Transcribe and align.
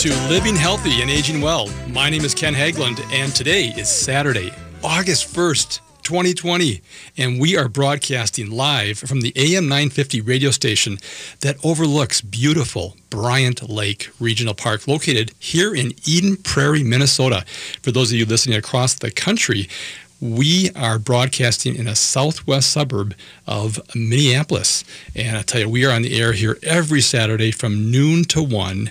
To 0.00 0.08
Living 0.30 0.56
Healthy 0.56 1.02
and 1.02 1.10
Aging 1.10 1.42
Well. 1.42 1.68
My 1.88 2.08
name 2.08 2.24
is 2.24 2.34
Ken 2.34 2.54
Haglind, 2.54 3.04
and 3.12 3.34
today 3.34 3.66
is 3.76 3.90
Saturday, 3.90 4.50
August 4.82 5.34
1st, 5.34 5.80
2020, 6.02 6.80
and 7.18 7.38
we 7.38 7.54
are 7.58 7.68
broadcasting 7.68 8.50
live 8.50 8.98
from 8.98 9.20
the 9.20 9.34
AM 9.36 9.64
950 9.64 10.22
radio 10.22 10.52
station 10.52 10.96
that 11.40 11.62
overlooks 11.62 12.22
beautiful 12.22 12.96
Bryant 13.10 13.68
Lake 13.68 14.08
Regional 14.18 14.54
Park, 14.54 14.88
located 14.88 15.32
here 15.38 15.74
in 15.74 15.92
Eden 16.06 16.38
Prairie, 16.38 16.82
Minnesota. 16.82 17.44
For 17.82 17.92
those 17.92 18.10
of 18.10 18.16
you 18.16 18.24
listening 18.24 18.56
across 18.56 18.94
the 18.94 19.10
country, 19.10 19.68
we 20.18 20.70
are 20.74 20.98
broadcasting 20.98 21.76
in 21.76 21.86
a 21.86 21.94
southwest 21.94 22.70
suburb 22.70 23.14
of 23.46 23.78
Minneapolis. 23.94 24.82
And 25.14 25.36
I 25.36 25.42
tell 25.42 25.60
you, 25.60 25.68
we 25.68 25.84
are 25.84 25.92
on 25.92 26.00
the 26.00 26.18
air 26.18 26.32
here 26.32 26.56
every 26.62 27.02
Saturday 27.02 27.50
from 27.50 27.90
noon 27.90 28.24
to 28.24 28.42
1 28.42 28.90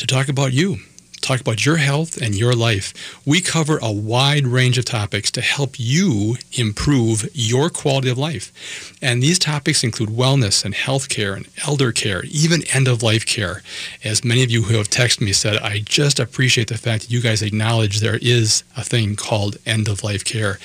to 0.00 0.06
talk 0.06 0.28
about 0.28 0.52
you 0.54 0.78
talk 1.20 1.40
about 1.40 1.64
your 1.64 1.76
health 1.76 2.16
and 2.16 2.34
your 2.34 2.54
life. 2.54 3.20
We 3.26 3.40
cover 3.40 3.78
a 3.82 3.92
wide 3.92 4.46
range 4.46 4.78
of 4.78 4.84
topics 4.84 5.30
to 5.32 5.40
help 5.40 5.78
you 5.78 6.36
improve 6.52 7.28
your 7.34 7.70
quality 7.70 8.08
of 8.08 8.18
life. 8.18 8.96
And 9.02 9.22
these 9.22 9.38
topics 9.38 9.84
include 9.84 10.08
wellness 10.08 10.64
and 10.64 10.74
health 10.74 11.08
care 11.08 11.34
and 11.34 11.46
elder 11.66 11.92
care, 11.92 12.24
even 12.24 12.62
end 12.74 12.88
of 12.88 13.02
life 13.02 13.26
care. 13.26 13.62
As 14.02 14.24
many 14.24 14.42
of 14.42 14.50
you 14.50 14.62
who 14.62 14.78
have 14.78 14.88
texted 14.88 15.20
me 15.20 15.32
said, 15.32 15.58
I 15.58 15.80
just 15.80 16.18
appreciate 16.18 16.68
the 16.68 16.78
fact 16.78 17.02
that 17.02 17.10
you 17.10 17.20
guys 17.20 17.42
acknowledge 17.42 18.00
there 18.00 18.18
is 18.20 18.64
a 18.76 18.82
thing 18.82 19.14
called 19.14 19.58
end 19.66 19.88
of 19.88 20.02
life 20.02 20.24
care. 20.24 20.58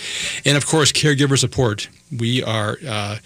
And 0.45 0.55
of 0.57 0.65
course, 0.65 0.91
caregiver 0.91 1.37
support. 1.37 1.89
We 2.17 2.43
are. 2.43 2.77
Uh, 2.87 3.17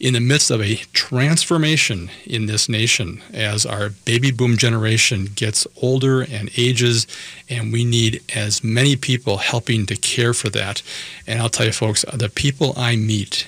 in 0.00 0.14
the 0.14 0.20
midst 0.20 0.50
of 0.50 0.62
a 0.62 0.76
transformation 0.94 2.10
in 2.24 2.46
this 2.46 2.70
nation 2.70 3.22
as 3.34 3.66
our 3.66 3.90
baby 4.06 4.30
boom 4.30 4.56
generation 4.56 5.26
gets 5.34 5.66
older 5.82 6.22
and 6.22 6.50
ages, 6.56 7.06
and 7.50 7.70
we 7.70 7.84
need 7.84 8.22
as 8.34 8.64
many 8.64 8.96
people 8.96 9.36
helping 9.36 9.84
to 9.84 9.94
care 9.94 10.32
for 10.32 10.48
that. 10.48 10.82
And 11.26 11.40
I'll 11.40 11.50
tell 11.50 11.66
you, 11.66 11.72
folks, 11.72 12.04
the 12.14 12.30
people 12.30 12.72
I 12.78 12.96
meet 12.96 13.46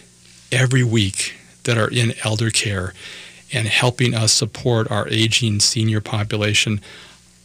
every 0.53 0.85
week 0.85 1.35
that 1.65 1.79
are 1.79 1.91
in 1.91 2.13
elder 2.23 2.51
care 2.51 2.93
and 3.51 3.67
helping 3.67 4.15
us 4.15 4.33
support 4.33 4.91
our 4.91 5.09
aging 5.09 5.61
senior 5.61 6.03
population 6.03 6.83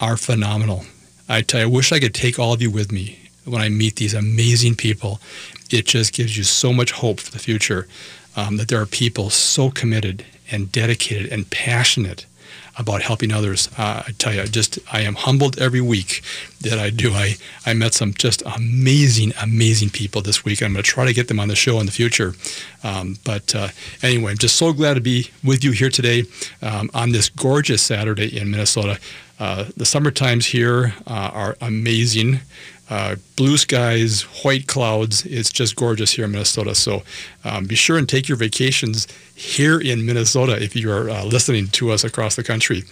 are 0.02 0.18
phenomenal. 0.18 0.84
I 1.30 1.42
tell 1.42 1.62
you, 1.62 1.68
I 1.68 1.70
wish 1.70 1.94
I 1.94 2.00
could 2.00 2.14
take 2.14 2.38
all 2.38 2.54
of 2.54 2.62
you 2.62 2.72
with 2.72 2.92
me 2.92 3.30
when 3.46 3.62
I 3.62 3.70
meet 3.70 3.96
these 3.96 4.14
amazing 4.14 4.76
people. 4.76 5.22
It 5.72 5.86
just 5.86 6.14
gives 6.14 6.38
you 6.38 6.44
so 6.44 6.74
much 6.74 6.92
hope 6.92 7.22
for 7.22 7.32
the 7.32 7.40
future 7.40 7.88
um, 8.38 8.56
that 8.58 8.70
there 8.70 8.82
are 8.82 8.86
people 8.86 9.30
so 9.30 9.70
committed 9.70 10.24
and 10.50 10.72
dedicated 10.72 11.30
and 11.32 11.50
passionate 11.50 12.26
about 12.78 13.02
helping 13.02 13.32
others. 13.32 13.70
Uh, 13.78 14.04
I 14.08 14.12
tell 14.20 14.34
you, 14.34 14.46
just 14.46 14.78
I 14.92 15.02
am 15.02 15.16
humbled 15.16 15.60
every 15.60 15.82
week 15.82 16.22
that 16.62 16.78
I 16.78 16.92
do. 16.92 17.12
I, 17.12 17.36
I 17.66 17.74
met 17.74 17.96
some 17.96 18.14
just 18.14 18.44
amazing, 18.46 19.34
amazing 19.42 19.90
people 19.90 20.22
this 20.22 20.46
week. 20.46 20.62
I'm 20.62 20.74
going 20.74 20.84
to 20.84 20.90
try 20.90 21.06
to 21.06 21.14
get 21.14 21.28
them 21.28 21.40
on 21.40 21.48
the 21.48 21.56
show 21.56 21.80
in 21.80 21.88
the 21.88 21.92
future. 21.92 22.36
Um, 22.84 23.18
but 23.26 23.56
uh, 23.56 23.70
anyway, 24.04 24.32
I'm 24.32 24.38
just 24.38 24.58
so 24.58 24.74
glad 24.74 24.94
to 24.94 25.02
be 25.02 25.32
with 25.44 25.64
you 25.64 25.72
here 25.72 25.90
today 25.90 26.26
um, 26.62 26.92
on 26.94 27.12
this 27.12 27.30
gorgeous 27.30 27.82
Saturday 27.82 28.38
in 28.38 28.52
Minnesota. 28.52 29.00
Uh, 29.40 29.66
the 29.76 29.86
summer 29.86 30.12
times 30.12 30.48
here 30.48 30.94
uh, 31.08 31.32
are 31.34 31.58
amazing 31.62 32.40
uh, 32.90 33.16
blue 33.36 33.58
skies, 33.58 34.22
white 34.44 34.68
clouds. 34.68 35.26
It's 35.26 35.52
just 35.52 35.76
gorgeous 35.76 36.12
here 36.12 36.26
in 36.26 36.32
Minnesota. 36.32 36.74
So 36.74 37.04
um, 37.44 37.66
be 37.66 37.76
sure 37.76 37.98
and 37.98 38.08
take 38.08 38.28
your 38.28 38.38
vacations 38.38 39.08
here 39.36 39.80
in 39.80 40.06
Minnesota 40.06 40.62
if 40.62 40.76
you 40.76 40.92
are 40.92 41.10
uh, 41.10 41.24
listening 41.26 41.68
to 41.68 41.92
us 41.92 42.04
across 42.04 42.36
the 42.36 42.44
country. 42.44 42.84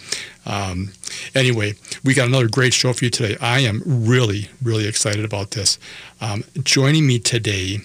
Um, 0.44 0.92
anyway, 1.34 1.74
we 2.04 2.14
got 2.14 2.28
another 2.28 2.48
great 2.48 2.74
show 2.74 2.92
for 2.92 3.04
you 3.04 3.10
today. 3.10 3.36
I 3.40 3.60
am 3.60 3.82
really, 3.86 4.50
really 4.62 4.86
excited 4.86 5.24
about 5.24 5.52
this. 5.52 5.78
Um, 6.20 6.44
joining 6.62 7.06
me 7.06 7.18
today 7.18 7.78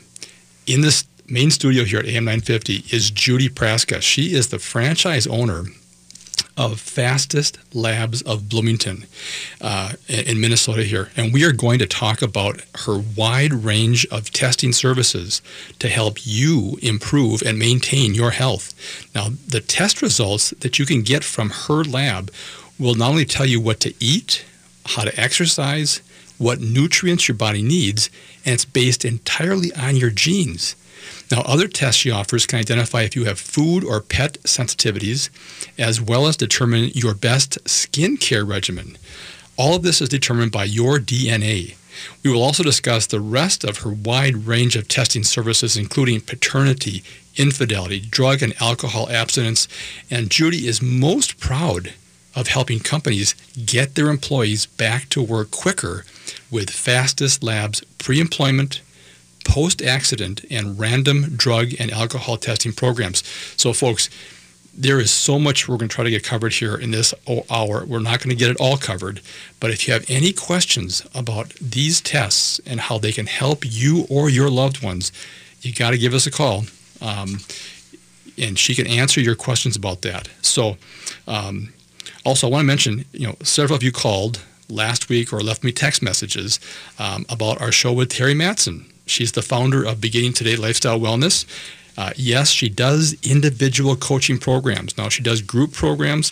in 0.67 0.81
this 0.81 1.05
main 1.27 1.49
studio 1.49 1.85
here 1.85 1.99
at 1.99 2.05
AM 2.05 2.25
950 2.25 2.85
is 2.95 3.09
Judy 3.09 3.47
Praska. 3.47 4.01
She 4.01 4.33
is 4.33 4.49
the 4.49 4.59
franchise 4.59 5.25
owner 5.27 5.63
of 6.57 6.79
Fastest 6.79 7.57
Labs 7.73 8.21
of 8.21 8.49
Bloomington 8.49 9.05
uh, 9.59 9.93
in 10.07 10.39
Minnesota 10.39 10.83
here. 10.83 11.11
And 11.15 11.33
we 11.33 11.43
are 11.45 11.51
going 11.51 11.79
to 11.79 11.87
talk 11.87 12.21
about 12.21 12.61
her 12.85 13.01
wide 13.17 13.53
range 13.53 14.05
of 14.07 14.31
testing 14.31 14.73
services 14.73 15.41
to 15.79 15.87
help 15.87 16.17
you 16.25 16.77
improve 16.81 17.41
and 17.41 17.57
maintain 17.57 18.13
your 18.13 18.31
health. 18.31 18.73
Now, 19.15 19.29
the 19.47 19.61
test 19.61 20.01
results 20.01 20.51
that 20.59 20.79
you 20.79 20.85
can 20.85 21.01
get 21.01 21.23
from 21.23 21.49
her 21.49 21.83
lab 21.83 22.31
will 22.79 22.95
not 22.95 23.09
only 23.09 23.25
tell 23.25 23.45
you 23.45 23.61
what 23.61 23.79
to 23.81 23.93
eat, 23.99 24.45
how 24.85 25.03
to 25.03 25.19
exercise, 25.19 26.01
what 26.37 26.59
nutrients 26.59 27.27
your 27.27 27.37
body 27.37 27.61
needs, 27.61 28.09
and 28.45 28.53
it's 28.53 28.65
based 28.65 29.05
entirely 29.05 29.71
on 29.75 29.95
your 29.95 30.09
genes. 30.09 30.75
Now, 31.31 31.41
other 31.41 31.67
tests 31.67 32.01
she 32.01 32.11
offers 32.11 32.45
can 32.45 32.59
identify 32.59 33.03
if 33.03 33.15
you 33.15 33.25
have 33.25 33.39
food 33.39 33.83
or 33.85 34.01
pet 34.01 34.33
sensitivities, 34.43 35.29
as 35.77 36.01
well 36.01 36.27
as 36.27 36.35
determine 36.35 36.91
your 36.93 37.13
best 37.13 37.63
skincare 37.63 38.47
regimen. 38.47 38.97
All 39.57 39.75
of 39.75 39.83
this 39.83 40.01
is 40.01 40.09
determined 40.09 40.51
by 40.51 40.65
your 40.65 40.97
DNA. 40.99 41.75
We 42.23 42.31
will 42.31 42.43
also 42.43 42.63
discuss 42.63 43.05
the 43.05 43.19
rest 43.19 43.63
of 43.63 43.79
her 43.79 43.91
wide 43.91 44.47
range 44.47 44.75
of 44.75 44.87
testing 44.87 45.23
services, 45.23 45.77
including 45.77 46.21
paternity, 46.21 47.03
infidelity, 47.37 47.99
drug 47.99 48.41
and 48.41 48.53
alcohol 48.61 49.09
abstinence, 49.09 49.67
and 50.09 50.29
Judy 50.29 50.67
is 50.67 50.81
most 50.81 51.39
proud 51.39 51.93
of 52.35 52.47
helping 52.47 52.79
companies 52.79 53.35
get 53.65 53.95
their 53.95 54.09
employees 54.09 54.65
back 54.65 55.09
to 55.09 55.21
work 55.21 55.51
quicker 55.51 56.05
with 56.49 56.69
Fastest 56.69 57.43
Labs 57.43 57.81
pre-employment, 57.97 58.81
post 59.45 59.81
accident 59.81 60.45
and 60.49 60.79
random 60.79 61.35
drug 61.35 61.73
and 61.79 61.91
alcohol 61.91 62.37
testing 62.37 62.73
programs. 62.73 63.23
So, 63.57 63.73
folks, 63.73 64.09
there 64.73 64.99
is 64.99 65.11
so 65.11 65.37
much 65.37 65.67
we're 65.67 65.77
going 65.77 65.89
to 65.89 65.95
try 65.95 66.03
to 66.03 66.09
get 66.09 66.23
covered 66.23 66.53
here 66.53 66.75
in 66.75 66.91
this 66.91 67.13
hour. 67.49 67.85
We're 67.85 67.99
not 67.99 68.19
going 68.19 68.29
to 68.29 68.35
get 68.35 68.51
it 68.51 68.57
all 68.57 68.77
covered, 68.77 69.21
but 69.59 69.69
if 69.69 69.87
you 69.87 69.93
have 69.93 70.05
any 70.09 70.31
questions 70.31 71.05
about 71.13 71.53
these 71.55 71.99
tests 71.99 72.59
and 72.65 72.79
how 72.79 72.97
they 72.97 73.11
can 73.11 73.27
help 73.27 73.63
you 73.65 74.05
or 74.09 74.29
your 74.29 74.49
loved 74.49 74.81
ones, 74.81 75.11
you 75.61 75.73
got 75.73 75.91
to 75.91 75.97
give 75.97 76.13
us 76.13 76.25
a 76.25 76.31
call. 76.31 76.63
Um, 77.01 77.39
and 78.37 78.57
she 78.57 78.73
can 78.73 78.87
answer 78.87 79.19
your 79.19 79.35
questions 79.35 79.75
about 79.75 80.01
that. 80.03 80.29
So, 80.41 80.77
um, 81.27 81.73
also, 82.23 82.47
I 82.47 82.51
want 82.51 82.61
to 82.61 82.67
mention, 82.67 83.05
you 83.11 83.27
know, 83.27 83.35
several 83.43 83.75
of 83.75 83.83
you 83.83 83.91
called 83.91 84.41
last 84.69 85.09
week 85.09 85.33
or 85.33 85.41
left 85.41 85.63
me 85.63 85.71
text 85.71 86.01
messages 86.01 86.59
um, 86.97 87.25
about 87.29 87.61
our 87.61 87.71
show 87.71 87.91
with 87.91 88.09
Terry 88.09 88.33
Matson. 88.33 88.90
She's 89.05 89.31
the 89.31 89.41
founder 89.41 89.83
of 89.83 89.99
Beginning 89.99 90.33
Today 90.33 90.55
Lifestyle 90.55 90.99
Wellness. 90.99 91.45
Uh, 91.97 92.11
yes, 92.15 92.49
she 92.49 92.69
does 92.69 93.15
individual 93.21 93.95
coaching 93.95 94.37
programs. 94.37 94.97
Now, 94.97 95.09
she 95.09 95.21
does 95.21 95.41
group 95.41 95.73
programs. 95.73 96.31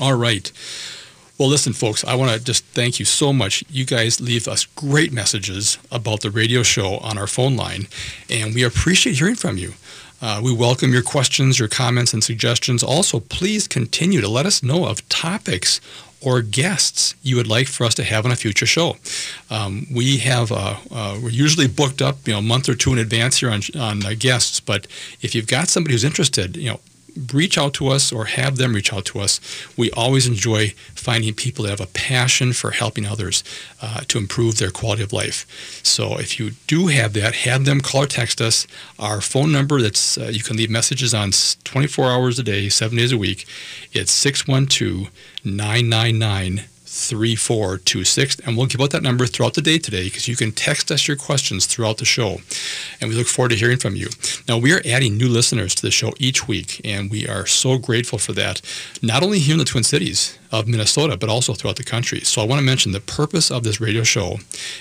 All 0.00 0.14
right. 0.14 0.52
Well, 1.38 1.48
listen, 1.48 1.72
folks, 1.72 2.04
I 2.04 2.14
want 2.14 2.30
to 2.32 2.44
just 2.44 2.64
thank 2.66 2.98
you 2.98 3.06
so 3.06 3.32
much. 3.32 3.64
You 3.70 3.86
guys 3.86 4.20
leave 4.20 4.46
us 4.46 4.66
great 4.66 5.12
messages 5.12 5.78
about 5.90 6.20
the 6.20 6.30
radio 6.30 6.62
show 6.62 6.98
on 6.98 7.16
our 7.16 7.26
phone 7.26 7.56
line, 7.56 7.88
and 8.28 8.54
we 8.54 8.62
appreciate 8.62 9.16
hearing 9.16 9.34
from 9.34 9.56
you. 9.56 9.72
Uh, 10.20 10.40
we 10.44 10.54
welcome 10.54 10.92
your 10.92 11.02
questions, 11.02 11.58
your 11.58 11.68
comments, 11.68 12.12
and 12.12 12.22
suggestions. 12.22 12.82
Also, 12.82 13.18
please 13.18 13.66
continue 13.66 14.20
to 14.20 14.28
let 14.28 14.44
us 14.46 14.62
know 14.62 14.84
of 14.86 15.08
topics 15.08 15.80
or 16.24 16.42
guests 16.42 17.14
you 17.22 17.36
would 17.36 17.46
like 17.46 17.68
for 17.68 17.84
us 17.84 17.94
to 17.94 18.04
have 18.04 18.24
on 18.24 18.32
a 18.32 18.36
future 18.36 18.66
show. 18.66 18.96
Um, 19.50 19.86
we 19.92 20.18
have 20.18 20.52
uh, 20.52 20.76
uh, 20.90 21.18
we're 21.22 21.30
usually 21.30 21.68
booked 21.68 22.02
up 22.02 22.16
you 22.26 22.32
know 22.32 22.38
a 22.38 22.42
month 22.42 22.68
or 22.68 22.74
two 22.74 22.92
in 22.92 22.98
advance 22.98 23.38
here 23.38 23.50
on 23.50 23.62
on 23.78 24.04
uh, 24.04 24.14
guests, 24.18 24.60
but 24.60 24.86
if 25.20 25.34
you've 25.34 25.46
got 25.46 25.68
somebody 25.68 25.94
who's 25.94 26.04
interested, 26.04 26.56
you 26.56 26.70
know 26.70 26.80
reach 27.32 27.58
out 27.58 27.74
to 27.74 27.88
us 27.88 28.12
or 28.12 28.26
have 28.26 28.56
them 28.56 28.74
reach 28.74 28.92
out 28.92 29.04
to 29.06 29.20
us. 29.20 29.40
We 29.76 29.90
always 29.92 30.26
enjoy 30.26 30.74
finding 30.94 31.34
people 31.34 31.64
that 31.64 31.70
have 31.70 31.80
a 31.80 31.86
passion 31.92 32.52
for 32.52 32.70
helping 32.70 33.06
others 33.06 33.44
uh, 33.80 34.00
to 34.08 34.18
improve 34.18 34.58
their 34.58 34.70
quality 34.70 35.02
of 35.02 35.12
life. 35.12 35.46
So 35.84 36.18
if 36.18 36.38
you 36.38 36.52
do 36.66 36.86
have 36.88 37.12
that, 37.14 37.34
have 37.34 37.64
them 37.64 37.80
call 37.80 38.04
or 38.04 38.06
text 38.06 38.40
us. 38.40 38.66
Our 38.98 39.20
phone 39.20 39.52
number 39.52 39.80
that's 39.80 40.16
uh, 40.18 40.30
you 40.32 40.42
can 40.42 40.56
leave 40.56 40.70
messages 40.70 41.14
on 41.14 41.32
24 41.64 42.10
hours 42.10 42.38
a 42.38 42.42
day, 42.42 42.68
seven 42.68 42.98
days 42.98 43.12
a 43.12 43.18
week. 43.18 43.46
It's 43.92 44.12
612 44.12 45.10
999 45.44 46.64
3426. 46.92 48.40
And 48.40 48.56
we'll 48.56 48.66
give 48.66 48.80
out 48.80 48.90
that 48.90 49.02
number 49.02 49.26
throughout 49.26 49.54
the 49.54 49.62
day 49.62 49.78
today 49.78 50.04
because 50.04 50.28
you 50.28 50.36
can 50.36 50.52
text 50.52 50.90
us 50.90 51.08
your 51.08 51.16
questions 51.16 51.64
throughout 51.64 51.96
the 51.96 52.04
show. 52.04 52.38
And 53.00 53.08
we 53.08 53.16
look 53.16 53.26
forward 53.26 53.48
to 53.50 53.56
hearing 53.56 53.78
from 53.78 53.96
you. 53.96 54.08
Now, 54.46 54.58
we 54.58 54.74
are 54.74 54.82
adding 54.84 55.16
new 55.16 55.28
listeners 55.28 55.74
to 55.76 55.82
the 55.82 55.90
show 55.90 56.12
each 56.18 56.46
week, 56.46 56.82
and 56.84 57.10
we 57.10 57.26
are 57.26 57.46
so 57.46 57.78
grateful 57.78 58.18
for 58.18 58.32
that, 58.34 58.60
not 59.00 59.22
only 59.22 59.38
here 59.38 59.54
in 59.54 59.58
the 59.58 59.64
Twin 59.64 59.84
Cities 59.84 60.38
of 60.50 60.68
Minnesota, 60.68 61.16
but 61.16 61.30
also 61.30 61.54
throughout 61.54 61.76
the 61.76 61.82
country. 61.82 62.20
So 62.20 62.42
I 62.42 62.46
want 62.46 62.58
to 62.58 62.64
mention 62.64 62.92
the 62.92 63.00
purpose 63.00 63.50
of 63.50 63.62
this 63.62 63.80
radio 63.80 64.02
show 64.02 64.36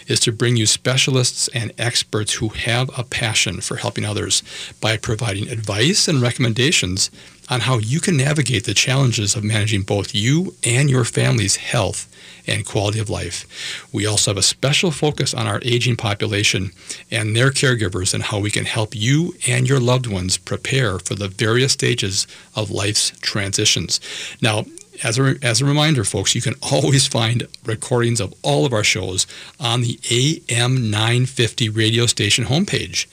is 0.08 0.20
to 0.22 0.34
bring 0.34 0.58
you 0.58 0.66
specialists 0.66 1.48
and 1.54 1.72
experts 1.78 2.34
who 2.34 2.50
have 2.50 2.90
a 2.98 3.06
passion 3.06 3.62
for 3.62 3.78
helping 3.78 4.04
others 4.04 4.44
by 4.82 4.98
providing 4.98 5.48
advice 5.48 6.10
and 6.10 6.22
recommendations 6.22 7.10
on 7.52 7.60
how 7.60 7.78
you 7.78 8.00
can 8.00 8.16
navigate 8.16 8.64
the 8.64 8.74
challenges 8.74 9.36
of 9.36 9.44
managing 9.44 9.82
both 9.82 10.16
you 10.16 10.56
and 10.64 10.90
your 10.90 11.04
family's 11.04 11.58
health 11.58 12.08
and 12.48 12.66
quality 12.66 12.98
of 12.98 13.10
life. 13.10 13.46
We 13.92 14.06
also 14.06 14.32
have 14.32 14.38
a 14.38 14.42
special 14.42 14.90
focus 14.90 15.34
on 15.34 15.48
our 15.48 15.60
aging 15.64 15.98
population 15.98 16.72
and 17.12 17.36
their 17.36 17.52
caregivers 17.52 18.14
and 18.14 18.24
how 18.24 18.40
we 18.40 18.50
can 18.50 18.66
help 18.66 18.96
you 18.96 19.36
and 19.48 19.68
your 19.68 19.82
loved 19.82 20.08
ones 20.08 20.38
prepare 20.38 20.98
for 20.98 21.14
the 21.14 21.28
various 21.28 21.74
stages 21.74 22.26
of 22.56 22.72
life's 22.72 23.12
transitions. 23.20 24.00
Now, 24.42 24.66
as 25.04 25.20
a, 25.20 25.36
as 25.42 25.62
a 25.62 25.66
reminder, 25.66 26.06
folks, 26.06 26.34
you 26.36 26.42
can 26.42 26.56
always 26.72 27.06
find 27.06 27.48
recordings 27.66 28.22
of 28.22 28.34
all 28.44 28.66
of 28.66 28.74
our 28.74 28.84
shows 28.84 29.28
on 29.60 29.82
the 29.82 30.00
AM 30.10 30.90
950 30.90 31.68
radio 31.68 32.06
station 32.06 32.46
homepage. 32.46 33.08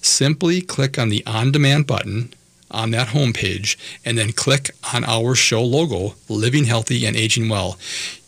Simply 0.00 0.62
click 0.62 0.98
on 0.98 1.08
the 1.08 1.26
on 1.26 1.50
demand 1.52 1.86
button 1.86 2.32
on 2.70 2.90
that 2.92 3.08
homepage 3.08 3.76
and 4.04 4.16
then 4.16 4.32
click 4.32 4.70
on 4.94 5.04
our 5.04 5.34
show 5.34 5.62
logo, 5.62 6.14
Living 6.28 6.64
Healthy 6.64 7.04
and 7.06 7.16
Aging 7.16 7.48
Well. 7.48 7.78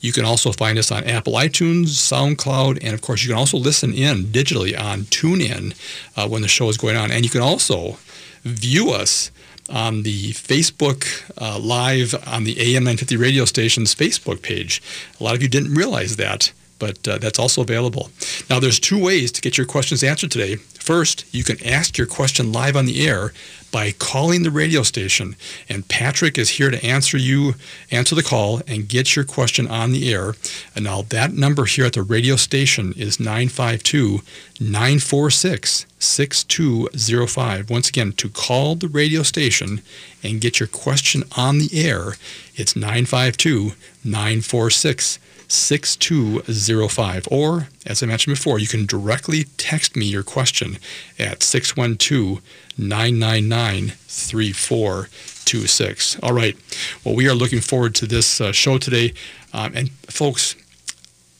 You 0.00 0.12
can 0.12 0.24
also 0.24 0.52
find 0.52 0.78
us 0.78 0.90
on 0.90 1.04
Apple 1.04 1.34
iTunes, 1.34 1.86
SoundCloud, 1.86 2.78
and 2.82 2.94
of 2.94 3.02
course, 3.02 3.22
you 3.22 3.28
can 3.28 3.38
also 3.38 3.56
listen 3.56 3.92
in 3.94 4.24
digitally 4.24 4.78
on 4.78 5.02
TuneIn 5.02 5.74
uh, 6.16 6.28
when 6.28 6.42
the 6.42 6.48
show 6.48 6.68
is 6.68 6.76
going 6.76 6.96
on. 6.96 7.10
And 7.10 7.24
you 7.24 7.30
can 7.30 7.40
also 7.40 7.98
view 8.42 8.90
us 8.90 9.30
on 9.70 10.02
the 10.02 10.32
Facebook 10.32 11.06
uh, 11.40 11.58
Live 11.58 12.14
on 12.26 12.44
the 12.44 12.60
AM 12.60 12.84
950 12.84 13.16
radio 13.16 13.44
station's 13.44 13.94
Facebook 13.94 14.42
page. 14.42 14.82
A 15.20 15.24
lot 15.24 15.34
of 15.34 15.42
you 15.42 15.48
didn't 15.48 15.74
realize 15.74 16.16
that 16.16 16.52
but 16.82 17.06
uh, 17.06 17.16
that's 17.16 17.38
also 17.38 17.62
available. 17.62 18.10
Now, 18.50 18.58
there's 18.58 18.80
two 18.80 19.00
ways 19.00 19.30
to 19.30 19.40
get 19.40 19.56
your 19.56 19.68
questions 19.68 20.02
answered 20.02 20.32
today. 20.32 20.56
First, 20.56 21.24
you 21.32 21.44
can 21.44 21.64
ask 21.64 21.96
your 21.96 22.08
question 22.08 22.50
live 22.50 22.74
on 22.74 22.86
the 22.86 23.06
air 23.06 23.32
by 23.70 23.92
calling 23.92 24.42
the 24.42 24.50
radio 24.50 24.82
station, 24.82 25.36
and 25.68 25.86
Patrick 25.86 26.36
is 26.36 26.50
here 26.50 26.72
to 26.72 26.84
answer 26.84 27.16
you, 27.16 27.54
answer 27.92 28.16
the 28.16 28.22
call, 28.24 28.62
and 28.66 28.88
get 28.88 29.14
your 29.14 29.24
question 29.24 29.68
on 29.68 29.92
the 29.92 30.12
air. 30.12 30.34
And 30.74 30.84
now 30.84 31.02
that 31.02 31.34
number 31.34 31.66
here 31.66 31.86
at 31.86 31.92
the 31.92 32.02
radio 32.02 32.34
station 32.34 32.94
is 32.96 33.20
952 33.20 34.22
946 34.58 35.86
6205. 36.00 37.70
Once 37.70 37.88
again, 37.88 38.10
to 38.14 38.28
call 38.28 38.74
the 38.74 38.88
radio 38.88 39.22
station 39.22 39.82
and 40.24 40.40
get 40.40 40.58
your 40.58 40.66
question 40.66 41.22
on 41.36 41.58
the 41.58 41.70
air, 41.72 42.14
it's 42.56 42.74
952 42.74 43.74
946 44.02 45.20
6205. 45.52 47.28
Or, 47.30 47.68
as 47.84 48.02
I 48.02 48.06
mentioned 48.06 48.36
before, 48.36 48.58
you 48.58 48.66
can 48.66 48.86
directly 48.86 49.44
text 49.58 49.94
me 49.94 50.06
your 50.06 50.22
question 50.22 50.78
at 51.18 51.42
612 51.42 52.40
999 52.78 53.88
3426. 53.88 56.18
All 56.20 56.32
right. 56.32 56.56
Well, 57.04 57.14
we 57.14 57.28
are 57.28 57.34
looking 57.34 57.60
forward 57.60 57.94
to 57.96 58.06
this 58.06 58.40
uh, 58.40 58.52
show 58.52 58.78
today. 58.78 59.12
Um, 59.52 59.72
and, 59.74 59.90
folks, 60.08 60.56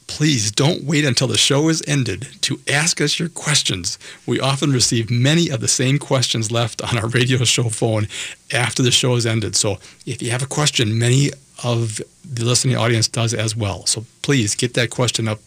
please 0.07 0.51
don't 0.51 0.85
wait 0.85 1.07
until 1.07 1.27
the 1.27 1.39
show 1.39 1.71
is 1.71 1.83
ended 1.89 2.29
to 2.43 2.61
ask 2.69 3.01
us 3.01 3.19
your 3.19 3.31
questions. 3.31 3.99
We 4.27 4.39
often 4.39 4.71
receive 4.71 5.11
many 5.11 5.49
of 5.49 5.61
the 5.61 5.69
same 5.69 5.99
questions 5.99 6.53
left 6.53 6.83
on 6.83 6.99
our 6.99 7.09
radio 7.09 7.43
show 7.45 7.71
phone 7.71 8.09
after 8.53 8.83
the 8.83 8.91
show 8.91 9.15
is 9.15 9.25
ended. 9.25 9.57
So 9.57 9.79
if 10.05 10.21
you 10.21 10.31
have 10.31 10.43
a 10.43 10.47
question, 10.47 10.99
many 10.99 11.31
of 11.63 12.01
the 12.25 12.45
listening 12.45 12.77
audience 12.77 13.09
does 13.09 13.35
as 13.35 13.55
well. 13.57 13.87
So 13.87 14.05
please 14.23 14.55
get 14.55 14.75
that 14.75 14.91
question 14.91 15.29
up 15.29 15.41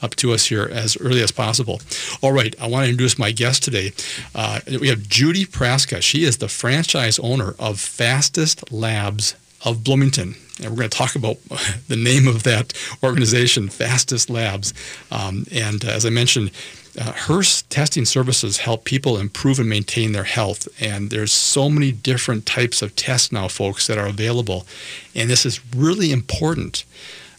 up 0.00 0.16
to 0.16 0.32
us 0.32 0.46
here 0.46 0.68
as 0.70 0.96
early 1.00 1.22
as 1.22 1.30
possible. 1.30 1.80
All 2.22 2.32
right, 2.32 2.54
I 2.60 2.66
want 2.66 2.84
to 2.84 2.90
introduce 2.90 3.18
my 3.18 3.30
guest 3.30 3.62
today. 3.62 3.92
Uh, 4.34 4.60
we 4.80 4.88
have 4.88 5.08
Judy 5.08 5.44
Praska. 5.44 6.02
She 6.02 6.24
is 6.24 6.38
the 6.38 6.48
franchise 6.48 7.18
owner 7.20 7.54
of 7.58 7.78
Fastest 7.78 8.72
Labs 8.72 9.36
of 9.64 9.84
Bloomington. 9.84 10.34
And 10.60 10.70
we're 10.70 10.76
going 10.76 10.90
to 10.90 10.96
talk 10.98 11.14
about 11.14 11.36
the 11.88 11.96
name 11.96 12.26
of 12.26 12.42
that 12.42 12.72
organization, 13.02 13.68
Fastest 13.68 14.28
Labs. 14.28 14.74
Um, 15.10 15.46
and 15.52 15.84
uh, 15.84 15.88
as 15.88 16.04
I 16.04 16.10
mentioned, 16.10 16.50
uh, 16.98 17.12
her 17.12 17.42
testing 17.70 18.04
services 18.04 18.58
help 18.58 18.84
people 18.84 19.18
improve 19.18 19.58
and 19.58 19.68
maintain 19.68 20.12
their 20.12 20.24
health. 20.24 20.68
And 20.80 21.10
there's 21.10 21.32
so 21.32 21.70
many 21.70 21.90
different 21.90 22.44
types 22.44 22.82
of 22.82 22.94
tests 22.96 23.32
now, 23.32 23.48
folks, 23.48 23.86
that 23.86 23.98
are 23.98 24.06
available. 24.06 24.66
And 25.14 25.30
this 25.30 25.46
is 25.46 25.60
really 25.74 26.12
important. 26.12 26.84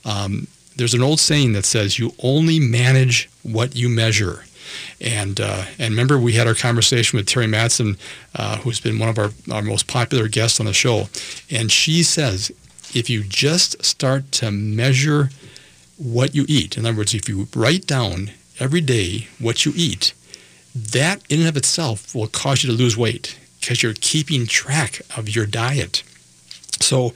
Um, 0.06 0.48
there's 0.76 0.96
an 0.96 1.04
old 1.04 1.20
saying 1.20 1.54
that 1.54 1.66
says 1.66 2.00
you 2.00 2.14
only 2.24 2.60
manage 2.60 3.30
what 3.44 3.76
you 3.76 3.90
measure. 3.90 4.46
And 5.00 5.40
uh, 5.40 5.66
and 5.78 5.92
remember, 5.92 6.18
we 6.18 6.34
had 6.34 6.48
our 6.48 6.56
conversation 6.56 7.18
with 7.18 7.28
Terry 7.28 7.46
Madsen, 7.46 7.98
uh, 8.36 8.58
who's 8.58 8.80
been 8.80 8.98
one 8.98 9.10
of 9.10 9.20
our, 9.20 9.30
our 9.52 9.62
most 9.62 9.88
popular 9.88 10.28
guests 10.28 10.60
on 10.60 10.66
the 10.66 10.74
show. 10.74 11.10
And 11.52 11.72
she 11.72 12.02
says, 12.02 12.52
if 12.96 13.08
you 13.10 13.24
just 13.24 13.84
start 13.86 14.32
to 14.34 14.52
measure 14.52 15.30
what 15.98 16.34
you 16.34 16.46
eat, 16.48 16.76
in 16.76 16.86
other 16.86 16.98
words, 16.98 17.14
if 17.14 17.30
you 17.30 17.48
write 17.56 17.86
down 17.86 18.32
every 18.60 18.82
day 18.82 19.28
what 19.40 19.66
you 19.66 19.74
eat, 19.76 20.14
that 20.76 21.22
in 21.30 21.40
and 21.40 21.50
of 21.50 21.58
itself 21.58 22.16
will 22.16 22.28
cause 22.28 22.64
you 22.64 22.72
to 22.72 22.76
lose 22.76 22.98
weight 22.98 23.38
because 23.60 23.82
you're 23.82 23.94
keeping 23.94 24.46
track 24.46 25.02
of 25.16 25.30
your 25.30 25.46
diet. 25.46 26.04
So 26.80 27.14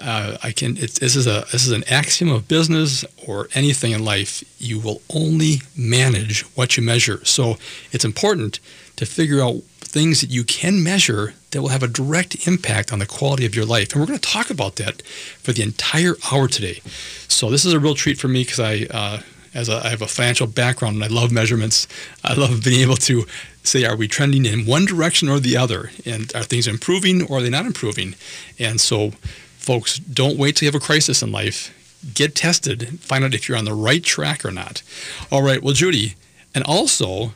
uh, 0.00 0.38
I 0.42 0.52
can. 0.52 0.74
this 0.74 1.14
is 1.16 1.26
a 1.26 1.44
this 1.52 1.66
is 1.66 1.70
an 1.70 1.84
axiom 1.88 2.30
of 2.30 2.48
business 2.48 3.04
or 3.26 3.48
anything 3.54 3.92
in 3.92 4.04
life. 4.04 4.42
You 4.58 4.80
will 4.80 5.02
only 5.14 5.62
manage 5.76 6.42
what 6.56 6.76
you 6.76 6.82
measure. 6.82 7.24
So 7.24 7.58
it's 7.92 8.04
important 8.04 8.58
to 8.96 9.06
figure 9.06 9.40
out 9.40 9.62
things 9.80 10.20
that 10.20 10.30
you 10.30 10.42
can 10.42 10.82
measure 10.82 11.34
that 11.52 11.62
will 11.62 11.68
have 11.68 11.84
a 11.84 11.88
direct 11.88 12.48
impact 12.48 12.92
on 12.92 12.98
the 12.98 13.06
quality 13.06 13.46
of 13.46 13.54
your 13.54 13.64
life. 13.64 13.92
And 13.92 14.00
we're 14.00 14.08
going 14.08 14.18
to 14.18 14.28
talk 14.28 14.50
about 14.50 14.76
that 14.76 15.02
for 15.40 15.52
the 15.52 15.62
entire 15.62 16.16
hour 16.32 16.48
today. 16.48 16.80
So 17.28 17.48
this 17.48 17.64
is 17.64 17.72
a 17.72 17.78
real 17.78 17.94
treat 17.94 18.18
for 18.18 18.26
me 18.26 18.42
because 18.42 18.58
I 18.58 18.86
uh, 18.90 19.20
as 19.54 19.68
a, 19.68 19.76
I 19.84 19.88
have 19.88 20.02
a 20.02 20.06
financial 20.06 20.46
background 20.46 20.96
and 20.96 21.04
I 21.04 21.08
love 21.08 21.30
measurements. 21.32 21.86
I 22.24 22.34
love 22.34 22.64
being 22.64 22.82
able 22.82 22.96
to 22.96 23.24
say, 23.62 23.84
are 23.84 23.96
we 23.96 24.08
trending 24.08 24.44
in 24.44 24.66
one 24.66 24.84
direction 24.84 25.28
or 25.28 25.40
the 25.40 25.56
other? 25.56 25.90
And 26.04 26.34
are 26.34 26.42
things 26.42 26.66
improving 26.66 27.22
or 27.22 27.38
are 27.38 27.42
they 27.42 27.50
not 27.50 27.66
improving? 27.66 28.14
And 28.58 28.80
so, 28.80 29.12
folks, 29.56 29.98
don't 29.98 30.36
wait 30.36 30.56
till 30.56 30.66
you 30.66 30.72
have 30.72 30.82
a 30.82 30.84
crisis 30.84 31.22
in 31.22 31.32
life. 31.32 31.72
Get 32.12 32.34
tested, 32.34 33.00
find 33.00 33.24
out 33.24 33.32
if 33.32 33.48
you're 33.48 33.56
on 33.56 33.64
the 33.64 33.72
right 33.72 34.02
track 34.04 34.44
or 34.44 34.50
not. 34.50 34.82
All 35.30 35.42
right, 35.42 35.62
well, 35.62 35.72
Judy, 35.72 36.16
and 36.54 36.62
also 36.64 37.32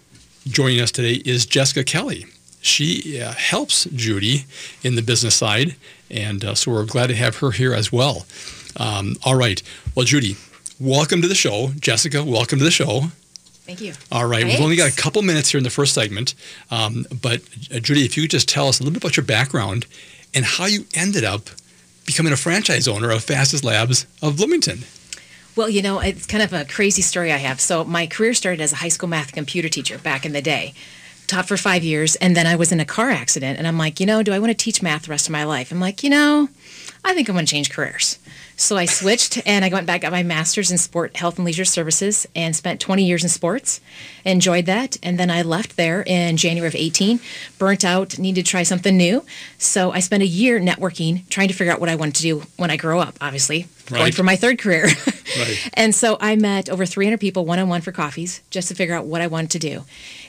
joining 0.46 0.80
us 0.80 0.90
today 0.90 1.22
is 1.24 1.46
Jessica 1.46 1.84
Kelly. 1.84 2.26
She 2.60 3.20
uh, 3.20 3.32
helps 3.32 3.84
Judy 3.86 4.44
in 4.82 4.94
the 4.94 5.02
business 5.02 5.36
side, 5.36 5.76
and 6.10 6.44
uh, 6.44 6.54
so 6.54 6.72
we're 6.72 6.84
glad 6.84 7.06
to 7.06 7.14
have 7.14 7.38
her 7.38 7.52
here 7.52 7.72
as 7.72 7.90
well. 7.92 8.26
Um, 8.76 9.16
all 9.24 9.36
right, 9.36 9.62
well, 9.94 10.04
Judy, 10.04 10.36
welcome 10.80 11.22
to 11.22 11.28
the 11.28 11.34
show. 11.34 11.68
Jessica, 11.78 12.22
welcome 12.24 12.58
to 12.58 12.64
the 12.64 12.70
show. 12.70 13.10
Thank 13.68 13.80
you. 13.80 13.92
All 14.10 14.26
right. 14.26 14.44
We've 14.44 14.60
only 14.60 14.76
got 14.76 14.90
a 14.90 14.96
couple 14.96 15.20
minutes 15.22 15.50
here 15.50 15.58
in 15.58 15.64
the 15.64 15.70
first 15.70 15.92
segment. 15.92 16.34
Um, 16.70 17.06
but, 17.20 17.42
uh, 17.74 17.80
Judy, 17.80 18.04
if 18.04 18.16
you 18.16 18.22
could 18.22 18.30
just 18.30 18.48
tell 18.48 18.68
us 18.68 18.80
a 18.80 18.82
little 18.82 18.94
bit 18.94 19.02
about 19.02 19.16
your 19.16 19.26
background 19.26 19.86
and 20.34 20.44
how 20.44 20.64
you 20.64 20.86
ended 20.94 21.24
up 21.24 21.50
becoming 22.06 22.32
a 22.32 22.36
franchise 22.36 22.88
owner 22.88 23.10
of 23.10 23.22
Fastest 23.22 23.64
Labs 23.64 24.06
of 24.22 24.38
Bloomington. 24.38 24.84
Well, 25.54 25.68
you 25.68 25.82
know, 25.82 26.00
it's 26.00 26.24
kind 26.24 26.42
of 26.42 26.54
a 26.54 26.64
crazy 26.64 27.02
story 27.02 27.32
I 27.32 27.36
have. 27.36 27.60
So, 27.60 27.84
my 27.84 28.06
career 28.06 28.32
started 28.32 28.62
as 28.62 28.72
a 28.72 28.76
high 28.76 28.88
school 28.88 29.08
math 29.08 29.32
computer 29.32 29.68
teacher 29.68 29.98
back 29.98 30.24
in 30.24 30.32
the 30.32 30.40
day. 30.40 30.72
Taught 31.26 31.48
for 31.48 31.58
five 31.58 31.84
years, 31.84 32.16
and 32.16 32.34
then 32.34 32.46
I 32.46 32.56
was 32.56 32.72
in 32.72 32.80
a 32.80 32.86
car 32.86 33.10
accident, 33.10 33.58
and 33.58 33.68
I'm 33.68 33.76
like, 33.76 34.00
you 34.00 34.06
know, 34.06 34.22
do 34.22 34.32
I 34.32 34.38
want 34.38 34.50
to 34.50 34.54
teach 34.54 34.80
math 34.80 35.02
the 35.02 35.10
rest 35.10 35.26
of 35.26 35.32
my 35.32 35.44
life? 35.44 35.70
I'm 35.70 35.80
like, 35.80 36.02
you 36.02 36.08
know, 36.08 36.48
I 37.04 37.12
think 37.12 37.28
I'm 37.28 37.34
going 37.34 37.44
to 37.44 37.50
change 37.50 37.70
careers. 37.70 38.18
So 38.58 38.76
I 38.76 38.86
switched 38.86 39.40
and 39.46 39.64
I 39.64 39.68
went 39.68 39.86
back, 39.86 40.00
got 40.00 40.10
my 40.10 40.24
master's 40.24 40.72
in 40.72 40.78
sport 40.78 41.16
health 41.16 41.38
and 41.38 41.46
leisure 41.46 41.64
services 41.64 42.26
and 42.34 42.56
spent 42.56 42.80
20 42.80 43.04
years 43.04 43.22
in 43.22 43.28
sports. 43.28 43.80
Enjoyed 44.24 44.66
that. 44.66 44.96
And 45.00 45.16
then 45.16 45.30
I 45.30 45.42
left 45.42 45.76
there 45.76 46.02
in 46.02 46.36
January 46.36 46.66
of 46.66 46.74
18, 46.74 47.20
burnt 47.58 47.84
out, 47.84 48.18
needed 48.18 48.44
to 48.44 48.50
try 48.50 48.64
something 48.64 48.96
new. 48.96 49.24
So 49.58 49.92
I 49.92 50.00
spent 50.00 50.24
a 50.24 50.26
year 50.26 50.58
networking, 50.58 51.26
trying 51.28 51.46
to 51.48 51.54
figure 51.54 51.72
out 51.72 51.78
what 51.78 51.88
I 51.88 51.94
wanted 51.94 52.16
to 52.16 52.22
do 52.22 52.42
when 52.56 52.68
I 52.68 52.76
grow 52.76 52.98
up, 52.98 53.16
obviously. 53.20 53.68
right. 53.90 53.98
going 53.98 54.12
for 54.12 54.24
my 54.24 54.34
third 54.34 54.58
career. 54.58 54.86
right. 55.38 55.70
And 55.74 55.94
so 55.94 56.18
I 56.20 56.34
met 56.34 56.68
over 56.68 56.84
300 56.84 57.20
people 57.20 57.44
one 57.44 57.60
on 57.60 57.68
one 57.68 57.80
for 57.80 57.92
coffees 57.92 58.42
just 58.50 58.66
to 58.68 58.74
figure 58.74 58.94
out 58.96 59.06
what 59.06 59.20
I 59.20 59.28
wanted 59.28 59.52
to 59.52 59.58
do. 59.60 59.84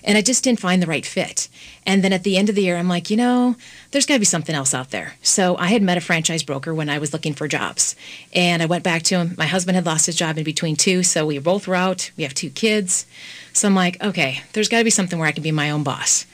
And 0.10 0.18
I 0.18 0.24
just 0.24 0.44
didn't 0.44 0.60
find 0.60 0.82
the 0.82 0.88
right 0.88 1.06
fit. 1.06 1.50
And 1.86 2.04
then 2.04 2.14
at 2.14 2.24
the 2.24 2.36
end 2.36 2.50
of 2.50 2.56
the 2.56 2.64
year, 2.64 2.78
I'm 2.78 2.88
like, 2.88 3.12
you 3.12 3.16
know, 3.16 3.56
there's 3.92 4.08
got 4.08 4.16
to 4.16 4.20
be 4.20 4.26
something 4.26 4.56
else 4.56 4.74
out 4.74 4.90
there. 4.90 5.14
So 5.22 5.56
I 5.58 5.68
had 5.68 5.84
met 5.84 6.00
a 6.00 6.02
franchise 6.02 6.42
broker 6.42 6.74
when 6.74 6.90
I 6.90 6.98
was 6.98 7.14
looking 7.14 7.36
for 7.36 7.48
jobs. 7.48 7.96
And 8.34 8.64
I 8.64 8.66
went 8.66 8.84
back 8.84 9.04
to 9.04 9.18
him. 9.18 9.36
My 9.38 9.46
husband 9.46 9.76
had 9.76 9.86
lost 9.86 10.08
his 10.08 10.16
job 10.16 10.40
in 10.40 10.44
between 10.44 10.76
two. 10.76 11.04
So 11.04 11.28
we 11.28 11.38
both 11.38 11.68
were 11.68 11.76
out. 11.76 12.10
We 12.18 12.24
have 12.24 12.34
two 12.34 12.50
kids. 12.50 13.06
So 13.54 13.68
I'm 13.68 13.76
like, 13.76 14.04
okay, 14.04 14.42
there's 14.54 14.68
got 14.68 14.80
to 14.80 14.84
be 14.84 14.90
something 14.90 15.20
where 15.20 15.28
I 15.28 15.32
can 15.32 15.44
be 15.44 15.52
my 15.52 15.70
own 15.70 15.84
boss. 15.84 16.26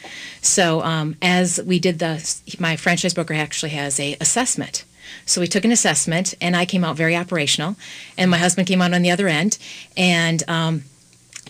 So 0.42 0.82
um, 0.82 1.18
as 1.22 1.62
we 1.62 1.78
did 1.78 2.00
the, 2.00 2.42
my 2.58 2.78
franchise 2.78 3.14
broker 3.14 3.34
actually 3.34 3.72
has 3.72 4.00
a 4.00 4.16
assessment. 4.22 4.86
So 5.26 5.42
we 5.42 5.48
took 5.48 5.66
an 5.66 5.72
assessment, 5.72 6.34
and 6.40 6.56
I 6.56 6.66
came 6.66 6.84
out 6.84 6.96
very 6.96 7.16
operational, 7.16 7.76
and 8.18 8.32
my 8.32 8.38
husband 8.38 8.68
came 8.68 8.82
out 8.82 8.94
on 8.94 9.02
the 9.02 9.12
other 9.12 9.28
end, 9.28 9.58
and 9.96 10.44
um, 10.48 10.84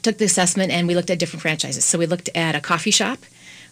took 0.06 0.20
the 0.20 0.26
assessment, 0.26 0.72
and 0.72 0.88
we 0.88 0.96
looked 0.96 1.10
at 1.10 1.20
different 1.20 1.42
franchises. 1.42 1.84
So 1.84 1.98
we 1.98 2.06
looked 2.06 2.30
at 2.36 2.56
a 2.56 2.62
coffee 2.62 2.92
shop, 2.92 3.20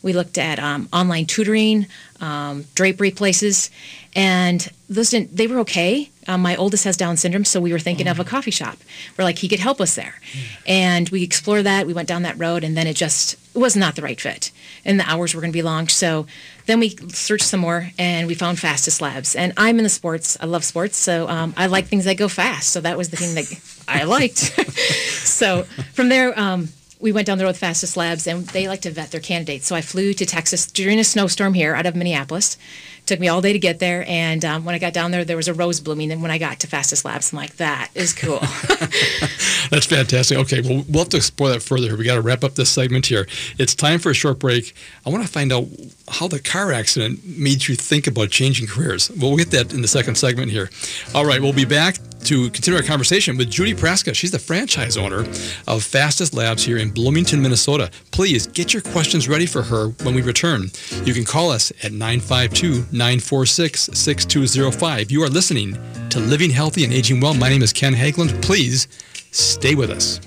we 0.03 0.13
looked 0.13 0.37
at 0.37 0.59
um, 0.59 0.89
online 0.93 1.25
tutoring, 1.25 1.87
um, 2.19 2.65
drapery 2.75 3.09
places, 3.09 3.71
and 4.15 4.69
those 4.89 5.09
didn't. 5.09 5.35
They 5.35 5.47
were 5.47 5.59
okay. 5.59 6.09
Um, 6.27 6.41
my 6.41 6.55
oldest 6.55 6.83
has 6.83 6.95
Down 6.95 7.17
syndrome, 7.17 7.45
so 7.45 7.59
we 7.59 7.71
were 7.71 7.79
thinking 7.79 8.07
of 8.07 8.19
a 8.19 8.23
coffee 8.23 8.51
shop 8.51 8.77
where 9.15 9.25
like 9.25 9.39
he 9.39 9.47
could 9.47 9.59
help 9.59 9.81
us 9.81 9.95
there, 9.95 10.19
and 10.67 11.09
we 11.09 11.23
explored 11.23 11.65
that. 11.65 11.87
We 11.87 11.93
went 11.93 12.07
down 12.07 12.21
that 12.23 12.37
road, 12.37 12.63
and 12.63 12.77
then 12.77 12.85
it 12.85 12.95
just 12.95 13.35
it 13.55 13.59
was 13.59 13.75
not 13.75 13.95
the 13.95 14.01
right 14.01 14.19
fit, 14.19 14.51
and 14.85 14.99
the 14.99 15.09
hours 15.09 15.33
were 15.33 15.41
going 15.41 15.51
to 15.51 15.57
be 15.57 15.63
long. 15.63 15.87
So 15.87 16.27
then 16.65 16.79
we 16.79 16.89
searched 17.09 17.45
some 17.45 17.61
more, 17.61 17.89
and 17.97 18.27
we 18.27 18.35
found 18.35 18.59
Fastest 18.59 19.01
Labs. 19.01 19.35
And 19.35 19.53
I'm 19.57 19.77
in 19.77 19.83
the 19.83 19.89
sports. 19.89 20.37
I 20.39 20.45
love 20.45 20.65
sports, 20.65 20.97
so 20.97 21.27
um, 21.29 21.53
I 21.55 21.67
like 21.67 21.87
things 21.87 22.05
that 22.05 22.17
go 22.17 22.27
fast. 22.27 22.69
So 22.71 22.81
that 22.81 22.97
was 22.97 23.09
the 23.09 23.17
thing 23.17 23.35
that 23.35 23.83
I 23.87 24.03
liked. 24.03 24.37
so 24.37 25.63
from 25.93 26.09
there. 26.09 26.37
Um, 26.37 26.69
we 27.03 27.11
went 27.11 27.27
down 27.27 27.37
the 27.37 27.43
road 27.43 27.49
with 27.49 27.57
Fastest 27.57 27.97
Labs, 27.97 28.25
and 28.27 28.47
they 28.47 28.69
like 28.69 28.79
to 28.81 28.89
vet 28.89 29.11
their 29.11 29.19
candidates. 29.19 29.67
So 29.67 29.75
I 29.75 29.81
flew 29.81 30.13
to 30.13 30.25
Texas 30.25 30.65
during 30.65 30.99
a 30.99 31.03
snowstorm 31.03 31.53
here 31.53 31.75
out 31.75 31.85
of 31.85 31.97
Minneapolis. 31.97 32.57
Took 33.05 33.19
me 33.19 33.27
all 33.27 33.41
day 33.41 33.51
to 33.51 33.59
get 33.59 33.79
there, 33.79 34.05
and 34.07 34.45
um, 34.45 34.63
when 34.63 34.73
I 34.73 34.79
got 34.79 34.93
down 34.93 35.11
there, 35.11 35.25
there 35.25 35.35
was 35.35 35.49
a 35.49 35.53
rose 35.53 35.81
blooming. 35.81 36.13
And 36.13 36.21
when 36.21 36.31
I 36.31 36.37
got 36.37 36.61
to 36.61 36.67
Fastest 36.67 37.03
Labs, 37.03 37.33
I'm 37.33 37.37
like, 37.37 37.57
that 37.57 37.89
is 37.93 38.13
cool. 38.13 38.39
That's 39.69 39.85
fantastic. 39.85 40.37
Okay, 40.37 40.61
well, 40.61 40.85
we'll 40.87 41.03
have 41.03 41.09
to 41.09 41.17
explore 41.17 41.49
that 41.49 41.61
further. 41.61 41.97
We 41.97 42.05
got 42.05 42.15
to 42.15 42.21
wrap 42.21 42.45
up 42.45 42.55
this 42.55 42.69
segment 42.69 43.07
here. 43.07 43.27
It's 43.57 43.75
time 43.75 43.99
for 43.99 44.09
a 44.09 44.13
short 44.13 44.39
break. 44.39 44.73
I 45.05 45.09
want 45.09 45.25
to 45.25 45.29
find 45.29 45.51
out 45.51 45.65
how 46.07 46.29
the 46.29 46.39
car 46.39 46.71
accident 46.71 47.25
made 47.25 47.67
you 47.67 47.75
think 47.75 48.07
about 48.07 48.29
changing 48.29 48.67
careers. 48.67 49.11
Well, 49.11 49.31
we'll 49.31 49.37
get 49.37 49.51
that 49.51 49.73
in 49.73 49.81
the 49.81 49.89
second 49.89 50.15
segment 50.15 50.51
here. 50.51 50.69
All 51.13 51.25
right, 51.25 51.41
we'll 51.41 51.51
be 51.51 51.65
back 51.65 51.97
to 52.25 52.49
continue 52.51 52.77
our 52.77 52.83
conversation 52.83 53.37
with 53.37 53.49
Judy 53.49 53.73
Praska. 53.73 54.15
She's 54.15 54.31
the 54.31 54.39
franchise 54.39 54.97
owner 54.97 55.25
of 55.67 55.83
Fastest 55.83 56.33
Labs 56.33 56.63
here 56.63 56.77
in 56.77 56.89
Bloomington, 56.89 57.41
Minnesota. 57.41 57.91
Please 58.11 58.47
get 58.47 58.73
your 58.73 58.81
questions 58.81 59.27
ready 59.27 59.45
for 59.45 59.63
her 59.63 59.89
when 60.03 60.15
we 60.15 60.21
return. 60.21 60.71
You 61.03 61.13
can 61.13 61.25
call 61.25 61.51
us 61.51 61.71
at 61.83 61.91
952 61.91 62.85
946 62.91 63.89
6205. 63.93 65.11
You 65.11 65.23
are 65.23 65.29
listening 65.29 65.77
to 66.09 66.19
Living 66.19 66.49
Healthy 66.49 66.83
and 66.83 66.93
Aging 66.93 67.19
Well. 67.19 67.33
My 67.33 67.49
name 67.49 67.61
is 67.61 67.73
Ken 67.73 67.93
Haglind. 67.93 68.41
Please 68.41 68.87
stay 69.31 69.75
with 69.75 69.89
us. 69.89 70.19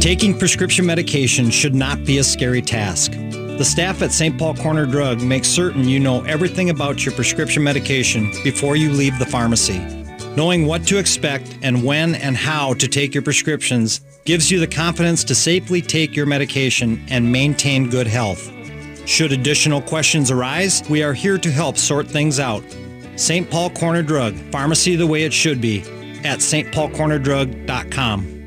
Taking 0.00 0.38
prescription 0.38 0.86
medication 0.86 1.50
should 1.50 1.74
not 1.74 2.04
be 2.04 2.18
a 2.18 2.24
scary 2.24 2.62
task. 2.62 3.12
The 3.58 3.64
staff 3.64 4.02
at 4.02 4.12
St. 4.12 4.38
Paul 4.38 4.54
Corner 4.54 4.86
Drug 4.86 5.20
makes 5.20 5.48
certain 5.48 5.88
you 5.88 5.98
know 5.98 6.22
everything 6.22 6.70
about 6.70 7.04
your 7.04 7.12
prescription 7.12 7.64
medication 7.64 8.30
before 8.44 8.76
you 8.76 8.92
leave 8.92 9.18
the 9.18 9.26
pharmacy. 9.26 9.80
Knowing 10.36 10.64
what 10.64 10.86
to 10.86 10.96
expect 10.96 11.58
and 11.62 11.82
when 11.82 12.14
and 12.14 12.36
how 12.36 12.74
to 12.74 12.86
take 12.86 13.12
your 13.12 13.24
prescriptions 13.24 14.00
gives 14.24 14.48
you 14.48 14.60
the 14.60 14.66
confidence 14.68 15.24
to 15.24 15.34
safely 15.34 15.82
take 15.82 16.14
your 16.14 16.24
medication 16.24 17.04
and 17.08 17.32
maintain 17.32 17.90
good 17.90 18.06
health. 18.06 18.48
Should 19.06 19.32
additional 19.32 19.82
questions 19.82 20.30
arise, 20.30 20.88
we 20.88 21.02
are 21.02 21.12
here 21.12 21.38
to 21.38 21.50
help 21.50 21.78
sort 21.78 22.06
things 22.06 22.38
out. 22.38 22.62
St. 23.16 23.50
Paul 23.50 23.70
Corner 23.70 24.04
Drug, 24.04 24.36
pharmacy 24.52 24.94
the 24.94 25.04
way 25.04 25.24
it 25.24 25.32
should 25.32 25.60
be, 25.60 25.80
at 26.22 26.38
stpaulcornerdrug.com. 26.38 28.37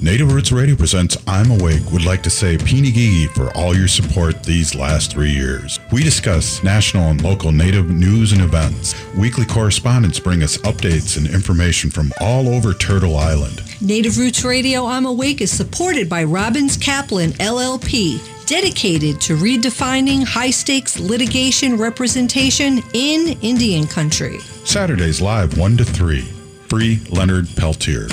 Native 0.02 0.34
Roots 0.34 0.52
Radio 0.52 0.76
presents 0.76 1.16
I'm 1.28 1.50
Awake 1.52 1.90
would 1.94 2.04
like 2.04 2.22
to 2.24 2.30
say 2.30 2.58
Gigi 2.58 3.28
for 3.28 3.56
all 3.56 3.74
your 3.74 3.88
support 3.88 4.44
these 4.44 4.76
last 4.76 5.12
three 5.12 5.32
years. 5.32 5.80
We 5.94 6.04
discuss 6.04 6.62
national 6.62 7.06
and 7.06 7.24
local 7.24 7.54
Native 7.54 7.90
news 7.90 8.34
and 8.34 8.42
events. 8.42 8.96
Weekly 9.18 9.46
correspondents 9.46 10.20
bring 10.20 10.44
us 10.44 10.58
updates 10.60 11.16
and 11.18 11.26
information 11.26 11.90
from 11.90 12.12
all 12.20 12.50
over 12.50 12.74
Turtle 12.74 13.16
Island. 13.16 13.64
Native 13.82 14.18
Roots 14.18 14.44
Radio 14.44 14.86
I'm 14.86 15.06
Awake 15.06 15.40
is 15.40 15.52
supported 15.52 16.10
by 16.10 16.26
Robbins 16.26 16.76
Kaplan 16.76 17.30
LLP, 17.32 18.20
dedicated 18.50 19.22
to 19.22 19.38
redefining 19.38 20.26
high 20.26 20.50
stakes 20.50 21.00
litigation 21.00 21.78
representation 21.78 22.82
in 22.96 23.38
Indian 23.44 23.86
country. 23.86 24.40
Saturdays 24.66 25.22
live 25.22 25.56
1 25.56 25.78
to 25.78 25.86
3. 25.86 26.22
Free 26.68 27.00
Leonard 27.12 27.48
Peltier. 27.56 28.08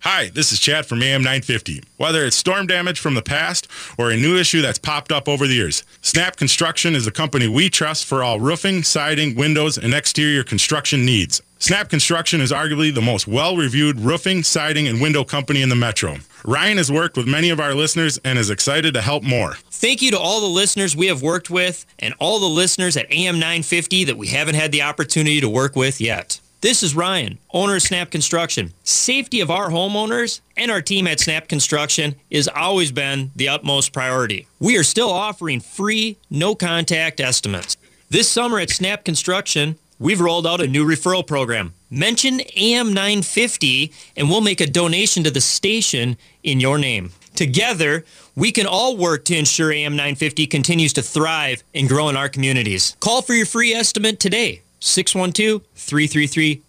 Hi, 0.00 0.28
this 0.28 0.52
is 0.52 0.60
Chad 0.60 0.84
from 0.84 1.02
AM 1.02 1.22
950. 1.22 1.82
Whether 1.96 2.26
it's 2.26 2.36
storm 2.36 2.66
damage 2.66 3.00
from 3.00 3.14
the 3.14 3.22
past 3.22 3.68
or 3.96 4.10
a 4.10 4.18
new 4.18 4.36
issue 4.36 4.60
that's 4.60 4.78
popped 4.78 5.10
up 5.10 5.30
over 5.30 5.46
the 5.46 5.54
years, 5.54 5.82
Snap 6.02 6.36
Construction 6.36 6.94
is 6.94 7.06
the 7.06 7.10
company 7.10 7.48
we 7.48 7.70
trust 7.70 8.04
for 8.04 8.22
all 8.22 8.38
roofing, 8.38 8.82
siding, 8.82 9.34
windows, 9.34 9.78
and 9.78 9.94
exterior 9.94 10.44
construction 10.44 11.06
needs. 11.06 11.40
Snap 11.64 11.88
Construction 11.88 12.42
is 12.42 12.52
arguably 12.52 12.94
the 12.94 13.00
most 13.00 13.26
well-reviewed 13.26 13.98
roofing, 13.98 14.42
siding, 14.42 14.86
and 14.86 15.00
window 15.00 15.24
company 15.24 15.62
in 15.62 15.70
the 15.70 15.74
metro. 15.74 16.18
Ryan 16.44 16.76
has 16.76 16.92
worked 16.92 17.16
with 17.16 17.26
many 17.26 17.48
of 17.48 17.58
our 17.58 17.72
listeners 17.72 18.18
and 18.22 18.38
is 18.38 18.50
excited 18.50 18.92
to 18.92 19.00
help 19.00 19.22
more. 19.22 19.54
Thank 19.70 20.02
you 20.02 20.10
to 20.10 20.18
all 20.18 20.42
the 20.42 20.46
listeners 20.46 20.94
we 20.94 21.06
have 21.06 21.22
worked 21.22 21.48
with 21.48 21.86
and 22.00 22.12
all 22.18 22.38
the 22.38 22.44
listeners 22.44 22.98
at 22.98 23.10
AM 23.10 23.36
950 23.36 24.04
that 24.04 24.18
we 24.18 24.26
haven't 24.26 24.56
had 24.56 24.72
the 24.72 24.82
opportunity 24.82 25.40
to 25.40 25.48
work 25.48 25.74
with 25.74 26.02
yet. 26.02 26.38
This 26.60 26.82
is 26.82 26.94
Ryan, 26.94 27.38
owner 27.54 27.76
of 27.76 27.82
Snap 27.82 28.10
Construction. 28.10 28.74
Safety 28.82 29.40
of 29.40 29.50
our 29.50 29.70
homeowners 29.70 30.42
and 30.58 30.70
our 30.70 30.82
team 30.82 31.06
at 31.06 31.18
Snap 31.18 31.48
Construction 31.48 32.14
has 32.30 32.46
always 32.46 32.92
been 32.92 33.30
the 33.34 33.48
utmost 33.48 33.94
priority. 33.94 34.46
We 34.60 34.76
are 34.76 34.84
still 34.84 35.10
offering 35.10 35.60
free, 35.60 36.18
no 36.28 36.54
contact 36.54 37.20
estimates. 37.20 37.78
This 38.10 38.28
summer 38.28 38.58
at 38.58 38.68
Snap 38.68 39.02
Construction, 39.02 39.76
we've 39.98 40.20
rolled 40.20 40.46
out 40.46 40.60
a 40.60 40.66
new 40.66 40.84
referral 40.86 41.26
program. 41.26 41.74
Mention 41.90 42.40
AM 42.56 42.88
950 42.88 43.92
and 44.16 44.28
we'll 44.28 44.40
make 44.40 44.60
a 44.60 44.66
donation 44.66 45.24
to 45.24 45.30
the 45.30 45.40
station 45.40 46.16
in 46.42 46.60
your 46.60 46.78
name. 46.78 47.12
Together, 47.34 48.04
we 48.36 48.52
can 48.52 48.66
all 48.66 48.96
work 48.96 49.24
to 49.26 49.36
ensure 49.36 49.72
AM 49.72 49.92
950 49.92 50.46
continues 50.46 50.92
to 50.94 51.02
thrive 51.02 51.62
and 51.74 51.88
grow 51.88 52.08
in 52.08 52.16
our 52.16 52.28
communities. 52.28 52.96
Call 53.00 53.22
for 53.22 53.34
your 53.34 53.46
free 53.46 53.72
estimate 53.72 54.20
today. 54.20 54.62
612 54.80 55.62
333 55.72 56.62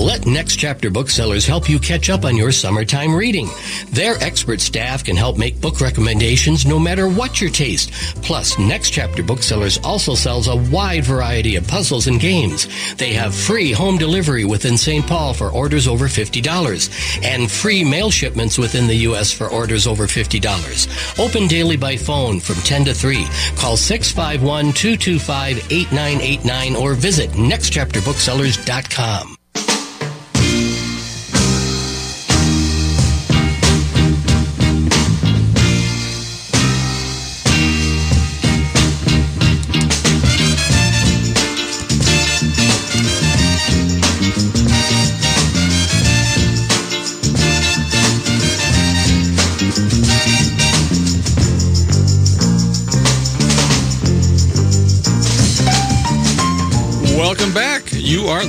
Let 0.00 0.24
Next 0.24 0.56
Chapter 0.56 0.88
Booksellers 0.88 1.44
help 1.44 1.68
you 1.68 1.78
catch 1.78 2.08
up 2.08 2.24
on 2.24 2.34
your 2.34 2.52
summertime 2.52 3.14
reading. 3.14 3.50
Their 3.90 4.14
expert 4.22 4.62
staff 4.62 5.04
can 5.04 5.14
help 5.14 5.36
make 5.36 5.60
book 5.60 5.82
recommendations 5.82 6.64
no 6.64 6.78
matter 6.78 7.06
what 7.06 7.38
your 7.38 7.50
taste. 7.50 7.92
Plus, 8.22 8.58
Next 8.58 8.92
Chapter 8.92 9.22
Booksellers 9.22 9.76
also 9.84 10.14
sells 10.14 10.48
a 10.48 10.56
wide 10.56 11.04
variety 11.04 11.56
of 11.56 11.68
puzzles 11.68 12.06
and 12.06 12.18
games. 12.18 12.66
They 12.94 13.12
have 13.12 13.34
free 13.34 13.72
home 13.72 13.98
delivery 13.98 14.46
within 14.46 14.78
St. 14.78 15.06
Paul 15.06 15.34
for 15.34 15.50
orders 15.50 15.86
over 15.86 16.06
$50 16.06 17.22
and 17.22 17.50
free 17.50 17.84
mail 17.84 18.10
shipments 18.10 18.56
within 18.56 18.86
the 18.86 19.02
U.S. 19.10 19.30
for 19.30 19.48
orders 19.48 19.86
over 19.86 20.04
$50. 20.04 21.20
Open 21.22 21.46
daily 21.46 21.76
by 21.76 21.98
phone 21.98 22.40
from 22.40 22.56
10 22.56 22.86
to 22.86 22.94
3. 22.94 23.26
Call 23.54 23.76
651 23.76 24.72
225 24.72 25.58
8989 25.70 26.74
or 26.74 26.94
visit 26.94 27.28
nextchapterbooksellers.com. 27.32 29.36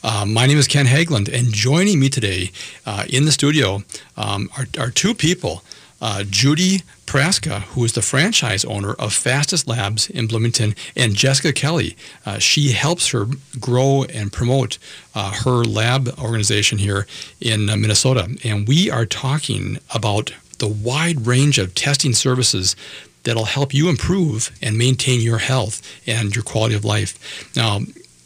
Uh, 0.01 0.25
my 0.25 0.45
name 0.45 0.57
is 0.57 0.65
Ken 0.65 0.85
Haglind 0.85 1.27
and 1.27 1.53
joining 1.53 1.99
me 1.99 2.07
today 2.07 2.51
uh, 2.85 3.03
in 3.09 3.25
the 3.25 3.33
studio 3.33 3.83
um, 4.15 4.49
are, 4.57 4.65
are 4.79 4.89
two 4.89 5.13
people 5.13 5.61
uh, 6.01 6.23
Judy 6.27 6.81
Praska, 7.05 7.61
who 7.61 7.83
is 7.85 7.93
the 7.93 8.01
franchise 8.01 8.65
owner 8.65 8.93
of 8.93 9.13
Fastest 9.13 9.67
Labs 9.67 10.09
in 10.09 10.27
Bloomington, 10.27 10.75
and 10.95 11.13
Jessica 11.13 11.53
Kelly. 11.53 11.95
Uh, 12.25 12.39
she 12.39 12.71
helps 12.71 13.09
her 13.09 13.27
grow 13.59 14.05
and 14.05 14.33
promote 14.33 14.77
uh, 15.13 15.31
her 15.43 15.63
lab 15.63 16.09
organization 16.19 16.79
here 16.79 17.05
in 17.39 17.69
uh, 17.69 17.77
Minnesota. 17.77 18.35
And 18.43 18.67
we 18.67 18.89
are 18.89 19.05
talking 19.05 19.77
about 19.93 20.33
the 20.59 20.67
wide 20.67 21.27
range 21.27 21.57
of 21.57 21.75
testing 21.75 22.13
services 22.13 22.75
that'll 23.23 23.45
help 23.45 23.73
you 23.73 23.89
improve 23.89 24.51
and 24.61 24.77
maintain 24.77 25.21
your 25.21 25.37
health 25.37 25.81
and 26.07 26.35
your 26.35 26.43
quality 26.43 26.75
of 26.75 26.85
life. 26.85 27.53
Now, 27.55 27.81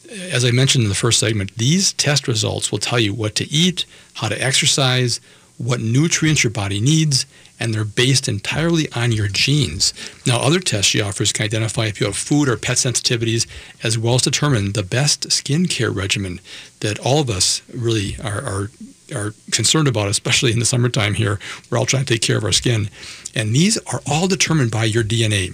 as 0.10 0.46
I 0.46 0.52
mentioned 0.52 0.84
in 0.84 0.90
the 0.90 0.96
first 0.96 1.20
segment, 1.20 1.56
these 1.58 1.94
test 1.94 2.28
results 2.28 2.72
will 2.72 2.80
tell 2.80 3.00
you 3.00 3.14
what 3.14 3.36
to 3.36 3.52
eat, 3.52 3.86
how 4.14 4.30
to 4.30 4.42
exercise, 4.42 5.20
what 5.58 5.82
nutrients 5.82 6.44
your 6.44 6.52
body 6.52 6.80
needs, 6.80 7.26
and 7.60 7.74
they're 7.74 7.86
based 7.86 8.28
entirely 8.28 8.92
on 8.94 9.12
your 9.12 9.28
genes. 9.28 9.94
Now, 10.26 10.40
other 10.40 10.60
tests 10.60 10.92
she 10.92 11.02
offers 11.02 11.32
can 11.32 11.46
identify 11.46 11.86
if 11.86 12.00
you 12.00 12.08
have 12.08 12.18
food 12.18 12.50
or 12.50 12.58
pet 12.58 12.78
sensitivities, 12.78 13.48
as 13.84 13.98
well 13.98 14.16
as 14.16 14.24
determine 14.24 14.74
the 14.74 14.84
best 14.84 15.30
skincare 15.30 15.96
regimen 15.96 16.42
that 16.82 17.00
all 17.00 17.22
of 17.22 17.30
us 17.30 17.62
really 17.74 18.18
are, 18.24 18.42
are, 18.44 18.72
are 19.16 19.34
concerned 19.52 19.88
about, 19.88 20.10
especially 20.10 20.52
in 20.52 20.60
the 20.60 20.66
summertime 20.66 21.14
here. 21.14 21.40
We're 21.70 21.78
all 21.78 21.86
trying 21.86 22.06
to 22.06 22.14
take 22.14 22.22
care 22.22 22.38
of 22.38 22.44
our 22.44 22.52
skin. 22.52 22.90
And 23.34 23.56
these 23.56 23.78
are 23.88 24.02
all 24.10 24.28
determined 24.28 24.72
by 24.72 24.86
your 24.86 25.04
DNA. 25.04 25.54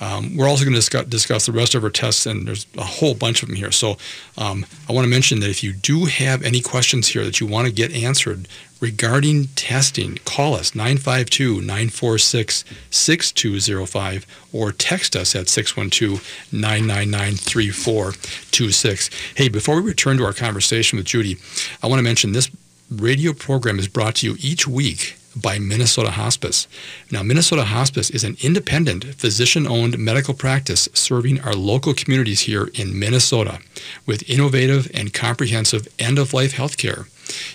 Um, 0.00 0.36
we're 0.36 0.48
also 0.48 0.64
going 0.64 0.74
to 0.74 0.78
discuss, 0.78 1.06
discuss, 1.06 1.46
the 1.46 1.52
rest 1.52 1.74
of 1.74 1.84
our 1.84 1.90
tests, 1.90 2.26
and 2.26 2.46
there's 2.46 2.66
a 2.76 2.84
whole 2.84 3.14
bunch 3.14 3.42
of 3.42 3.48
them 3.48 3.56
here. 3.56 3.72
So 3.72 3.96
um, 4.36 4.66
I 4.88 4.92
want 4.92 5.04
to 5.04 5.10
mention 5.10 5.40
that 5.40 5.50
if 5.50 5.62
you 5.62 5.72
do 5.72 6.06
have 6.06 6.42
any 6.42 6.60
questions 6.60 7.08
here 7.08 7.24
that 7.24 7.40
you 7.40 7.46
want 7.46 7.66
to 7.66 7.72
get 7.72 7.92
answered 7.92 8.48
regarding 8.80 9.46
testing, 9.56 10.18
call 10.24 10.54
us 10.54 10.74
952 10.74 11.60
946 11.60 12.64
6205 12.90 14.26
or 14.52 14.72
text 14.72 15.16
us 15.16 15.34
at 15.34 15.48
612 15.48 16.52
999 16.52 17.36
3426. 17.36 19.10
Hey, 19.34 19.48
before 19.48 19.76
we 19.76 19.82
return 19.82 20.18
to 20.18 20.24
our 20.24 20.32
conversation 20.32 20.98
with 20.98 21.06
Judy, 21.06 21.36
I 21.82 21.86
want 21.86 21.98
to 21.98 22.04
mention 22.04 22.32
this 22.32 22.50
radio 22.90 23.32
program 23.32 23.78
is 23.78 23.88
brought 23.88 24.16
to 24.16 24.26
you 24.26 24.36
each 24.40 24.68
week 24.68 25.16
by 25.36 25.58
Minnesota 25.58 26.10
Hospice. 26.10 26.66
Now, 27.10 27.22
Minnesota 27.22 27.64
Hospice 27.64 28.10
is 28.10 28.24
an 28.24 28.36
independent, 28.42 29.04
physician 29.14 29.66
owned 29.66 29.98
medical 29.98 30.34
practice 30.34 30.88
serving 30.94 31.40
our 31.40 31.54
local 31.54 31.94
communities 31.94 32.42
here 32.42 32.70
in 32.74 32.98
Minnesota 32.98 33.60
with 34.06 34.28
innovative 34.28 34.90
and 34.94 35.12
comprehensive 35.12 35.88
end 35.98 36.18
of 36.18 36.32
life 36.32 36.52
health 36.52 36.76
care. 36.76 37.06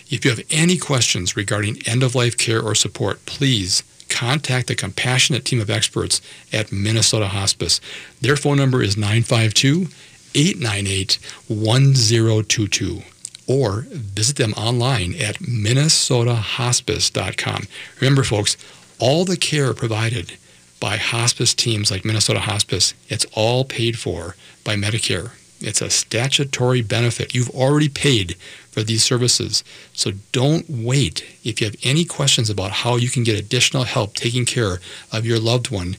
If 0.10 0.26
you 0.26 0.32
have 0.32 0.46
any 0.50 0.78
questions 0.78 1.38
regarding 1.38 1.82
end 1.86 2.04
of 2.04 2.16
life 2.16 2.38
care 2.38 2.62
or 2.62 2.76
support, 2.76 3.26
please 3.26 3.84
contact 4.10 4.68
the 4.68 4.76
compassionate 4.76 5.46
team 5.46 5.62
of 5.62 5.70
experts 5.70 6.22
at 6.52 6.72
Minnesota 6.72 7.28
Hospice. 7.28 7.80
Their 8.22 8.36
phone 8.36 8.58
number 8.58 8.82
is 8.82 8.98
952 8.98 9.88
898 10.36 11.20
1022 11.48 13.04
or 13.50 13.82
visit 13.90 14.38
them 14.38 14.54
online 14.54 15.14
at 15.16 15.40
minnesotahospice.com. 15.40 17.64
Remember, 18.00 18.24
folks, 18.24 18.56
all 19.00 19.26
the 19.26 19.36
care 19.36 19.74
provided 19.74 20.38
by 20.80 20.98
hospice 20.98 21.56
teams 21.56 21.90
like 21.90 22.06
Minnesota 22.06 22.42
Hospice, 22.42 22.94
it's 23.10 23.26
all 23.34 23.66
paid 23.66 23.98
for 23.98 24.36
by 24.64 24.76
Medicare. 24.76 25.32
It's 25.60 25.82
a 25.82 25.90
statutory 25.90 26.82
benefit. 26.82 27.36
You've 27.36 27.50
already 27.50 27.90
paid 27.90 28.36
for 28.72 28.82
these 28.84 29.04
services. 29.04 29.64
So 29.94 30.12
don't 30.32 30.70
wait. 30.70 31.26
If 31.44 31.60
you 31.60 31.68
have 31.68 31.76
any 31.84 32.06
questions 32.06 32.50
about 32.50 32.72
how 32.72 32.96
you 32.96 33.10
can 33.10 33.24
get 33.24 33.38
additional 33.38 33.84
help 33.84 34.14
taking 34.14 34.46
care 34.46 34.80
of 35.12 35.26
your 35.26 35.40
loved 35.40 35.72
one, 35.72 35.98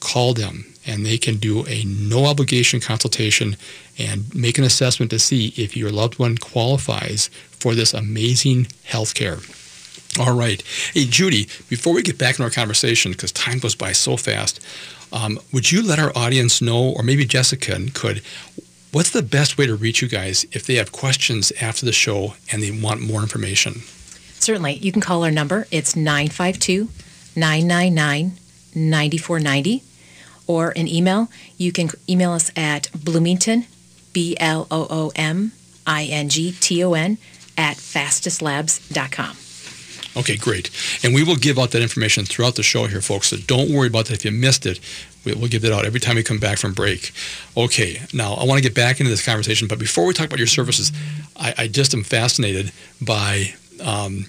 call 0.00 0.34
them 0.34 0.66
and 0.86 1.04
they 1.04 1.18
can 1.18 1.36
do 1.36 1.66
a 1.66 1.82
no 1.84 2.26
obligation 2.26 2.78
consultation 2.78 3.56
and 3.98 4.34
make 4.34 4.58
an 4.58 4.64
assessment 4.64 5.10
to 5.10 5.18
see 5.18 5.48
if 5.56 5.76
your 5.76 5.90
loved 5.90 6.18
one 6.18 6.38
qualifies 6.38 7.28
for 7.50 7.74
this 7.74 7.94
amazing 7.94 8.66
health 8.84 9.14
care. 9.14 9.38
All 10.18 10.36
right. 10.36 10.62
Hey, 10.92 11.04
Judy, 11.06 11.48
before 11.68 11.92
we 11.92 12.02
get 12.02 12.18
back 12.18 12.38
in 12.38 12.44
our 12.44 12.50
conversation, 12.50 13.12
because 13.12 13.32
time 13.32 13.58
goes 13.58 13.74
by 13.74 13.92
so 13.92 14.16
fast, 14.16 14.60
um, 15.12 15.38
would 15.52 15.72
you 15.72 15.82
let 15.82 15.98
our 15.98 16.12
audience 16.16 16.62
know, 16.62 16.90
or 16.90 17.02
maybe 17.02 17.24
Jessica 17.24 17.78
could, 17.92 18.22
what's 18.92 19.10
the 19.10 19.22
best 19.22 19.58
way 19.58 19.66
to 19.66 19.74
reach 19.74 20.02
you 20.02 20.08
guys 20.08 20.44
if 20.52 20.66
they 20.66 20.74
have 20.74 20.92
questions 20.92 21.52
after 21.60 21.84
the 21.84 21.92
show 21.92 22.34
and 22.52 22.62
they 22.62 22.70
want 22.70 23.00
more 23.00 23.22
information? 23.22 23.82
Certainly. 24.38 24.74
You 24.74 24.92
can 24.92 25.00
call 25.00 25.24
our 25.24 25.30
number. 25.30 25.66
It's 25.70 25.96
952 25.96 26.88
999 27.36 28.38
9490 28.74 29.82
or 30.46 30.72
an 30.76 30.88
email. 30.88 31.28
You 31.56 31.72
can 31.72 31.90
email 32.08 32.32
us 32.32 32.50
at 32.56 32.90
Bloomington, 32.92 33.66
B 34.14 34.34
L 34.40 34.66
O 34.70 34.86
O 34.88 35.12
M 35.14 35.52
I 35.86 36.04
N 36.04 36.30
G 36.30 36.52
T 36.58 36.82
O 36.82 36.94
N, 36.94 37.18
at 37.58 37.76
fastestlabs.com. 37.76 39.36
Okay, 40.16 40.36
great. 40.36 40.70
And 41.02 41.12
we 41.12 41.24
will 41.24 41.36
give 41.36 41.58
out 41.58 41.72
that 41.72 41.82
information 41.82 42.24
throughout 42.24 42.54
the 42.54 42.62
show 42.62 42.86
here, 42.86 43.00
folks. 43.00 43.28
So 43.28 43.36
don't 43.36 43.70
worry 43.70 43.88
about 43.88 44.06
that 44.06 44.14
if 44.14 44.24
you 44.24 44.30
missed 44.30 44.64
it. 44.64 44.78
We'll 45.24 45.48
give 45.48 45.62
that 45.62 45.72
out 45.72 45.84
every 45.84 46.00
time 46.00 46.16
we 46.16 46.22
come 46.22 46.38
back 46.38 46.58
from 46.58 46.72
break. 46.72 47.12
Okay, 47.56 48.00
now 48.12 48.34
I 48.34 48.44
want 48.44 48.58
to 48.58 48.62
get 48.62 48.74
back 48.74 49.00
into 49.00 49.10
this 49.10 49.24
conversation, 49.24 49.68
but 49.68 49.78
before 49.78 50.06
we 50.06 50.14
talk 50.14 50.26
about 50.26 50.38
your 50.38 50.46
services, 50.46 50.92
I, 51.36 51.54
I 51.58 51.66
just 51.68 51.94
am 51.94 52.04
fascinated 52.04 52.72
by 53.00 53.54
um, 53.82 54.26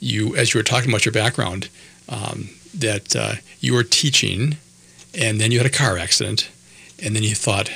you, 0.00 0.36
as 0.36 0.54
you 0.54 0.58
were 0.58 0.64
talking 0.64 0.90
about 0.90 1.04
your 1.04 1.12
background, 1.12 1.68
um, 2.08 2.48
that 2.74 3.14
uh, 3.16 3.34
you 3.60 3.74
were 3.74 3.82
teaching 3.82 4.56
and 5.18 5.40
then 5.40 5.50
you 5.50 5.58
had 5.58 5.66
a 5.66 5.70
car 5.70 5.98
accident, 5.98 6.50
and 7.02 7.16
then 7.16 7.22
you 7.22 7.34
thought, 7.34 7.70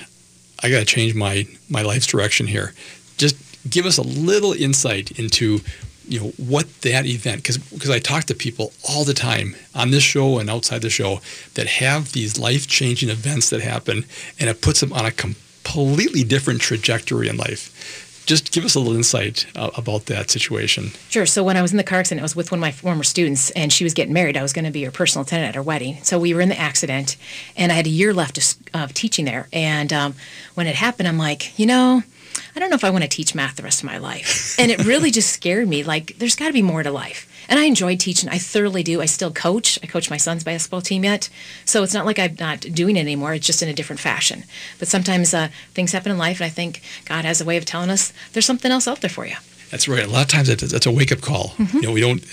I 0.63 0.71
got 0.71 0.81
to 0.81 0.85
change 0.85 1.15
my 1.15 1.47
my 1.69 1.83
life's 1.83 2.07
direction 2.07 2.47
here. 2.47 2.75
Just 3.17 3.37
give 3.69 3.87
us 3.87 3.99
a 3.99 4.03
little 4.03 4.53
insight 4.53 5.19
into 5.19 5.61
you 6.09 6.21
know 6.21 6.33
what 6.37 6.67
that 6.83 7.07
event 7.07 7.43
because 7.43 7.59
because 7.59 7.91
I 7.91 7.99
talk 7.99 8.25
to 8.25 8.35
people 8.35 8.73
all 8.89 9.05
the 9.05 9.15
time 9.15 9.55
on 9.75 9.91
this 9.91 10.03
show 10.03 10.39
and 10.39 10.51
outside 10.51 10.83
the 10.83 10.91
show 10.91 11.21
that 11.55 11.67
have 11.67 12.13
these 12.13 12.39
life 12.39 12.67
changing 12.67 13.11
events 13.11 13.51
that 13.51 13.61
happen 13.61 14.05
and 14.39 14.51
it 14.51 14.61
puts 14.61 14.81
them 14.81 14.93
on 14.93 15.07
a 15.07 15.13
completely 15.13 16.25
different 16.25 16.61
trajectory 16.61 17.29
in 17.29 17.37
life 17.37 18.10
just 18.31 18.53
give 18.53 18.65
us 18.65 18.77
a 18.77 18.79
little 18.79 18.95
insight 18.95 19.45
uh, 19.57 19.71
about 19.77 20.07
that 20.07 20.31
situation. 20.31 20.93
Sure. 21.09 21.27
So 21.27 21.43
when 21.43 21.57
I 21.57 21.63
was 21.63 21.73
in 21.73 21.79
the 21.79 21.85
car 21.85 21.99
accident, 21.99 22.21
I 22.21 22.23
was 22.23 22.37
with 22.37 22.53
one 22.53 22.59
of 22.59 22.61
my 22.61 22.71
former 22.71 23.03
students, 23.03 23.51
and 23.51 23.73
she 23.73 23.83
was 23.83 23.93
getting 23.93 24.15
married. 24.15 24.37
I 24.37 24.43
was 24.43 24.53
going 24.53 24.65
to 24.65 24.71
be 24.71 24.85
her 24.85 24.93
personal 24.93 25.25
attendant 25.25 25.49
at 25.49 25.55
her 25.57 25.63
wedding. 25.63 25.99
So 26.05 26.17
we 26.17 26.33
were 26.33 26.41
in 26.41 26.49
the 26.49 26.59
accident, 26.59 27.17
and 27.57 27.73
I 27.73 27.75
had 27.75 27.89
a 27.89 27.91
year 27.91 28.15
left 28.15 28.39
of, 28.39 28.45
of 28.83 28.95
teaching 28.95 29.25
there. 29.25 29.49
And 29.53 29.93
um, 29.93 30.15
when 30.55 30.69
it 30.69 30.77
happened, 30.77 31.09
I'm 31.09 31.19
like, 31.19 31.59
you 31.59 31.67
know, 31.67 32.05
I 32.55 32.61
don't 32.61 32.71
know 32.71 32.77
if 32.77 32.85
I 32.85 32.91
want 32.91 33.03
to 33.03 33.11
teach 33.11 33.35
math 33.35 33.57
the 33.57 33.65
rest 33.65 33.81
of 33.81 33.87
my 33.87 33.99
life. 33.99 34.57
And 34.61 34.71
it 34.71 34.85
really 34.85 35.11
just 35.11 35.33
scared 35.33 35.69
me. 35.69 35.83
Like, 35.83 36.17
there's 36.19 36.37
got 36.37 36.47
to 36.47 36.53
be 36.53 36.63
more 36.63 36.85
to 36.85 36.91
life. 36.93 37.27
And 37.51 37.59
I 37.59 37.65
enjoy 37.65 37.97
teaching. 37.97 38.31
I 38.31 38.39
thoroughly 38.39 38.83
do. 38.83 39.03
I 39.03 39.07
still 39.07 39.33
coach. 39.33 39.79
I 39.83 39.87
coach 39.87 40.09
my 40.09 40.17
son's 40.17 40.45
basketball 40.45 40.81
team 40.81 41.05
yet. 41.05 41.29
So 41.65 41.83
it's 41.83 41.93
not 41.93 42.07
like 42.07 42.19
I'm 42.19 42.37
not 42.39 42.61
doing 42.61 42.97
it 42.97 43.01
anymore. 43.01 43.35
It's 43.35 43.47
just 43.47 43.63
in 43.63 43.69
a 43.69 43.75
different 43.75 44.01
fashion. 44.01 44.45
But 44.79 44.89
sometimes 44.89 45.35
uh, 45.35 45.49
things 45.75 45.93
happen 45.93 46.13
in 46.13 46.19
life, 46.19 46.41
and 46.41 46.47
I 46.47 46.51
think 46.51 46.81
God 47.05 47.25
has 47.25 47.41
a 47.41 47.45
way 47.45 47.57
of 47.57 47.65
telling 47.65 47.91
us 47.91 48.13
there's 48.33 48.47
something 48.47 48.71
else 48.71 48.87
out 48.87 49.01
there 49.01 49.11
for 49.11 49.27
you. 49.27 49.35
That's 49.71 49.89
right. 49.89 50.05
A 50.05 50.09
lot 50.09 50.23
of 50.23 50.29
times 50.29 50.49
that's 50.49 50.87
a 50.87 50.91
wake 50.91 51.13
up 51.13 51.21
call. 51.21 51.49
Mm-hmm. 51.51 51.77
You 51.77 51.83
know, 51.83 51.93
we 51.93 52.01
don't, 52.01 52.25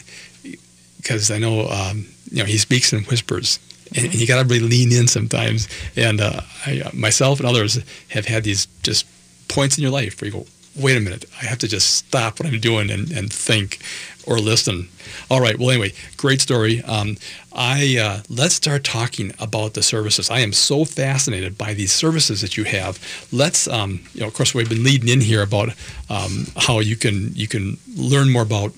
because 0.98 1.32
I 1.32 1.40
know, 1.40 1.68
um, 1.68 2.06
you 2.32 2.38
know, 2.38 2.46
he 2.46 2.58
speaks 2.58 2.94
in 2.94 3.04
whispers. 3.06 3.60
And, 3.96 4.06
and 4.06 4.16
you 4.16 4.28
got 4.28 4.42
to 4.42 4.48
really 4.48 4.68
lean 4.68 4.92
in 4.92 5.08
sometimes. 5.08 5.68
And 5.96 6.20
uh, 6.22 6.42
I, 6.66 6.82
uh, 6.82 6.92
myself 6.94 7.40
and 7.40 7.48
others 7.48 7.80
have 8.10 8.26
had 8.26 8.44
these 8.44 8.68
just 8.84 9.06
points 9.48 9.78
in 9.78 9.82
your 9.82 9.92
life 9.92 10.22
where 10.22 10.30
you 10.30 10.38
go, 10.40 10.46
wait 10.80 10.98
a 10.98 11.00
minute, 11.02 11.26
I 11.42 11.46
have 11.46 11.58
to 11.60 11.68
just 11.68 11.96
stop 11.96 12.40
what 12.40 12.48
I'm 12.48 12.60
doing 12.60 12.90
and, 12.90 13.12
and 13.12 13.32
think 13.32 13.80
or 14.26 14.40
listen. 14.40 14.90
All 15.32 15.42
right. 15.42 15.58
Well, 15.58 15.72
anyway, 15.72 15.94
great 16.18 16.42
story. 16.42 16.84
Um, 16.84 17.18
I 17.54 17.98
uh, 17.98 18.22
let's 18.30 18.56
start 18.56 18.84
talking 18.84 19.34
about 19.40 19.74
the 19.74 19.82
services. 19.82 20.30
I 20.30 20.40
am 20.40 20.54
so 20.54 20.86
fascinated 20.86 21.58
by 21.58 21.74
these 21.74 21.92
services 21.92 22.42
that 22.42 22.58
you 22.58 22.66
have. 22.66 23.00
Let's, 23.32 23.68
um, 23.68 24.02
you 24.14 24.22
know, 24.22 24.28
of 24.28 24.34
course, 24.34 24.54
we've 24.54 24.70
been 24.70 24.84
leading 24.84 25.10
in 25.10 25.22
here 25.22 25.42
about 25.42 25.70
um, 26.10 26.48
how 26.58 26.80
you 26.80 26.96
can 26.96 27.34
you 27.34 27.48
can 27.48 27.78
learn 27.96 28.30
more 28.30 28.44
about 28.44 28.74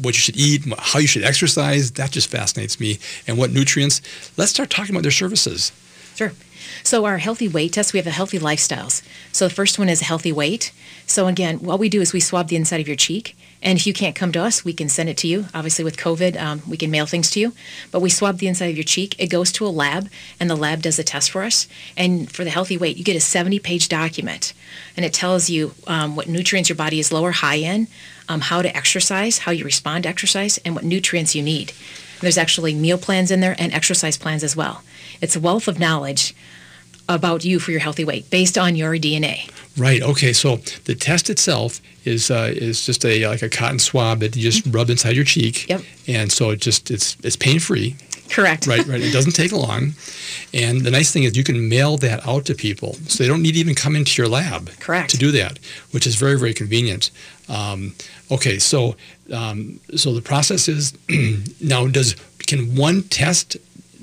what 0.00 0.14
you 0.14 0.20
should 0.20 0.36
eat, 0.36 0.62
how 0.78 1.00
you 1.00 1.06
should 1.06 1.24
exercise. 1.24 1.92
That 1.92 2.12
just 2.12 2.30
fascinates 2.30 2.80
me, 2.80 2.98
and 3.26 3.36
what 3.36 3.50
nutrients. 3.50 4.00
Let's 4.36 4.50
start 4.50 4.70
talking 4.70 4.94
about 4.94 5.02
their 5.02 5.10
services. 5.10 5.72
Sure. 6.14 6.32
So 6.92 7.06
our 7.06 7.16
healthy 7.16 7.48
weight 7.48 7.72
test, 7.72 7.94
we 7.94 7.98
have 8.00 8.04
the 8.04 8.10
healthy 8.10 8.38
lifestyles. 8.38 9.02
So 9.32 9.48
the 9.48 9.54
first 9.54 9.78
one 9.78 9.88
is 9.88 10.02
healthy 10.02 10.30
weight. 10.30 10.72
So 11.06 11.26
again, 11.26 11.56
what 11.60 11.78
we 11.78 11.88
do 11.88 12.02
is 12.02 12.12
we 12.12 12.20
swab 12.20 12.48
the 12.48 12.56
inside 12.56 12.82
of 12.82 12.86
your 12.86 12.98
cheek. 12.98 13.34
And 13.62 13.78
if 13.78 13.86
you 13.86 13.94
can't 13.94 14.14
come 14.14 14.30
to 14.32 14.42
us, 14.42 14.62
we 14.62 14.74
can 14.74 14.90
send 14.90 15.08
it 15.08 15.16
to 15.16 15.26
you. 15.26 15.46
Obviously, 15.54 15.84
with 15.84 15.96
COVID, 15.96 16.38
um, 16.38 16.60
we 16.68 16.76
can 16.76 16.90
mail 16.90 17.06
things 17.06 17.30
to 17.30 17.40
you. 17.40 17.54
But 17.90 18.00
we 18.00 18.10
swab 18.10 18.36
the 18.36 18.46
inside 18.46 18.66
of 18.66 18.76
your 18.76 18.84
cheek. 18.84 19.16
It 19.18 19.28
goes 19.28 19.50
to 19.52 19.64
a 19.64 19.68
lab, 19.68 20.10
and 20.38 20.50
the 20.50 20.54
lab 20.54 20.82
does 20.82 20.98
a 20.98 21.02
test 21.02 21.30
for 21.30 21.44
us. 21.44 21.66
And 21.96 22.30
for 22.30 22.44
the 22.44 22.50
healthy 22.50 22.76
weight, 22.76 22.98
you 22.98 23.04
get 23.04 23.16
a 23.16 23.20
70 23.20 23.58
page 23.60 23.88
document. 23.88 24.52
And 24.94 25.06
it 25.06 25.14
tells 25.14 25.48
you 25.48 25.72
um, 25.86 26.14
what 26.14 26.28
nutrients 26.28 26.68
your 26.68 26.76
body 26.76 27.00
is 27.00 27.10
low 27.10 27.24
or 27.24 27.32
high 27.32 27.54
in, 27.54 27.88
um, 28.28 28.42
how 28.42 28.60
to 28.60 28.76
exercise, 28.76 29.38
how 29.38 29.52
you 29.52 29.64
respond 29.64 30.02
to 30.02 30.10
exercise, 30.10 30.58
and 30.58 30.74
what 30.74 30.84
nutrients 30.84 31.34
you 31.34 31.42
need. 31.42 31.72
There's 32.20 32.36
actually 32.36 32.74
meal 32.74 32.98
plans 32.98 33.30
in 33.30 33.40
there 33.40 33.56
and 33.58 33.72
exercise 33.72 34.18
plans 34.18 34.44
as 34.44 34.54
well. 34.54 34.82
It's 35.22 35.36
a 35.36 35.40
wealth 35.40 35.68
of 35.68 35.78
knowledge 35.78 36.34
about 37.08 37.44
you 37.44 37.58
for 37.58 37.70
your 37.70 37.80
healthy 37.80 38.04
weight 38.04 38.28
based 38.30 38.56
on 38.56 38.76
your 38.76 38.94
DNA. 38.94 39.50
Right. 39.76 40.02
Okay. 40.02 40.32
So 40.32 40.56
the 40.84 40.94
test 40.94 41.30
itself 41.30 41.80
is 42.04 42.30
uh, 42.30 42.52
is 42.54 42.84
just 42.84 43.04
a 43.04 43.26
like 43.26 43.42
a 43.42 43.48
cotton 43.48 43.78
swab 43.78 44.20
that 44.20 44.36
you 44.36 44.42
just 44.42 44.66
rub 44.66 44.90
inside 44.90 45.16
your 45.16 45.24
cheek. 45.24 45.68
Yep. 45.68 45.82
And 46.08 46.32
so 46.32 46.50
it 46.50 46.60
just 46.60 46.90
it's 46.90 47.16
it's 47.22 47.36
pain 47.36 47.58
free. 47.58 47.96
Correct. 48.30 48.66
Right. 48.66 48.86
Right. 48.86 49.00
It 49.00 49.12
doesn't 49.12 49.32
take 49.32 49.52
long, 49.52 49.92
and 50.54 50.82
the 50.82 50.90
nice 50.90 51.12
thing 51.12 51.24
is 51.24 51.36
you 51.36 51.44
can 51.44 51.68
mail 51.68 51.98
that 51.98 52.26
out 52.26 52.46
to 52.46 52.54
people, 52.54 52.94
so 53.06 53.22
they 53.22 53.28
don't 53.28 53.42
need 53.42 53.52
to 53.52 53.58
even 53.58 53.74
come 53.74 53.94
into 53.94 54.20
your 54.20 54.28
lab. 54.28 54.70
Correct. 54.78 55.10
To 55.10 55.18
do 55.18 55.30
that, 55.32 55.58
which 55.90 56.06
is 56.06 56.16
very 56.16 56.38
very 56.38 56.54
convenient. 56.54 57.10
Um, 57.48 57.94
okay. 58.30 58.58
So 58.58 58.96
um, 59.32 59.80
so 59.96 60.14
the 60.14 60.22
process 60.22 60.68
is 60.68 60.96
now 61.60 61.86
does 61.86 62.16
can 62.46 62.74
one 62.76 63.02
test 63.04 63.56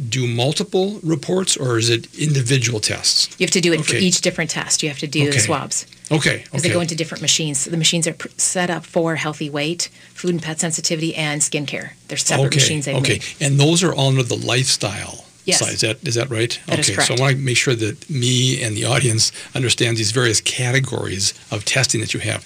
do 0.08 0.26
multiple 0.28 1.00
reports 1.04 1.58
or 1.58 1.78
is 1.78 1.90
it 1.90 2.08
individual 2.18 2.80
tests? 2.80 3.28
You 3.38 3.46
have 3.46 3.52
to 3.52 3.60
do 3.62 3.74
it 3.74 3.86
for 3.86 3.96
each 3.96 4.22
different 4.22 4.50
test. 4.50 4.82
You 4.82 4.90
have 4.90 5.00
to 5.00 5.08
do 5.08 5.24
Okay. 5.24 5.32
the 5.32 5.40
swabs. 5.40 5.86
Okay. 6.12 6.38
Because 6.44 6.62
Okay. 6.62 6.70
they 6.70 6.74
go 6.74 6.80
into 6.80 6.96
different 6.96 7.22
machines. 7.22 7.60
So 7.60 7.70
the 7.70 7.78
machines 7.78 8.08
are 8.08 8.14
pr- 8.14 8.30
set 8.38 8.70
up 8.70 8.86
for 8.86 9.18
healthy 9.18 9.50
weight, 9.50 9.90
food 10.14 10.32
and 10.32 10.42
pet 10.42 10.60
sensitivity, 10.60 11.14
and 11.16 11.42
skincare. 11.42 11.92
They're 12.08 12.18
separate 12.18 12.48
okay. 12.48 12.56
machines 12.58 12.86
they've 12.86 12.96
okay. 12.96 13.14
made. 13.14 13.24
And 13.42 13.60
those 13.60 13.84
are 13.84 13.94
all 13.94 14.08
under 14.08 14.24
the 14.24 14.38
lifestyle 14.38 15.26
Yes. 15.46 15.60
side. 15.60 15.74
Is 15.74 15.82
that 15.82 15.98
is 16.08 16.16
that 16.16 16.30
right? 16.30 16.58
That 16.68 16.80
okay. 16.80 16.94
So 17.04 17.16
I 17.16 17.20
want 17.20 17.36
to 17.36 17.42
make 17.42 17.58
sure 17.58 17.76
that 17.76 18.10
me 18.10 18.62
and 18.64 18.78
the 18.78 18.86
audience 18.86 19.32
understand 19.54 19.98
these 19.98 20.12
various 20.12 20.40
categories 20.42 21.34
of 21.52 21.66
testing 21.66 22.00
that 22.02 22.14
you 22.14 22.20
have. 22.22 22.46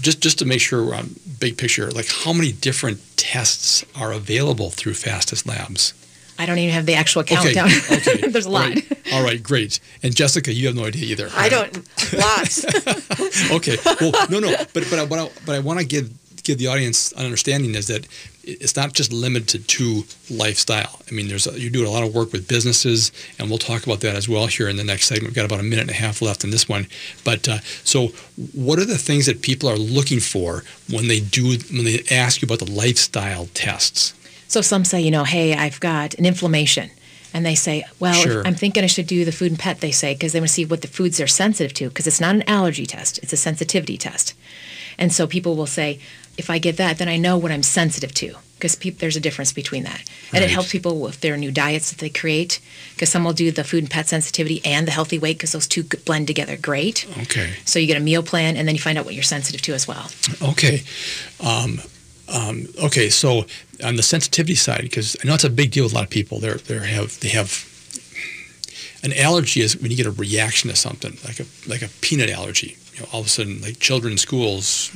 Just 0.00 0.20
just 0.20 0.38
to 0.38 0.44
make 0.44 0.60
sure 0.60 0.84
we're 0.84 0.94
on 0.94 1.16
big 1.40 1.56
picture, 1.56 1.90
like 1.90 2.08
how 2.24 2.32
many 2.32 2.52
different 2.52 3.00
tests 3.16 3.84
are 3.96 4.12
available 4.12 4.70
through 4.70 4.94
Fastest 4.94 5.46
Labs? 5.46 5.94
I 6.38 6.46
don't 6.46 6.58
even 6.58 6.74
have 6.74 6.86
the 6.86 6.94
actual 6.94 7.24
countdown. 7.24 7.68
Okay. 7.90 8.16
There's 8.28 8.46
a 8.46 8.50
lot. 8.50 8.68
right. 8.68 8.92
All 9.12 9.22
right. 9.24 9.42
Great. 9.42 9.80
And 10.02 10.14
Jessica, 10.14 10.52
you 10.52 10.66
have 10.66 10.76
no 10.76 10.84
idea 10.84 11.04
either. 11.06 11.28
I 11.34 11.48
don't. 11.48 11.74
Lots. 12.12 12.64
okay. 13.52 13.76
Well, 14.00 14.12
no, 14.28 14.40
no, 14.40 14.54
but 14.74 14.86
but 14.90 14.98
I, 14.98 15.06
but 15.06 15.18
I, 15.18 15.30
but 15.44 15.54
I 15.54 15.60
want 15.60 15.80
to 15.80 15.86
give 15.86 16.10
give 16.46 16.58
the 16.58 16.68
audience 16.68 17.12
an 17.12 17.24
understanding 17.24 17.74
is 17.74 17.88
that 17.88 18.06
it's 18.44 18.76
not 18.76 18.92
just 18.92 19.12
limited 19.12 19.66
to 19.66 20.04
lifestyle. 20.30 21.00
I 21.10 21.12
mean, 21.12 21.26
there's 21.26 21.48
a, 21.48 21.58
you 21.58 21.68
do 21.68 21.86
a 21.86 21.90
lot 21.90 22.04
of 22.04 22.14
work 22.14 22.32
with 22.32 22.46
businesses, 22.46 23.10
and 23.38 23.48
we'll 23.48 23.58
talk 23.58 23.84
about 23.84 24.00
that 24.00 24.14
as 24.14 24.28
well 24.28 24.46
here 24.46 24.68
in 24.68 24.76
the 24.76 24.84
next 24.84 25.08
segment. 25.08 25.28
We've 25.28 25.34
got 25.34 25.44
about 25.44 25.58
a 25.58 25.64
minute 25.64 25.82
and 25.82 25.90
a 25.90 25.94
half 25.94 26.22
left 26.22 26.44
in 26.44 26.50
this 26.50 26.68
one. 26.68 26.86
But 27.24 27.48
uh, 27.48 27.58
so, 27.82 28.08
what 28.54 28.78
are 28.78 28.84
the 28.84 28.98
things 28.98 29.26
that 29.26 29.42
people 29.42 29.68
are 29.68 29.76
looking 29.76 30.20
for 30.20 30.62
when 30.88 31.08
they 31.08 31.18
do 31.18 31.58
when 31.72 31.84
they 31.84 32.04
ask 32.10 32.40
you 32.40 32.46
about 32.46 32.60
the 32.60 32.70
lifestyle 32.70 33.48
tests? 33.52 34.14
So 34.48 34.60
some 34.60 34.84
say, 34.84 35.00
you 35.00 35.10
know, 35.10 35.24
hey, 35.24 35.54
I've 35.54 35.80
got 35.80 36.14
an 36.14 36.26
inflammation. 36.26 36.90
And 37.34 37.44
they 37.44 37.54
say, 37.54 37.84
well, 38.00 38.14
Sure. 38.14 38.46
I'm 38.46 38.54
thinking 38.54 38.82
I 38.82 38.86
should 38.86 39.06
do 39.06 39.24
the 39.24 39.32
food 39.32 39.50
and 39.52 39.58
pet, 39.58 39.80
they 39.80 39.90
say, 39.90 40.14
because 40.14 40.32
they 40.32 40.40
want 40.40 40.48
to 40.48 40.54
see 40.54 40.64
what 40.64 40.80
the 40.80 40.88
foods 40.88 41.18
they're 41.18 41.26
sensitive 41.26 41.74
to, 41.74 41.88
because 41.88 42.06
it's 42.06 42.20
not 42.20 42.34
an 42.34 42.44
allergy 42.48 42.86
test, 42.86 43.18
it's 43.18 43.32
a 43.32 43.36
sensitivity 43.36 43.98
test. 43.98 44.32
And 44.98 45.12
so 45.12 45.26
people 45.26 45.54
will 45.54 45.66
say, 45.66 46.00
if 46.38 46.48
I 46.48 46.58
get 46.58 46.78
that, 46.78 46.96
then 46.96 47.08
I 47.08 47.18
know 47.18 47.36
what 47.36 47.52
I'm 47.52 47.62
sensitive 47.62 48.14
to, 48.14 48.36
because 48.56 48.74
peop 48.76 48.98
there's 48.98 49.16
a 49.16 49.20
difference 49.20 49.52
between 49.52 49.82
that. 49.82 50.02
And 50.32 50.42
it 50.42 50.50
helps 50.50 50.72
people 50.72 50.98
with 50.98 51.20
their 51.20 51.36
new 51.36 51.50
diets 51.50 51.90
that 51.90 51.98
they 51.98 52.08
create, 52.08 52.60
because 52.94 53.10
some 53.10 53.24
will 53.24 53.34
do 53.34 53.50
the 53.50 53.64
food 53.64 53.82
and 53.82 53.90
pet 53.90 54.08
sensitivity 54.08 54.62
and 54.64 54.86
the 54.86 54.92
healthy 54.92 55.18
weight, 55.18 55.36
because 55.36 55.52
those 55.52 55.66
two 55.66 55.82
blend 55.82 56.26
together 56.26 56.56
great. 56.56 57.06
Okay. 57.22 57.52
So 57.66 57.78
you 57.78 57.86
get 57.86 57.98
a 57.98 58.00
meal 58.00 58.22
plan, 58.22 58.56
and 58.56 58.66
then 58.66 58.74
you 58.74 58.80
find 58.80 58.96
out 58.96 59.04
what 59.04 59.14
you're 59.14 59.22
sensitive 59.22 59.60
to 59.62 59.74
as 59.74 59.86
well. 59.86 60.10
Okay. 60.40 60.82
Um, 61.44 61.80
um, 62.28 62.66
okay. 62.82 63.08
So 63.08 63.46
on 63.84 63.96
the 63.96 64.02
sensitivity 64.02 64.54
side, 64.54 64.82
because 64.82 65.16
I 65.22 65.26
know 65.26 65.34
it's 65.34 65.44
a 65.44 65.50
big 65.50 65.70
deal 65.70 65.84
with 65.84 65.92
a 65.92 65.96
lot 65.96 66.04
of 66.04 66.10
people. 66.10 66.40
They're 66.40 66.54
they 66.54 66.78
have 66.78 67.18
they 67.20 67.28
have 67.28 67.72
an 69.02 69.12
allergy 69.12 69.60
is 69.60 69.80
when 69.80 69.90
you 69.90 69.96
get 69.96 70.06
a 70.06 70.10
reaction 70.10 70.70
to 70.70 70.76
something 70.76 71.18
like 71.24 71.40
a 71.40 71.44
like 71.68 71.82
a 71.82 71.88
peanut 72.00 72.30
allergy. 72.30 72.76
You 72.94 73.02
know, 73.02 73.08
all 73.12 73.20
of 73.20 73.26
a 73.26 73.28
sudden, 73.28 73.60
like 73.60 73.78
children 73.78 74.12
in 74.12 74.18
schools, 74.18 74.90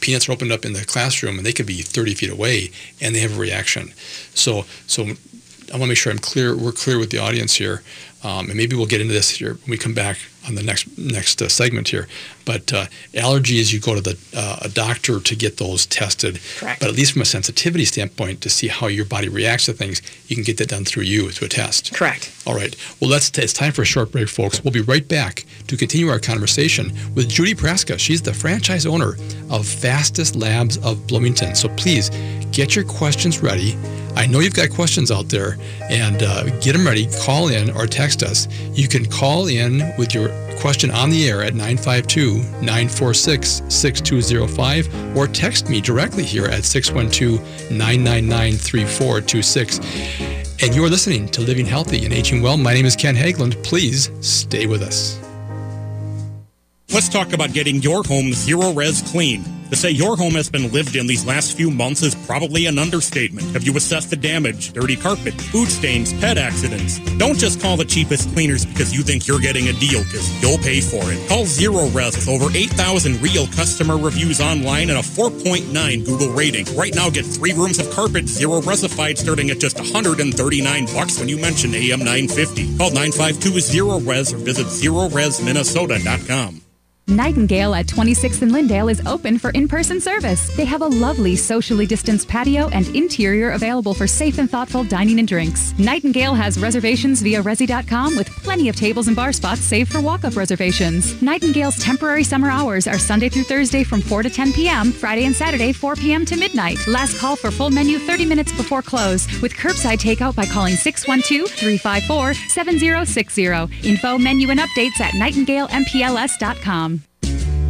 peanuts 0.00 0.28
are 0.28 0.32
opened 0.32 0.52
up 0.52 0.64
in 0.64 0.72
the 0.72 0.84
classroom 0.84 1.36
and 1.36 1.46
they 1.46 1.52
could 1.52 1.66
be 1.66 1.82
30 1.82 2.14
feet 2.14 2.30
away 2.30 2.70
and 3.00 3.14
they 3.14 3.20
have 3.20 3.36
a 3.36 3.40
reaction. 3.40 3.92
So 4.34 4.64
so 4.86 5.02
I 5.02 5.72
want 5.72 5.82
to 5.82 5.86
make 5.88 5.98
sure 5.98 6.12
I'm 6.12 6.18
clear. 6.18 6.56
We're 6.56 6.72
clear 6.72 6.98
with 6.98 7.10
the 7.10 7.18
audience 7.18 7.54
here, 7.54 7.82
um, 8.26 8.48
and 8.48 8.56
maybe 8.56 8.74
we'll 8.74 8.86
get 8.86 9.00
into 9.00 9.12
this 9.12 9.30
here 9.30 9.54
when 9.54 9.70
we 9.70 9.78
come 9.78 9.94
back 9.94 10.18
on 10.48 10.56
the 10.56 10.62
next 10.62 10.98
next 10.98 11.40
uh, 11.40 11.48
segment 11.48 11.88
here. 11.88 12.08
But 12.44 12.72
uh, 12.72 12.86
allergies, 13.14 13.72
you 13.72 13.78
go 13.78 13.94
to 13.94 14.00
the 14.00 14.18
uh, 14.36 14.58
a 14.62 14.68
doctor 14.68 15.20
to 15.20 15.36
get 15.36 15.58
those 15.58 15.86
tested. 15.86 16.40
Correct. 16.58 16.80
But 16.80 16.88
at 16.88 16.96
least 16.96 17.12
from 17.12 17.22
a 17.22 17.24
sensitivity 17.24 17.84
standpoint, 17.84 18.40
to 18.40 18.50
see 18.50 18.66
how 18.66 18.88
your 18.88 19.04
body 19.04 19.28
reacts 19.28 19.66
to 19.66 19.72
things, 19.72 20.02
you 20.26 20.34
can 20.34 20.42
get 20.42 20.56
that 20.58 20.68
done 20.68 20.84
through 20.84 21.04
you 21.04 21.30
through 21.30 21.46
a 21.46 21.48
test. 21.48 21.94
Correct. 21.94 22.32
All 22.48 22.54
right. 22.54 22.74
Well, 23.00 23.10
let's 23.10 23.30
it's 23.38 23.52
time 23.52 23.70
for 23.70 23.82
a 23.82 23.86
short 23.86 24.10
break, 24.10 24.28
folks. 24.28 24.62
We'll 24.64 24.72
be 24.72 24.80
right 24.80 25.06
back 25.06 25.44
to 25.68 25.76
continue 25.76 26.08
our 26.08 26.18
conversation 26.18 26.92
with 27.14 27.28
Judy 27.28 27.54
Praska. 27.54 27.96
She's 27.96 28.22
the 28.22 28.34
franchise 28.34 28.86
owner 28.86 29.14
of 29.50 29.68
Fastest 29.68 30.34
Labs 30.34 30.78
of 30.78 31.06
Bloomington. 31.06 31.54
So 31.54 31.68
please 31.76 32.10
get 32.50 32.74
your 32.74 32.84
questions 32.84 33.40
ready. 33.40 33.76
I 34.16 34.26
know 34.26 34.40
you've 34.40 34.54
got 34.54 34.70
questions 34.70 35.10
out 35.10 35.28
there, 35.28 35.58
and 35.90 36.22
uh, 36.22 36.44
get 36.60 36.72
them 36.72 36.86
ready. 36.86 37.06
Call 37.22 37.48
in 37.48 37.70
or 37.70 37.86
text 37.86 38.15
us. 38.22 38.48
You 38.72 38.88
can 38.88 39.04
call 39.06 39.46
in 39.48 39.92
with 39.98 40.14
your 40.14 40.28
question 40.58 40.90
on 40.90 41.10
the 41.10 41.28
air 41.28 41.42
at 41.42 41.54
952 41.54 42.38
946 42.62 43.62
6205 43.68 45.16
or 45.16 45.26
text 45.26 45.68
me 45.68 45.80
directly 45.80 46.24
here 46.24 46.46
at 46.46 46.64
612 46.64 47.70
999 47.70 48.52
3426. 48.56 49.80
And 50.62 50.74
you're 50.74 50.88
listening 50.88 51.28
to 51.28 51.42
Living 51.42 51.66
Healthy 51.66 52.04
and 52.04 52.14
Aging 52.14 52.42
Well. 52.42 52.56
My 52.56 52.72
name 52.72 52.86
is 52.86 52.96
Ken 52.96 53.14
Haglind. 53.14 53.62
Please 53.62 54.10
stay 54.20 54.66
with 54.66 54.82
us. 54.82 55.25
Let's 56.92 57.08
talk 57.08 57.32
about 57.32 57.52
getting 57.52 57.82
your 57.82 58.02
home 58.04 58.32
zero 58.32 58.72
res 58.72 59.02
clean. 59.02 59.44
To 59.70 59.76
say 59.76 59.90
your 59.90 60.16
home 60.16 60.34
has 60.34 60.48
been 60.48 60.70
lived 60.70 60.94
in 60.94 61.08
these 61.08 61.26
last 61.26 61.56
few 61.56 61.70
months 61.70 62.02
is 62.02 62.14
probably 62.14 62.66
an 62.66 62.78
understatement. 62.78 63.48
Have 63.48 63.64
you 63.64 63.76
assessed 63.76 64.10
the 64.10 64.16
damage, 64.16 64.72
dirty 64.72 64.94
carpet, 64.94 65.34
food 65.34 65.68
stains, 65.68 66.12
pet 66.20 66.38
accidents? 66.38 67.00
Don't 67.18 67.36
just 67.36 67.60
call 67.60 67.76
the 67.76 67.84
cheapest 67.84 68.32
cleaners 68.32 68.64
because 68.64 68.94
you 68.96 69.02
think 69.02 69.26
you're 69.26 69.40
getting 69.40 69.68
a 69.68 69.72
deal, 69.74 70.04
because 70.04 70.30
you'll 70.40 70.58
pay 70.58 70.80
for 70.80 71.02
it. 71.12 71.28
Call 71.28 71.44
Zerorez 71.44 72.14
with 72.14 72.28
over 72.28 72.56
8,000 72.56 73.20
real 73.20 73.48
customer 73.48 73.98
reviews 73.98 74.40
online 74.40 74.88
and 74.88 74.98
a 74.98 75.02
4.9 75.02 76.06
Google 76.06 76.30
rating. 76.30 76.64
Right 76.76 76.94
now, 76.94 77.10
get 77.10 77.26
three 77.26 77.52
rooms 77.52 77.80
of 77.80 77.90
carpet 77.90 78.28
zero 78.28 78.60
resified 78.60 79.18
starting 79.18 79.50
at 79.50 79.58
just 79.58 79.78
139 79.78 80.86
bucks 80.94 81.18
when 81.18 81.28
you 81.28 81.36
mention 81.38 81.74
AM 81.74 81.98
950. 81.98 82.78
Call 82.78 82.90
952 82.92 83.50
Zerorez 83.58 84.32
or 84.32 84.38
visit 84.38 84.66
zerorezminnesota.com. 84.66 86.62
Nightingale 87.08 87.72
at 87.76 87.86
26th 87.86 88.42
and 88.42 88.50
Lyndale 88.50 88.88
is 88.88 89.00
open 89.06 89.38
for 89.38 89.50
in 89.50 89.68
person 89.68 90.00
service. 90.00 90.54
They 90.56 90.64
have 90.64 90.82
a 90.82 90.86
lovely 90.86 91.36
socially 91.36 91.86
distanced 91.86 92.26
patio 92.26 92.68
and 92.70 92.88
interior 92.96 93.52
available 93.52 93.94
for 93.94 94.08
safe 94.08 94.38
and 94.38 94.50
thoughtful 94.50 94.82
dining 94.82 95.20
and 95.20 95.28
drinks. 95.28 95.72
Nightingale 95.78 96.34
has 96.34 96.58
reservations 96.58 97.22
via 97.22 97.40
resy.com 97.40 98.16
with 98.16 98.28
plenty 98.42 98.68
of 98.68 98.74
tables 98.74 99.06
and 99.06 99.14
bar 99.14 99.32
spots 99.32 99.60
saved 99.60 99.92
for 99.92 100.00
walk 100.00 100.24
up 100.24 100.34
reservations. 100.34 101.22
Nightingale's 101.22 101.78
temporary 101.78 102.24
summer 102.24 102.50
hours 102.50 102.88
are 102.88 102.98
Sunday 102.98 103.28
through 103.28 103.44
Thursday 103.44 103.84
from 103.84 104.00
4 104.00 104.24
to 104.24 104.30
10 104.30 104.52
p.m., 104.52 104.90
Friday 104.90 105.26
and 105.26 105.36
Saturday 105.36 105.72
4 105.72 105.94
p.m. 105.94 106.24
to 106.26 106.36
midnight. 106.36 106.78
Last 106.88 107.18
call 107.20 107.36
for 107.36 107.52
full 107.52 107.70
menu 107.70 108.00
30 108.00 108.26
minutes 108.26 108.50
before 108.50 108.82
close 108.82 109.26
with 109.40 109.52
curbside 109.52 109.98
takeout 109.98 110.34
by 110.34 110.44
calling 110.44 110.74
612 110.74 111.48
354 111.50 112.34
7060. 112.34 113.46
Info, 113.88 114.18
menu, 114.18 114.50
and 114.50 114.58
updates 114.58 114.98
at 115.00 115.12
nightingalempls.com. 115.14 116.95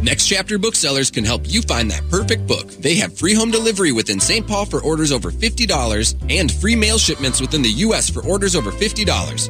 Next 0.01 0.27
Chapter 0.27 0.59
Booksellers 0.59 1.09
can 1.09 1.25
help 1.25 1.41
you 1.45 1.63
find 1.63 1.89
that 1.89 2.07
perfect 2.09 2.45
book. 2.45 2.67
They 2.67 2.95
have 2.95 3.17
free 3.17 3.33
home 3.33 3.49
delivery 3.49 3.91
within 3.91 4.19
St. 4.19 4.47
Paul 4.47 4.65
for 4.65 4.79
orders 4.81 5.11
over 5.11 5.31
$50 5.31 6.15
and 6.29 6.51
free 6.51 6.75
mail 6.75 6.99
shipments 6.99 7.41
within 7.41 7.63
the 7.63 7.71
U.S. 7.85 8.07
for 8.07 8.23
orders 8.23 8.55
over 8.55 8.71
$50. 8.71 9.07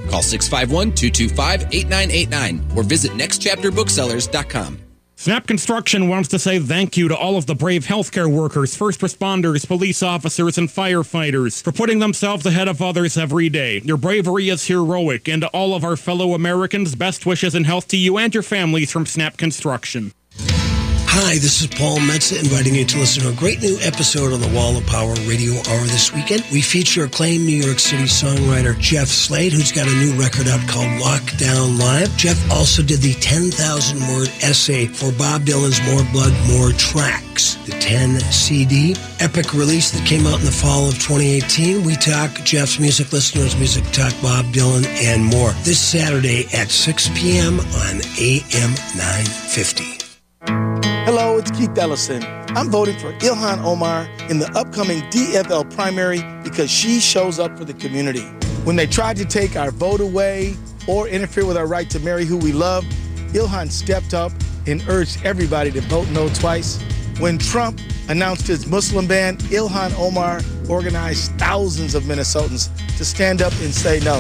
Call 0.10 0.22
651 0.22 0.94
225 0.94 1.74
8989 1.74 2.78
or 2.78 2.84
visit 2.84 3.12
nextchapterbooksellers.com. 3.12 4.80
Snap 5.20 5.48
Construction 5.48 6.08
wants 6.10 6.30
to 6.30 6.38
say 6.38 6.60
thank 6.60 6.96
you 6.96 7.08
to 7.08 7.18
all 7.18 7.38
of 7.38 7.48
the 7.48 7.56
brave 7.56 7.86
healthcare 7.88 8.32
workers, 8.32 8.76
first 8.78 9.02
responders, 9.02 9.68
police 9.68 10.04
officers, 10.04 10.60
and 10.60 10.70
firefighters 10.70 11.62
for 11.62 11.72
putting 11.72 11.98
themselves 11.98 12.46
ahead 12.46 12.68
of 12.68 12.84
others 12.84 13.18
every 13.18 13.50
day. 13.50 13.82
Your 13.84 13.98
bravery 13.98 14.50
is 14.50 14.68
heroic, 14.68 15.28
and 15.28 15.42
to 15.42 15.48
all 15.48 15.74
of 15.74 15.84
our 15.84 15.98
fellow 15.98 16.36
Americans, 16.36 16.94
best 16.94 17.26
wishes 17.26 17.56
and 17.56 17.66
health 17.66 17.88
to 17.88 17.98
you 17.98 18.20
and 18.20 18.32
your 18.32 18.44
families 18.44 18.92
from 18.92 19.08
Snap 19.08 19.38
Construction. 19.38 20.12
Hi, 21.20 21.40
this 21.40 21.62
is 21.62 21.68
Paul 21.68 21.98
Metsa 21.98 22.38
inviting 22.38 22.76
you 22.76 22.86
to 22.86 23.00
listen 23.00 23.24
to 23.24 23.30
a 23.30 23.34
great 23.34 23.60
new 23.60 23.76
episode 23.82 24.34
on 24.34 24.40
the 24.40 24.56
Wall 24.56 24.78
of 24.78 24.86
Power 24.86 25.16
Radio 25.26 25.54
Hour 25.68 25.82
this 25.90 26.14
weekend. 26.14 26.46
We 26.52 26.62
feature 26.62 27.06
acclaimed 27.06 27.44
New 27.44 27.58
York 27.58 27.80
City 27.80 28.04
songwriter 28.04 28.78
Jeff 28.78 29.08
Slate, 29.08 29.52
who's 29.52 29.72
got 29.72 29.88
a 29.88 29.96
new 29.96 30.14
record 30.14 30.48
out 30.48 30.62
called 30.70 30.86
Lockdown 31.02 31.80
Live. 31.80 32.16
Jeff 32.18 32.38
also 32.52 32.84
did 32.84 33.00
the 33.00 33.16
10,000 33.16 34.00
word 34.14 34.30
essay 34.44 34.86
for 34.86 35.12
Bob 35.12 35.42
Dylan's 35.42 35.82
More 35.90 36.06
Blood, 36.14 36.38
More 36.54 36.70
Tracks, 36.78 37.56
the 37.66 37.72
10 37.72 38.20
CD 38.30 38.96
epic 39.20 39.56
release 39.56 39.90
that 39.90 40.06
came 40.06 40.28
out 40.28 40.38
in 40.38 40.46
the 40.46 40.52
fall 40.52 40.88
of 40.88 40.94
2018. 41.02 41.84
We 41.84 41.96
talk 41.96 42.30
Jeff's 42.46 42.80
music, 42.80 43.12
listeners' 43.12 43.58
music, 43.58 43.84
talk 43.86 44.14
Bob 44.22 44.46
Dylan, 44.54 44.86
and 45.02 45.26
more 45.26 45.50
this 45.66 45.80
Saturday 45.80 46.46
at 46.54 46.70
6 46.70 47.10
p.m. 47.18 47.60
on 47.60 48.06
AM 48.22 48.78
950. 48.94 49.98
It's 51.50 51.58
Keith 51.58 51.78
Ellison. 51.78 52.22
I'm 52.58 52.70
voting 52.70 53.00
for 53.00 53.14
Ilhan 53.20 53.64
Omar 53.64 54.06
in 54.30 54.38
the 54.38 54.52
upcoming 54.52 55.00
DFL 55.04 55.74
primary 55.74 56.22
because 56.44 56.70
she 56.70 57.00
shows 57.00 57.40
up 57.40 57.58
for 57.58 57.64
the 57.64 57.74
community. 57.76 58.26
When 58.66 58.76
they 58.76 58.86
tried 58.86 59.16
to 59.16 59.24
take 59.24 59.56
our 59.56 59.72
vote 59.72 60.02
away 60.02 60.58
or 60.90 61.08
interfere 61.08 61.46
with 61.46 61.56
our 61.56 61.66
right 61.66 61.90
to 61.92 62.02
marry 62.02 62.26
who 62.26 62.36
we 62.36 62.52
love, 62.52 62.84
Ilhan 63.32 63.72
stepped 63.72 64.14
up 64.14 64.34
and 64.66 64.84
urged 64.90 65.24
everybody 65.24 65.72
to 65.72 65.80
vote 65.80 66.10
no 66.10 66.28
twice. 66.28 66.82
When 67.18 67.38
Trump 67.38 67.80
announced 68.10 68.46
his 68.46 68.68
Muslim 68.68 69.08
ban, 69.08 69.38
Ilhan 69.38 69.98
Omar 69.98 70.42
organized 70.70 71.32
thousands 71.40 71.96
of 71.96 72.04
Minnesotans 72.04 72.76
to 72.98 73.06
stand 73.06 73.42
up 73.42 73.54
and 73.62 73.74
say 73.74 74.02
no. 74.02 74.18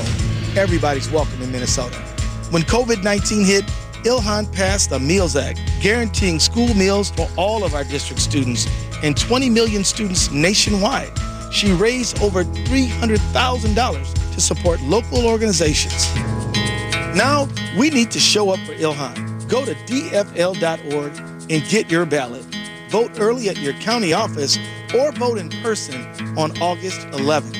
Everybody's 0.55 1.11
welcome 1.11 1.41
in 1.41 1.51
Minnesota. 1.51 1.97
When 2.51 2.61
COVID 2.61 3.03
19 3.03 3.43
hit, 3.43 3.65
Ilhan 4.03 4.51
passed 4.53 4.89
the 4.89 4.99
Meals 4.99 5.35
Act, 5.35 5.59
guaranteeing 5.81 6.39
school 6.39 6.73
meals 6.75 7.09
for 7.11 7.27
all 7.37 7.63
of 7.63 7.73
our 7.73 7.83
district 7.83 8.21
students 8.21 8.67
and 9.03 9.17
20 9.17 9.49
million 9.49 9.83
students 9.83 10.31
nationwide. 10.31 11.11
She 11.51 11.71
raised 11.71 12.21
over 12.21 12.43
$300,000 12.43 14.33
to 14.33 14.41
support 14.41 14.81
local 14.81 15.25
organizations. 15.25 16.13
Now, 17.15 17.47
we 17.77 17.89
need 17.89 18.11
to 18.11 18.19
show 18.19 18.51
up 18.51 18.59
for 18.59 18.73
Ilhan. 18.73 19.49
Go 19.49 19.65
to 19.65 19.73
dfl.org 19.73 21.17
and 21.49 21.69
get 21.69 21.89
your 21.89 22.05
ballot. 22.05 22.45
Vote 22.89 23.19
early 23.19 23.49
at 23.49 23.57
your 23.57 23.73
county 23.73 24.13
office 24.13 24.57
or 24.93 25.11
vote 25.13 25.37
in 25.37 25.49
person 25.61 26.05
on 26.37 26.57
August 26.61 27.01
11th. 27.07 27.57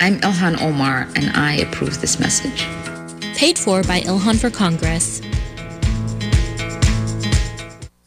I'm 0.00 0.20
Ilhan 0.20 0.60
Omar, 0.62 1.08
and 1.16 1.30
I 1.36 1.56
approve 1.56 2.00
this 2.00 2.18
message. 2.20 2.64
Paid 3.36 3.58
for 3.58 3.82
by 3.82 4.00
Ilhan 4.00 4.40
for 4.40 4.50
Congress. 4.50 5.20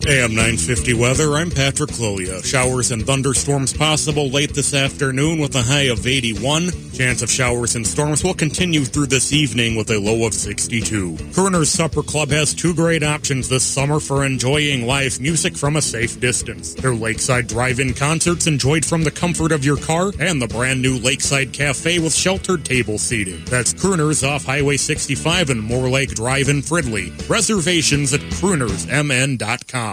AM 0.08 0.34
950 0.34 0.96
weather, 0.96 1.36
I'm 1.36 1.52
Patrick 1.52 1.92
Clolia. 1.92 2.44
Showers 2.44 2.90
and 2.90 3.06
thunderstorms 3.06 3.72
possible 3.72 4.30
late 4.30 4.52
this 4.52 4.74
afternoon 4.74 5.38
with 5.40 5.56
a 5.56 5.62
high 5.62 5.90
of 5.92 6.08
81. 6.08 6.72
Chance 6.92 7.22
of 7.22 7.30
showers 7.30 7.76
and 7.76 7.86
storms 7.86 8.24
will 8.24 8.34
continue 8.34 8.84
through 8.84 9.06
this 9.06 9.32
evening 9.32 9.76
with 9.76 9.92
a 9.92 10.00
low 10.00 10.26
of 10.26 10.34
62. 10.34 11.18
Koerner's 11.34 11.70
Supper 11.70 12.02
Club 12.02 12.30
has 12.30 12.56
two 12.56 12.74
great 12.74 13.04
options 13.04 13.48
this 13.48 13.64
summer 13.64 14.00
for 14.00 14.26
enjoying 14.26 14.88
live 14.88 15.20
music 15.22 15.56
from 15.56 15.76
a 15.76 15.82
safe 15.82 16.20
distance. 16.20 16.74
Their 16.74 16.96
lakeside 16.96 17.46
drive-in 17.46 17.94
concerts 17.94 18.48
enjoyed 18.48 18.84
from 18.84 19.04
the 19.04 19.12
comfort 19.12 19.52
of 19.52 19.64
your 19.64 19.78
car 19.78 20.12
and 20.20 20.42
the 20.42 20.48
brand 20.48 20.82
new 20.82 20.98
Lakeside 20.98 21.54
Cafe 21.54 22.00
with 22.00 22.14
sheltered 22.14 22.66
table 22.66 22.98
seating. 22.98 23.46
That's 23.46 23.72
Koerner's 23.72 24.24
off 24.24 24.46
Highway 24.46 24.78
65 24.78 25.52
and 25.52 25.62
Moore 25.62 25.90
Lake 25.90 26.16
Drive 26.16 26.50
in 26.50 26.64
Fridley. 26.64 27.12
Reservations 27.30 28.14
at 28.14 28.22
KroenersMN.com. 28.22 29.91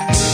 Welcome 0.00 0.29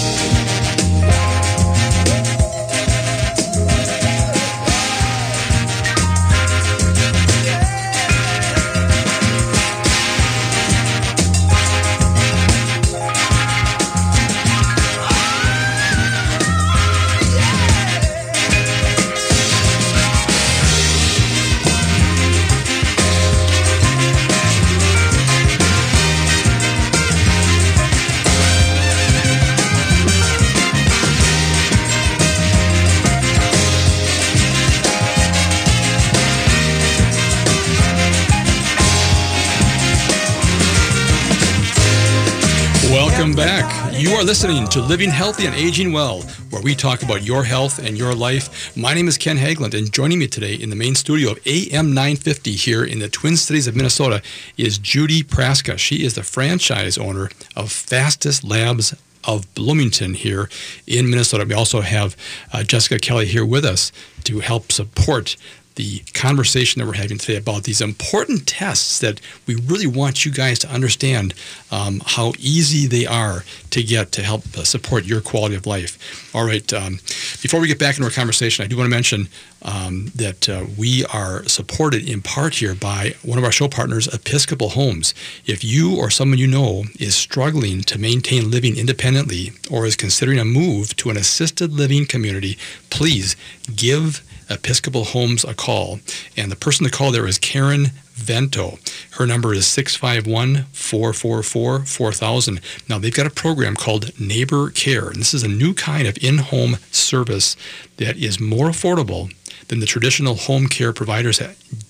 back. 43.37 43.92
You 44.01 44.12
are 44.12 44.25
listening 44.25 44.66
to 44.68 44.81
Living 44.81 45.11
Healthy 45.11 45.44
and 45.44 45.55
Aging 45.55 45.92
Well, 45.92 46.22
where 46.49 46.62
we 46.62 46.75
talk 46.75 47.03
about 47.03 47.22
your 47.22 47.44
health 47.44 47.79
and 47.79 47.96
your 47.96 48.14
life. 48.14 48.75
My 48.75 48.94
name 48.94 49.09
is 49.09 49.18
Ken 49.18 49.37
Haglind, 49.37 49.75
and 49.75 49.92
joining 49.92 50.18
me 50.18 50.27
today 50.27 50.55
in 50.55 50.70
the 50.70 50.77
main 50.77 50.94
studio 50.94 51.33
of 51.33 51.46
AM 51.46 51.92
950 51.92 52.53
here 52.53 52.83
in 52.83 52.99
the 52.99 53.11
Twin 53.11 53.37
Cities 53.37 53.66
of 53.66 53.77
Minnesota 53.77 54.22
is 54.57 54.79
Judy 54.79 55.22
Praska. 55.22 55.79
She 55.79 56.03
is 56.03 56.14
the 56.14 56.22
franchise 56.22 56.96
owner 56.96 57.29
of 57.55 57.70
Fastest 57.70 58.42
Labs 58.42 58.94
of 59.25 59.53
Bloomington 59.55 60.14
here 60.14 60.49
in 60.87 61.11
Minnesota. 61.11 61.44
We 61.44 61.55
also 61.55 61.83
have 61.83 62.16
uh, 62.55 62.62
Jessica 62.62 62.99
Kelly 62.99 63.27
here 63.27 63.44
with 63.44 63.66
us 63.66 63.92
to 64.25 64.40
help 64.40 64.72
support 64.72 65.37
the 65.76 66.00
conversation 66.14 66.80
that 66.80 66.86
we're 66.86 66.94
having 66.94 67.18
today 67.18 67.36
about 67.36 67.64
these 67.64 67.80
important 67.80 68.46
tests 68.46 68.98
that 68.98 69.20
we 69.46 69.54
really 69.54 69.86
want 69.86 70.24
you 70.24 70.32
guys 70.32 70.58
to 70.58 70.68
understand 70.68 71.34
um, 71.70 72.02
how 72.04 72.32
easy 72.38 72.86
they 72.86 73.06
are 73.06 73.44
to 73.70 73.82
get 73.82 74.10
to 74.12 74.22
help 74.22 74.42
uh, 74.56 74.64
support 74.64 75.04
your 75.04 75.20
quality 75.20 75.54
of 75.54 75.66
life. 75.66 76.34
All 76.34 76.46
right, 76.46 76.70
um, 76.72 76.94
before 77.42 77.60
we 77.60 77.68
get 77.68 77.78
back 77.78 77.96
into 77.96 78.04
our 78.04 78.10
conversation, 78.10 78.64
I 78.64 78.68
do 78.68 78.76
want 78.76 78.86
to 78.86 78.90
mention 78.90 79.28
um, 79.62 80.10
that 80.14 80.48
uh, 80.48 80.64
we 80.78 81.04
are 81.06 81.44
supported 81.44 82.08
in 82.08 82.22
part 82.22 82.54
here 82.54 82.74
by 82.74 83.14
one 83.22 83.38
of 83.38 83.44
our 83.44 83.52
show 83.52 83.68
partners, 83.68 84.06
Episcopal 84.12 84.70
Homes. 84.70 85.12
If 85.44 85.62
you 85.62 85.96
or 85.96 86.10
someone 86.10 86.38
you 86.38 86.46
know 86.46 86.84
is 86.98 87.14
struggling 87.14 87.82
to 87.82 87.98
maintain 87.98 88.50
living 88.50 88.76
independently 88.76 89.52
or 89.70 89.84
is 89.84 89.96
considering 89.96 90.38
a 90.38 90.44
move 90.44 90.96
to 90.96 91.10
an 91.10 91.16
assisted 91.16 91.72
living 91.72 92.06
community, 92.06 92.56
please 92.90 93.36
give 93.74 94.22
Episcopal 94.48 95.04
Homes 95.04 95.44
a 95.44 95.54
call. 95.54 96.00
And 96.37 96.50
the 96.50 96.56
person 96.56 96.85
to 96.85 96.90
call 96.90 97.11
there 97.11 97.26
is 97.26 97.38
Karen 97.38 97.87
Vento. 98.14 98.78
Her 99.12 99.26
number 99.26 99.52
is 99.52 99.66
651 99.66 100.66
444 100.72 101.85
4000. 101.85 102.61
Now, 102.88 102.98
they've 102.98 103.14
got 103.14 103.26
a 103.26 103.30
program 103.30 103.76
called 103.76 104.18
Neighbor 104.18 104.70
Care, 104.70 105.09
and 105.09 105.16
this 105.16 105.35
is 105.35 105.42
a 105.42 105.48
new 105.48 105.74
kind 105.74 106.09
of 106.09 106.16
in 106.22 106.38
home 106.38 106.78
service 106.90 107.56
that 107.98 108.16
is 108.16 108.40
more 108.40 108.68
affordable 108.68 109.32
than 109.68 109.80
the 109.80 109.87
traditional 109.87 110.35
home 110.35 110.66
care 110.66 110.92
providers 110.92 111.40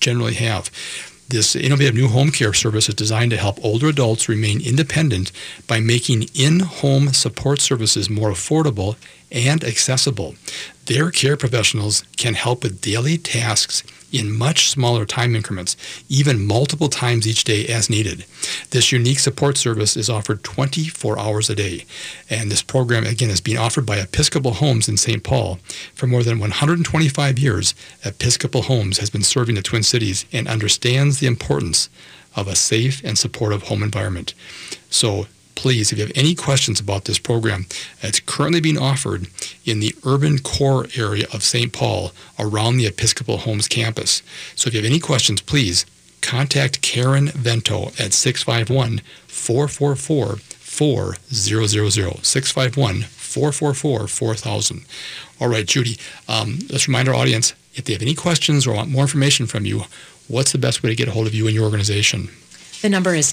generally 0.01 0.35
have. 0.35 0.71
This 1.29 1.57
innovative 1.57 1.95
new 1.95 2.07
home 2.07 2.31
care 2.31 2.53
service 2.53 2.88
is 2.88 2.95
designed 2.95 3.33
to 3.33 3.37
help 3.37 3.64
older 3.64 3.88
adults 3.88 4.29
remain 4.29 4.61
independent 4.61 5.33
by 5.66 5.81
making 5.81 6.27
in 6.35 6.61
home 6.61 7.09
support 7.09 7.61
services 7.61 8.09
more 8.09 8.31
affordable 8.31 8.95
and 9.31 9.65
accessible. 9.65 10.35
Their 10.87 11.11
care 11.11 11.37
professionals 11.37 12.05
can 12.17 12.35
help 12.35 12.62
with 12.62 12.81
daily 12.81 13.19
tasks 13.19 13.83
in 14.12 14.37
much 14.37 14.71
smaller 14.71 15.05
time 15.05 15.35
increments, 15.35 15.77
even 16.09 16.47
multiple 16.47 16.89
times 16.89 17.27
each 17.27 17.45
day 17.45 17.67
as 17.67 17.91
needed. 17.91 18.25
This 18.71 18.93
unique 18.93 19.19
support 19.19 19.57
service 19.57 19.97
is 19.97 20.09
offered 20.09 20.45
24 20.45 21.19
hours 21.19 21.51
a 21.51 21.55
day. 21.55 21.85
And 22.31 22.51
this 22.51 22.62
program, 22.62 23.05
again, 23.05 23.31
is 23.31 23.41
being 23.41 23.59
offered 23.59 23.85
by 23.85 23.97
Episcopal 23.97 24.55
Homes 24.55 24.89
in 24.89 24.97
St. 24.97 25.23
Paul. 25.23 25.59
For 25.95 26.07
more 26.07 26.23
than 26.23 26.39
125 26.39 27.39
years, 27.39 27.75
Episcopal 28.05 28.62
Homes 28.62 28.99
has 28.99 29.11
been 29.11 29.23
serving 29.25 29.57
the 29.57 29.62
Twin 29.62 29.83
Cities 29.83 30.25
and 30.33 30.47
understands 30.47 31.19
the 31.19 31.27
importance 31.27 31.89
of 32.37 32.47
a 32.47 32.55
safe 32.55 33.03
and 33.03 33.19
supportive 33.19 33.65
home 33.65 33.83
environment. 33.83 34.35
So 34.91 35.27
please, 35.57 35.90
if 35.90 35.99
you 35.99 36.05
have 36.05 36.12
any 36.14 36.37
questions 36.37 36.79
about 36.79 37.07
this 37.07 37.19
program, 37.19 37.66
it's 38.01 38.21
currently 38.21 38.61
being 38.61 38.79
offered 38.79 39.27
in 39.64 39.81
the 39.81 39.97
urban 40.05 40.38
core 40.38 40.87
area 40.97 41.27
of 41.33 41.42
St. 41.42 41.73
Paul 41.73 42.12
around 42.38 42.77
the 42.77 42.87
Episcopal 42.87 43.38
Homes 43.38 43.66
campus. 43.66 44.23
So 44.55 44.69
if 44.69 44.75
you 44.75 44.81
have 44.81 44.90
any 44.90 45.01
questions, 45.01 45.40
please 45.40 45.85
contact 46.21 46.83
Karen 46.83 47.29
Vento 47.29 47.88
at 47.99 48.12
651 48.12 49.01
444 49.27 50.38
651-444-4000. 50.77 53.07
651-444-4000. 53.37 54.85
All 55.40 55.49
right, 55.49 55.66
Judy, 55.66 55.97
um, 56.29 56.59
let's 56.71 56.87
remind 56.88 57.09
our 57.09 57.14
audience, 57.14 57.55
if 57.75 57.85
they 57.85 57.92
have 57.92 58.03
any 58.03 58.14
questions 58.14 58.66
or 58.66 58.75
want 58.75 58.90
more 58.90 59.03
information 59.03 59.47
from 59.47 59.64
you, 59.66 59.83
what's 60.29 60.53
the 60.53 60.59
best 60.59 60.83
way 60.83 60.90
to 60.90 60.97
get 60.97 61.09
a 61.09 61.12
hold 61.12 61.27
of 61.27 61.35
you 61.35 61.47
and 61.47 61.55
your 61.55 61.64
organization? 61.64 62.29
The 62.83 62.90
number 62.90 63.14
is 63.14 63.33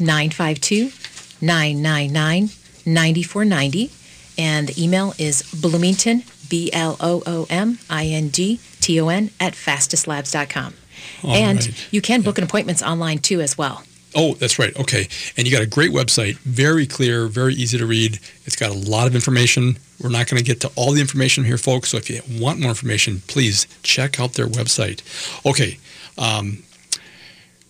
952-999-9490. 1.44 3.92
And 4.36 4.70
the 4.70 4.84
email 4.84 5.14
is 5.20 5.44
Bloomington, 5.54 6.24
B-L-O-O-M-I-N-G-T-O-N, 6.50 9.30
at 9.40 9.54
fastestlabs.com. 9.54 10.74
All 11.24 11.32
and 11.32 11.60
right. 11.60 11.88
you 11.92 12.02
can 12.02 12.22
book 12.22 12.38
an 12.38 12.44
appointments 12.44 12.82
online 12.82 13.20
too 13.20 13.42
as 13.42 13.58
well. 13.58 13.84
Oh, 14.16 14.36
that's 14.36 14.60
right. 14.60 14.78
Okay. 14.80 15.08
And 15.38 15.48
you 15.48 15.54
got 15.54 15.64
a 15.64 15.68
great 15.68 15.92
website, 15.92 16.38
very 16.40 16.86
clear, 16.86 17.28
very 17.28 17.56
easy 17.56 17.78
to 17.78 17.86
read. 17.86 18.20
It's 18.46 18.56
got 18.56 18.70
a 18.70 18.78
lot 18.78 19.08
of 19.08 19.16
information. 19.16 19.78
We're 20.02 20.10
not 20.10 20.28
going 20.28 20.38
to 20.38 20.44
get 20.44 20.62
to 20.62 20.72
all 20.76 20.92
the 20.92 21.02
information 21.02 21.44
here, 21.44 21.58
folks. 21.58 21.90
So 21.90 21.98
if 21.98 22.10
you 22.10 22.22
want 22.40 22.60
more 22.60 22.70
information, 22.70 23.22
please 23.28 23.68
check 23.84 24.20
out 24.20 24.34
their 24.34 24.48
website. 24.48 25.02
Okay. 25.46 25.78
Um, 26.18 26.64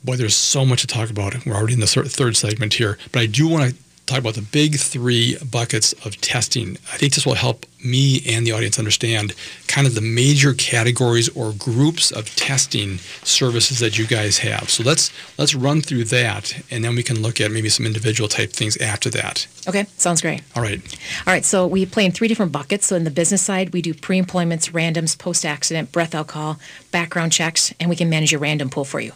boy, 0.03 0.15
there's 0.15 0.35
so 0.35 0.65
much 0.65 0.81
to 0.81 0.87
talk 0.87 1.09
about. 1.09 1.45
We're 1.45 1.53
already 1.53 1.73
in 1.73 1.79
the 1.79 1.87
third 1.87 2.35
segment 2.35 2.75
here, 2.75 2.97
but 3.11 3.21
I 3.21 3.25
do 3.25 3.47
want 3.47 3.71
to 3.71 3.75
talk 4.05 4.19
about 4.19 4.33
the 4.33 4.41
big 4.41 4.75
three 4.75 5.37
buckets 5.49 5.93
of 6.05 6.19
testing. 6.19 6.71
I 6.91 6.97
think 6.97 7.13
this 7.13 7.25
will 7.25 7.35
help 7.35 7.65
me 7.85 8.21
and 8.27 8.45
the 8.45 8.51
audience 8.51 8.77
understand 8.77 9.33
kind 9.67 9.87
of 9.87 9.95
the 9.95 10.01
major 10.01 10.53
categories 10.53 11.29
or 11.29 11.53
groups 11.53 12.11
of 12.11 12.33
testing 12.35 12.97
services 13.23 13.79
that 13.79 13.97
you 13.97 14.05
guys 14.05 14.39
have. 14.39 14.69
So 14.69 14.83
let's 14.83 15.11
let's 15.37 15.55
run 15.55 15.81
through 15.81 16.03
that, 16.05 16.53
and 16.69 16.83
then 16.83 16.95
we 16.95 17.03
can 17.03 17.21
look 17.21 17.39
at 17.39 17.49
maybe 17.51 17.69
some 17.69 17.85
individual 17.85 18.27
type 18.27 18.51
things 18.51 18.75
after 18.77 19.09
that. 19.11 19.47
Okay, 19.69 19.85
sounds 19.97 20.21
great. 20.21 20.41
All 20.53 20.61
right. 20.61 20.81
All 21.25 21.33
right, 21.33 21.45
so 21.45 21.65
we 21.65 21.85
play 21.85 22.05
in 22.05 22.11
three 22.11 22.27
different 22.27 22.51
buckets. 22.51 22.85
So 22.87 22.97
in 22.97 23.05
the 23.05 23.11
business 23.11 23.41
side, 23.41 23.71
we 23.71 23.81
do 23.81 23.93
pre-employments, 23.93 24.69
randoms, 24.69 25.17
post-accident, 25.17 25.93
breath 25.93 26.13
alcohol, 26.13 26.59
background 26.91 27.31
checks, 27.31 27.73
and 27.79 27.89
we 27.89 27.95
can 27.95 28.09
manage 28.09 28.33
your 28.33 28.41
random 28.41 28.69
pool 28.69 28.83
for 28.83 28.99
you, 28.99 29.13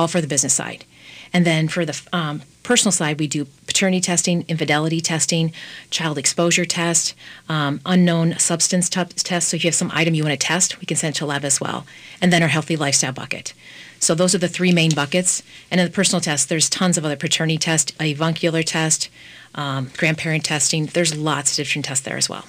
all 0.00 0.08
for 0.08 0.22
the 0.22 0.26
business 0.26 0.54
side. 0.54 0.84
And 1.32 1.44
then 1.44 1.68
for 1.68 1.84
the 1.84 2.00
um, 2.12 2.42
personal 2.62 2.90
side, 2.90 3.20
we 3.20 3.28
do 3.28 3.44
paternity 3.66 4.00
testing, 4.00 4.44
infidelity 4.48 5.00
testing, 5.00 5.52
child 5.90 6.16
exposure 6.16 6.64
test, 6.64 7.14
um, 7.48 7.80
unknown 7.84 8.38
substance 8.38 8.88
t- 8.88 9.04
test. 9.04 9.48
So 9.48 9.56
if 9.56 9.62
you 9.62 9.68
have 9.68 9.74
some 9.74 9.90
item 9.94 10.14
you 10.14 10.24
want 10.24 10.40
to 10.40 10.46
test, 10.46 10.80
we 10.80 10.86
can 10.86 10.96
send 10.96 11.14
it 11.14 11.18
to 11.18 11.26
lab 11.26 11.44
as 11.44 11.60
well. 11.60 11.86
And 12.20 12.32
then 12.32 12.42
our 12.42 12.48
healthy 12.48 12.76
lifestyle 12.76 13.12
bucket. 13.12 13.52
So 14.00 14.14
those 14.14 14.34
are 14.34 14.38
the 14.38 14.48
three 14.48 14.72
main 14.72 14.92
buckets. 14.94 15.42
And 15.70 15.80
in 15.80 15.86
the 15.86 15.92
personal 15.92 16.22
test, 16.22 16.48
there's 16.48 16.70
tons 16.70 16.96
of 16.96 17.04
other 17.04 17.16
paternity 17.16 17.58
test, 17.58 17.92
avuncular 18.00 18.62
test, 18.62 19.10
um, 19.54 19.90
grandparent 19.98 20.44
testing. 20.44 20.86
There's 20.86 21.14
lots 21.14 21.52
of 21.52 21.56
different 21.56 21.84
tests 21.84 22.04
there 22.04 22.16
as 22.16 22.28
well. 22.28 22.46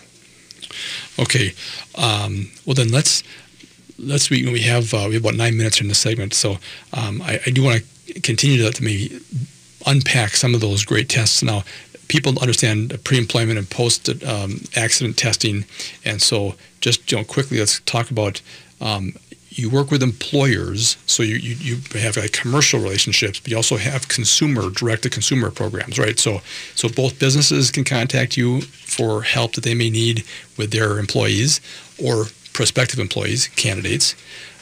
Okay. 1.19 1.53
Um, 1.95 2.51
well, 2.65 2.75
then 2.75 2.89
let's 2.89 3.23
let's 4.01 4.29
we 4.29 4.45
we 4.51 4.61
have 4.61 4.93
uh, 4.93 5.05
we 5.07 5.15
have 5.15 5.23
about 5.23 5.35
nine 5.35 5.57
minutes 5.57 5.81
in 5.81 5.87
the 5.87 5.95
segment, 5.95 6.33
so 6.33 6.57
um, 6.93 7.21
I, 7.21 7.39
I 7.45 7.49
do 7.49 7.63
want 7.63 7.81
to 7.81 8.21
continue 8.21 8.57
to, 8.63 8.71
to 8.71 8.83
maybe 8.83 9.19
unpack 9.85 10.31
some 10.31 10.53
of 10.53 10.61
those 10.61 10.85
great 10.85 11.09
tests 11.09 11.43
now. 11.43 11.63
People 12.07 12.37
understand 12.39 13.01
pre-employment 13.05 13.57
and 13.57 13.69
post-accident 13.69 15.17
testing, 15.17 15.65
and 16.03 16.21
so 16.21 16.55
just 16.81 17.11
you 17.11 17.17
know 17.17 17.23
quickly 17.23 17.59
let's 17.59 17.79
talk 17.81 18.11
about. 18.11 18.41
Um, 18.79 19.13
you 19.53 19.69
work 19.69 19.91
with 19.91 20.01
employers, 20.01 20.95
so 21.05 21.23
you, 21.23 21.35
you, 21.35 21.55
you 21.55 21.99
have 21.99 22.15
like 22.15 22.31
commercial 22.31 22.79
relationships, 22.79 23.37
but 23.41 23.51
you 23.51 23.57
also 23.57 23.75
have 23.75 24.07
consumer, 24.07 24.69
direct-to-consumer 24.69 25.51
programs, 25.51 25.99
right? 25.99 26.17
So, 26.17 26.39
so 26.73 26.87
both 26.87 27.19
businesses 27.19 27.69
can 27.69 27.83
contact 27.83 28.37
you 28.37 28.61
for 28.61 29.23
help 29.23 29.51
that 29.55 29.65
they 29.65 29.75
may 29.75 29.89
need 29.89 30.23
with 30.57 30.71
their 30.71 30.99
employees 30.99 31.59
or 32.01 32.27
prospective 32.53 32.99
employees, 32.99 33.47
candidates. 33.49 34.15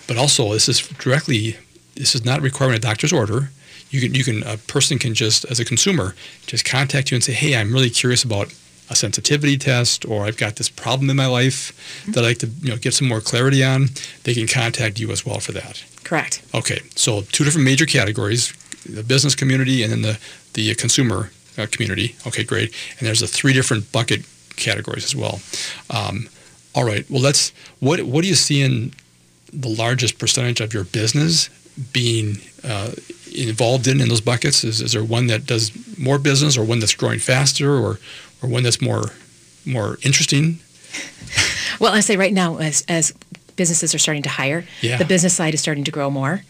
But 0.08 0.17
also, 0.17 0.54
this 0.54 0.67
is 0.67 0.88
directly, 0.88 1.58
this 1.95 2.15
is 2.15 2.25
not 2.25 2.41
requiring 2.41 2.75
a 2.75 2.80
doctor's 2.80 3.13
order. 3.13 3.52
You 3.89 4.02
can, 4.02 4.13
you 4.13 4.23
can, 4.23 4.43
a 4.43 4.58
person 4.58 4.99
can 4.99 5.13
just, 5.13 5.45
as 5.45 5.60
a 5.60 5.65
consumer, 5.65 6.15
just 6.45 6.65
contact 6.65 7.12
you 7.12 7.15
and 7.15 7.23
say, 7.23 7.34
hey, 7.34 7.56
I'm 7.56 7.73
really 7.73 7.89
curious 7.89 8.23
about 8.23 8.54
a 8.89 8.95
sensitivity 8.95 9.58
test 9.58 10.06
or 10.06 10.25
I've 10.25 10.38
got 10.38 10.56
this 10.56 10.69
problem 10.69 11.10
in 11.10 11.15
my 11.15 11.28
life 11.28 12.04
that 12.08 12.23
I'd 12.23 12.28
like 12.28 12.38
to 12.39 12.47
you 12.47 12.69
know 12.71 12.78
get 12.78 12.93
some 12.93 13.08
more 13.08 13.21
clarity 13.21 13.63
on, 13.63 13.89
they 14.23 14.34
can 14.34 14.47
contact 14.47 14.99
you 14.99 15.12
as 15.12 15.25
well 15.25 15.39
for 15.39 15.52
that. 15.52 15.84
Correct. 16.04 16.41
Okay, 16.56 16.80
so 16.95 17.21
two 17.21 17.43
different 17.43 17.65
major 17.65 17.86
categories: 17.86 18.52
the 18.89 19.04
business 19.04 19.36
community 19.36 19.84
and 19.84 19.91
then 19.91 20.02
the 20.02 20.19
the 20.54 20.73
consumer 20.75 21.32
uh, 21.58 21.67
community. 21.71 22.15
Okay, 22.25 22.43
great. 22.43 22.73
And 22.97 23.08
there's 23.08 23.21
a 23.21 23.28
three 23.28 23.54
different 23.54 23.91
bucket 23.91 24.25
categories 24.56 25.06
as 25.06 25.15
well. 25.15 25.39
Um, 25.89 26.30
all 26.75 26.84
right. 26.86 27.10
Well, 27.10 27.21
let's. 27.21 27.51
What 27.79 28.01
what 28.03 28.21
do 28.21 28.27
you 28.27 28.36
see 28.36 28.62
in 28.62 28.93
the 29.51 29.69
largest 29.69 30.19
percentage 30.19 30.62
of 30.62 30.73
your 30.73 30.84
business 30.84 31.49
being 31.93 32.38
uh, 32.63 32.91
involved 33.36 33.88
in 33.88 33.99
in 34.01 34.10
those 34.10 34.21
buckets? 34.21 34.63
Is, 34.63 34.82
is 34.82 34.91
there 34.93 35.03
one 35.03 35.27
that 35.27 35.45
does 35.45 35.71
more 35.97 36.19
business, 36.19 36.58
or 36.58 36.63
one 36.63 36.79
that's 36.79 36.93
growing 36.95 37.19
faster, 37.19 37.73
or 37.75 37.99
or 38.41 38.49
one 38.49 38.63
that's 38.63 38.82
more 38.82 39.12
more 39.65 39.97
interesting? 40.03 40.60
Well, 41.79 41.93
I 41.93 42.01
say 42.01 42.17
right 42.17 42.34
now, 42.34 42.58
as, 42.58 42.84
as 42.89 43.13
businesses 43.55 43.95
are 43.95 43.99
starting 43.99 44.23
to 44.23 44.29
hire, 44.29 44.65
Yeah. 44.82 44.97
the 44.97 45.05
business 45.05 45.34
side 45.34 45.53
is 45.53 45.62
starting 45.62 45.86
to 45.86 45.91
grow 45.91 46.10
more. 46.10 46.41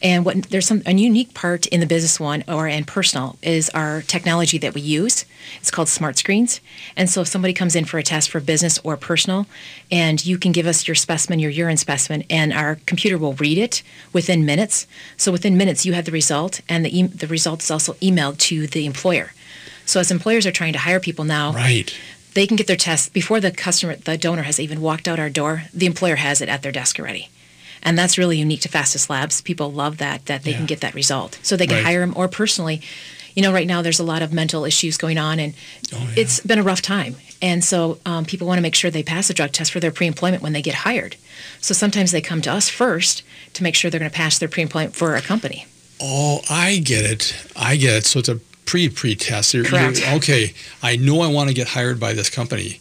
And 0.00 0.24
what 0.24 0.44
there's 0.44 0.66
some 0.68 0.82
a 0.86 0.92
unique 0.92 1.34
part 1.34 1.66
in 1.66 1.80
the 1.80 1.86
business 1.86 2.20
one 2.20 2.44
or 2.46 2.68
in 2.68 2.84
personal 2.84 3.36
is 3.42 3.68
our 3.70 4.02
technology 4.02 4.56
that 4.58 4.72
we 4.72 4.80
use. 4.80 5.24
It's 5.60 5.72
called 5.72 5.88
smart 5.88 6.16
screens. 6.16 6.60
And 6.96 7.10
so 7.10 7.22
if 7.22 7.28
somebody 7.28 7.52
comes 7.52 7.74
in 7.74 7.84
for 7.84 7.98
a 7.98 8.02
test 8.04 8.30
for 8.30 8.38
business 8.38 8.78
or 8.84 8.96
personal, 8.96 9.46
and 9.90 10.24
you 10.24 10.38
can 10.38 10.52
give 10.52 10.66
us 10.68 10.86
your 10.86 10.94
specimen, 10.94 11.40
your 11.40 11.50
urine 11.50 11.76
specimen, 11.78 12.22
and 12.30 12.52
our 12.52 12.76
computer 12.86 13.18
will 13.18 13.32
read 13.34 13.58
it 13.58 13.82
within 14.12 14.46
minutes. 14.46 14.86
So 15.16 15.32
within 15.32 15.56
minutes, 15.56 15.84
you 15.84 15.94
have 15.94 16.04
the 16.04 16.12
result, 16.12 16.60
and 16.68 16.84
the 16.84 16.96
e- 16.96 17.02
the 17.08 17.26
result 17.26 17.62
is 17.64 17.70
also 17.70 17.94
emailed 17.94 18.38
to 18.38 18.68
the 18.68 18.86
employer. 18.86 19.32
So 19.84 19.98
as 19.98 20.10
employers 20.12 20.46
are 20.46 20.52
trying 20.52 20.74
to 20.74 20.78
hire 20.80 21.00
people 21.00 21.24
now, 21.24 21.52
Right. 21.52 21.92
they 22.34 22.46
can 22.46 22.56
get 22.56 22.68
their 22.68 22.76
test 22.76 23.12
before 23.12 23.40
the 23.40 23.50
customer, 23.50 23.96
the 23.96 24.16
donor 24.16 24.42
has 24.42 24.60
even 24.60 24.80
walked 24.80 25.08
out 25.08 25.18
our 25.18 25.30
door. 25.30 25.64
The 25.74 25.86
employer 25.86 26.16
has 26.16 26.40
it 26.40 26.48
at 26.48 26.62
their 26.62 26.70
desk 26.72 27.00
already, 27.00 27.30
and 27.82 27.98
that's 27.98 28.18
really 28.18 28.38
unique 28.38 28.60
to 28.62 28.68
Fastest 28.68 29.08
Labs. 29.10 29.40
People 29.40 29.72
love 29.72 29.98
that 29.98 30.26
that 30.26 30.42
they 30.44 30.52
can 30.52 30.66
get 30.66 30.80
that 30.80 30.94
result, 30.94 31.38
so 31.42 31.56
they 31.56 31.66
can 31.66 31.76
Right. 31.76 31.84
hire 31.84 32.00
them 32.00 32.12
or 32.16 32.28
personally. 32.28 32.80
You 33.34 33.42
know, 33.42 33.52
right 33.52 33.66
now 33.68 33.82
there's 33.82 34.00
a 34.00 34.04
lot 34.04 34.22
of 34.22 34.32
mental 34.32 34.64
issues 34.64 34.96
going 34.96 35.16
on, 35.18 35.38
and 35.38 35.54
it's 36.16 36.40
been 36.40 36.58
a 36.58 36.62
rough 36.62 36.82
time. 36.82 37.14
And 37.40 37.62
so 37.62 37.98
um, 38.04 38.24
people 38.24 38.48
want 38.48 38.58
to 38.58 38.62
make 38.62 38.74
sure 38.74 38.90
they 38.90 39.04
pass 39.04 39.30
a 39.30 39.34
drug 39.34 39.52
test 39.52 39.70
for 39.70 39.78
their 39.78 39.92
pre-employment 39.92 40.42
when 40.42 40.54
they 40.54 40.62
get 40.62 40.74
hired. 40.74 41.14
So 41.60 41.72
sometimes 41.72 42.10
they 42.10 42.20
come 42.20 42.42
to 42.42 42.50
us 42.52 42.68
first 42.68 43.22
to 43.54 43.62
make 43.62 43.76
sure 43.76 43.90
they're 43.92 44.00
going 44.00 44.10
to 44.10 44.16
pass 44.16 44.38
their 44.38 44.48
pre-employment 44.48 44.96
for 44.96 45.14
a 45.14 45.20
company. 45.22 45.66
Oh, 46.00 46.40
I 46.50 46.78
get 46.78 47.04
it. 47.04 47.34
I 47.54 47.76
get 47.76 47.94
it. 47.94 48.06
So 48.06 48.18
it's 48.18 48.28
a 48.28 48.40
pre-pre-test. 48.64 49.54
You're- 49.54 49.68
you're- 49.68 49.92
Correct. 49.94 50.02
okay, 50.24 50.52
I 50.82 50.96
know 50.96 51.20
I 51.20 51.28
want 51.28 51.46
to 51.48 51.54
get 51.54 51.68
hired 51.68 52.00
by 52.00 52.12
this 52.14 52.28
company, 52.30 52.80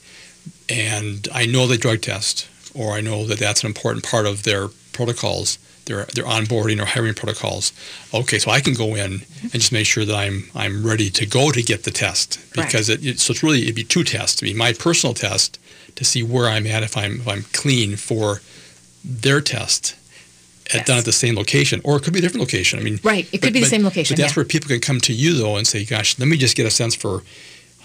and 0.70 1.28
I 1.32 1.46
know 1.46 1.68
they 1.68 1.78
drug 1.78 2.02
test, 2.02 2.48
or 2.74 2.94
I 2.94 3.02
know 3.02 3.26
that 3.28 3.38
that's 3.40 3.62
an 3.62 3.68
important 3.68 4.04
part 4.06 4.26
of 4.26 4.42
their 4.44 4.70
protocols, 4.98 5.58
their 5.86 6.06
their 6.16 6.26
onboarding 6.26 6.82
or 6.82 6.86
hiring 6.86 7.14
protocols. 7.22 7.66
Okay, 8.14 8.40
so 8.40 8.50
I 8.58 8.60
can 8.66 8.74
go 8.74 8.90
in 9.04 9.12
and 9.42 9.52
just 9.64 9.72
make 9.72 9.86
sure 9.94 10.06
that 10.06 10.16
I'm 10.16 10.38
I'm 10.64 10.86
ready 10.92 11.10
to 11.20 11.26
go 11.26 11.52
to 11.52 11.62
get 11.72 11.84
the 11.84 11.92
test 11.92 12.30
because 12.54 12.90
it, 12.90 13.06
it 13.06 13.20
so 13.20 13.32
it's 13.32 13.44
really 13.44 13.62
it'd 13.64 13.76
be 13.76 13.84
two 13.96 14.04
tests. 14.04 14.42
It'd 14.42 14.54
be 14.54 14.58
my 14.58 14.74
personal 14.74 15.14
test 15.14 15.60
to 15.96 16.04
see 16.04 16.24
where 16.24 16.48
I'm 16.56 16.66
at 16.76 16.84
if 16.84 16.98
I'm 16.98 17.14
if 17.22 17.28
I'm 17.28 17.44
clean 17.54 17.96
for 17.96 18.42
their 19.06 19.42
test. 19.42 19.96
At, 20.74 20.86
Done 20.86 20.98
at 20.98 21.06
the 21.06 21.14
same 21.14 21.36
location, 21.36 21.80
or 21.86 21.96
it 21.96 22.04
could 22.04 22.12
be 22.12 22.20
a 22.20 22.22
different 22.22 22.42
location. 22.42 22.78
I 22.78 22.84
mean, 22.84 23.00
Right, 23.02 23.26
it 23.32 23.38
could 23.42 23.54
be 23.54 23.62
the 23.62 23.66
same 23.76 23.86
location, 23.86 24.16
But 24.16 24.22
that's 24.22 24.34
yeah. 24.34 24.40
where 24.42 24.46
people 24.46 24.68
can 24.68 24.82
come 24.82 25.00
to 25.00 25.14
you 25.14 25.32
though 25.42 25.56
and 25.56 25.66
say, 25.66 25.86
"Gosh, 25.86 26.20
let 26.20 26.28
me 26.28 26.36
just 26.36 26.58
get 26.58 26.66
a 26.66 26.70
sense 26.82 26.94
for 26.94 27.24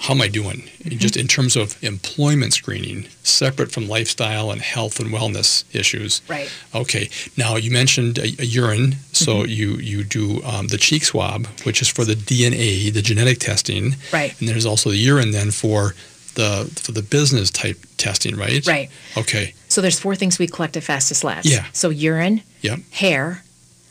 how 0.03 0.15
am 0.15 0.21
I 0.21 0.29
doing?" 0.29 0.61
Mm-hmm. 0.63 0.99
Just 0.99 1.17
in 1.17 1.27
terms 1.29 1.57
of 1.57 1.77
employment 1.83 2.53
screening, 2.53 3.07
separate 3.23 3.71
from 3.73 3.89
lifestyle 3.89 4.51
and 4.53 4.61
health 4.61 5.01
and 5.01 5.11
wellness 5.11 5.65
issues. 5.75 6.21
Right. 6.29 6.51
Okay. 6.75 7.09
Now 7.37 7.57
you 7.57 7.71
mentioned 7.71 8.19
a, 8.19 8.29
a 8.43 8.45
urine, 8.45 8.97
so 9.13 9.33
Mm-hmm. 9.33 9.51
you 9.59 9.69
you 9.77 10.05
do 10.05 10.43
um, 10.45 10.67
the 10.69 10.79
cheek 10.79 11.05
swab, 11.05 11.47
which 11.65 11.81
is 11.83 11.89
for 11.89 12.05
the 12.05 12.15
DNA, 12.15 12.93
the 12.93 13.03
genetic 13.03 13.39
testing. 13.39 13.97
Right. 14.13 14.33
And 14.41 14.49
there's 14.49 14.67
also 14.67 14.91
the 14.91 14.97
urine 15.13 15.31
then 15.33 15.51
for 15.51 15.95
the 16.35 16.71
for 16.83 16.93
the 16.93 17.03
business 17.03 17.51
type 17.51 17.79
testing, 17.99 18.37
right? 18.37 18.67
Right. 18.67 18.89
Okay. 19.17 19.55
So 19.69 19.81
there's 19.81 19.99
four 20.01 20.17
things 20.17 20.39
we 20.39 20.47
collect 20.47 20.77
at 20.77 20.83
Fastest 20.83 21.25
Labs. 21.25 21.47
Yeah. 21.51 21.65
So 21.73 21.91
urine, 21.91 22.43
Yep. 22.63 22.79
hair, 22.91 23.43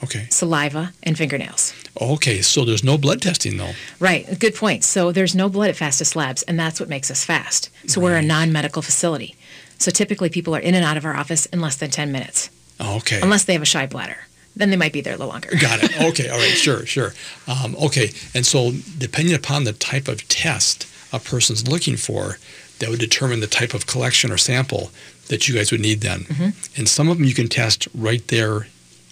Okay. 0.04 0.28
saliva, 0.30 0.94
and 1.04 1.18
fingernails. 1.18 1.74
Okay. 2.00 2.42
So 2.42 2.66
there's 2.66 2.84
no 2.84 2.98
blood 2.98 3.22
testing 3.22 3.58
though. 3.58 3.74
Right, 4.00 4.40
good 4.40 4.56
point. 4.56 4.84
So 4.84 5.12
there's 5.12 5.36
no 5.36 5.48
blood 5.50 5.70
at 5.70 5.76
Fastest 5.76 6.16
Labs, 6.16 6.42
and 6.44 6.60
that's 6.60 6.80
what 6.80 6.90
makes 6.90 7.12
us 7.12 7.24
fast. 7.26 7.70
So 7.88 8.02
we're 8.02 8.16
a 8.18 8.22
non-medical 8.22 8.82
facility. 8.82 9.36
So 9.78 9.92
typically 9.92 10.30
people 10.30 10.56
are 10.56 10.60
in 10.60 10.76
and 10.76 10.86
out 10.86 10.98
of 10.98 11.06
our 11.06 11.16
office 11.16 11.46
in 11.48 11.60
less 11.62 11.76
than 11.76 11.90
10 11.92 12.12
minutes, 12.12 12.50
Okay. 12.80 13.20
unless 13.22 13.44
they 13.46 13.54
have 13.54 13.62
a 13.62 13.66
shy 13.66 13.86
bladder. 13.88 14.18
Then 14.56 14.70
they 14.70 14.76
might 14.78 14.92
be 14.94 15.02
there 15.02 15.14
a 15.14 15.18
little 15.18 15.32
longer. 15.32 15.50
Got 15.60 15.84
it. 15.84 15.92
Okay. 16.10 16.28
All 16.30 16.38
right. 16.38 16.50
Sure. 16.58 16.86
Sure. 16.86 17.14
Um, 17.48 17.76
okay. 17.78 18.12
And 18.36 18.46
so, 18.46 18.72
depending 18.98 19.34
upon 19.34 19.64
the 19.64 19.74
type 19.74 20.08
of 20.08 20.28
test, 20.28 20.88
a 21.14 21.20
person's 21.20 21.68
looking 21.68 21.96
for 21.96 22.38
that 22.80 22.90
would 22.90 23.00
determine 23.00 23.40
the 23.40 23.48
type 23.48 23.74
of 23.74 23.86
collection 23.88 24.32
or 24.32 24.38
sample 24.38 24.92
that 25.30 25.48
you 25.48 25.56
guys 25.56 25.72
would 25.72 25.80
need 25.82 26.02
then. 26.02 26.22
Mhm. 26.26 26.54
And 26.78 26.90
some 26.90 27.08
of 27.10 27.18
them 27.18 27.26
you 27.28 27.34
can 27.34 27.48
test 27.48 27.88
right 27.94 28.28
there 28.28 28.68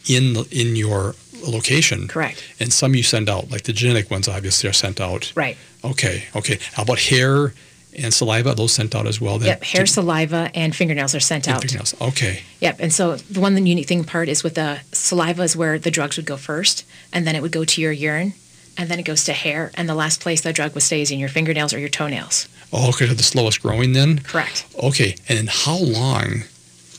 in 0.10 0.34
the, 0.34 0.48
in 0.52 0.76
your 0.76 1.16
location. 1.48 2.08
Correct. 2.08 2.44
And 2.60 2.74
some 2.74 2.96
you 2.96 3.04
send 3.04 3.30
out, 3.30 3.50
like 3.50 3.64
the 3.64 3.72
genetic 3.72 4.12
ones 4.12 4.28
obviously 4.28 4.70
are 4.70 4.74
sent 4.74 5.00
out. 5.00 5.32
Right. 5.36 5.56
Okay, 5.86 6.26
okay. 6.36 6.60
How 6.74 6.84
about 6.84 7.00
hair 7.00 7.54
and 7.96 8.14
saliva? 8.14 8.54
Those 8.56 8.74
sent 8.74 8.96
out 8.96 9.08
as 9.08 9.22
well 9.22 9.38
then? 9.38 9.48
Yep. 9.48 9.64
Hair, 9.64 9.86
saliva, 9.86 10.52
and 10.54 10.76
fingernails 10.76 11.16
are 11.16 11.22
sent 11.22 11.48
out. 11.48 11.62
fingernails. 11.62 11.96
Okay. 12.02 12.42
Yep. 12.60 12.78
And 12.80 12.92
so 12.92 13.16
the 13.16 13.40
one 13.40 13.56
unique 13.66 13.88
thing 13.88 14.04
part 14.04 14.28
is 14.28 14.44
with 14.44 14.56
the 14.56 14.82
saliva 14.92 15.44
is 15.44 15.56
where 15.56 15.80
the 15.80 15.92
drugs 15.92 16.18
would 16.18 16.26
go 16.26 16.36
first, 16.36 16.86
and 17.14 17.26
then 17.26 17.36
it 17.36 17.42
would 17.42 17.54
go 17.54 17.64
to 17.64 17.82
your 17.82 17.92
urine, 17.92 18.34
and 18.78 18.90
then 18.90 19.00
it 19.00 19.04
goes 19.04 19.24
to 19.26 19.34
hair, 19.34 19.72
and 19.76 19.88
the 19.88 19.96
last 19.96 20.20
place 20.20 20.42
the 20.42 20.52
drug 20.52 20.74
would 20.74 20.84
stay 20.84 21.02
is 21.02 21.12
in 21.12 21.20
your 21.20 21.30
fingernails 21.30 21.74
or 21.74 21.80
your 21.80 21.90
toenails. 21.90 22.50
Oh, 22.74 22.90
okay, 22.90 23.06
the 23.06 23.24
slowest 23.24 23.62
growing 23.62 23.94
then? 23.94 24.20
Correct. 24.20 24.66
Okay, 24.84 25.16
and 25.28 25.38
then 25.38 25.48
how 25.48 25.78
long 25.78 26.44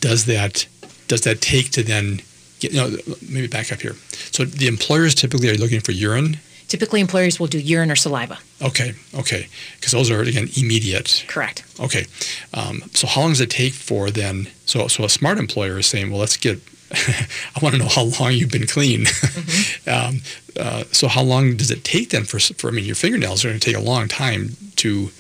does 0.01 0.25
that 0.27 0.67
does 1.09 1.23
that 1.23 1.41
take 1.41 1.71
to 1.73 1.83
then? 1.83 2.23
You 2.61 2.73
know, 2.73 2.97
maybe 3.29 3.47
back 3.47 3.73
up 3.73 3.81
here. 3.81 3.95
So 4.33 4.45
the 4.45 4.67
employers 4.67 5.15
typically 5.15 5.49
are 5.51 5.55
looking 5.57 5.81
for 5.81 5.93
urine. 5.93 6.39
Typically, 6.69 7.01
employers 7.01 7.41
will 7.41 7.49
do 7.49 7.59
urine 7.59 7.91
or 7.91 7.97
saliva. 7.97 8.39
Okay, 8.63 8.93
okay, 9.15 9.49
because 9.77 9.91
those 9.93 10.09
are 10.11 10.21
again 10.23 10.49
immediate. 10.57 11.25
Correct. 11.27 11.65
Okay, 11.81 12.07
um, 12.55 12.83
so 12.95 13.07
how 13.09 13.23
long 13.23 13.31
does 13.31 13.41
it 13.41 13.51
take 13.51 13.73
for 13.73 14.11
then? 14.11 14.49
So 14.67 14.87
so 14.89 15.05
a 15.05 15.09
smart 15.09 15.39
employer 15.39 15.79
is 15.79 15.87
saying, 15.87 16.11
well, 16.11 16.21
let's 16.21 16.37
get. 16.37 16.61
I 16.93 17.61
want 17.63 17.75
to 17.77 17.81
know 17.81 17.89
how 17.89 18.05
long 18.21 18.33
you've 18.33 18.51
been 18.51 18.67
clean. 18.67 19.07
um, 19.87 20.21
uh, 20.59 20.85
so 20.93 21.07
how 21.09 21.23
long 21.23 21.57
does 21.57 21.71
it 21.71 21.83
take 21.85 22.11
then 22.11 22.25
for, 22.25 22.39
for 22.41 22.69
I 22.69 22.71
mean 22.73 22.85
your 22.85 22.97
fingernails 22.97 23.45
are 23.45 23.49
going 23.49 23.61
to 23.61 23.65
take 23.67 23.77
a 23.77 23.81
long 23.85 24.09
time 24.09 24.57
to 24.77 25.11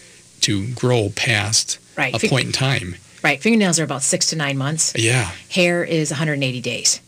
to 0.42 0.66
grow 0.74 1.10
past 1.14 1.78
Right. 1.96 2.14
a 2.14 2.18
Fing- 2.18 2.30
point 2.30 2.46
in 2.46 2.52
time. 2.52 2.94
Right. 3.22 3.40
Fingernails 3.40 3.78
are 3.78 3.84
about 3.84 4.02
six 4.02 4.30
to 4.30 4.36
nine 4.36 4.56
months. 4.56 4.94
Yeah. 4.96 5.30
Hair 5.50 5.84
is 5.84 6.10
180 6.10 6.60
days. 6.60 7.00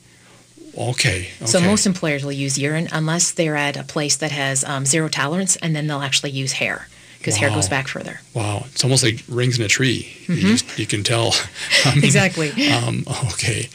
Okay. 0.77 1.29
okay. 1.37 1.47
So 1.47 1.61
most 1.61 1.87
employers 1.87 2.25
will 2.25 2.33
use 2.33 2.59
urine 2.59 2.89
unless 2.93 3.31
they're 3.33 3.57
at 3.57 3.77
a 3.77 3.85
place 3.85 4.17
that 4.17 4.33
has 4.33 4.65
um, 4.65 4.85
zero 4.87 5.09
tolerance, 5.09 5.57
and 5.57 5.75
then 5.77 5.87
they'll 5.87 6.01
actually 6.03 6.31
use 6.31 6.53
hair 6.53 6.89
because 7.19 7.37
hair 7.37 7.51
goes 7.51 7.69
back 7.69 7.87
further. 7.89 8.21
Wow, 8.35 8.65
it's 8.73 8.83
almost 8.83 9.05
like 9.05 9.21
rings 9.29 9.59
in 9.59 9.65
a 9.65 9.69
tree. 9.69 10.13
You 10.27 10.35
Mhm. 10.37 10.41
just 10.41 10.79
you 10.79 10.87
can 10.87 11.05
tell. 11.05 11.35
I 11.85 11.95
mean, 11.95 12.05
Exactly. 12.05 12.51
Um, 12.73 13.05
okay, 13.33 13.69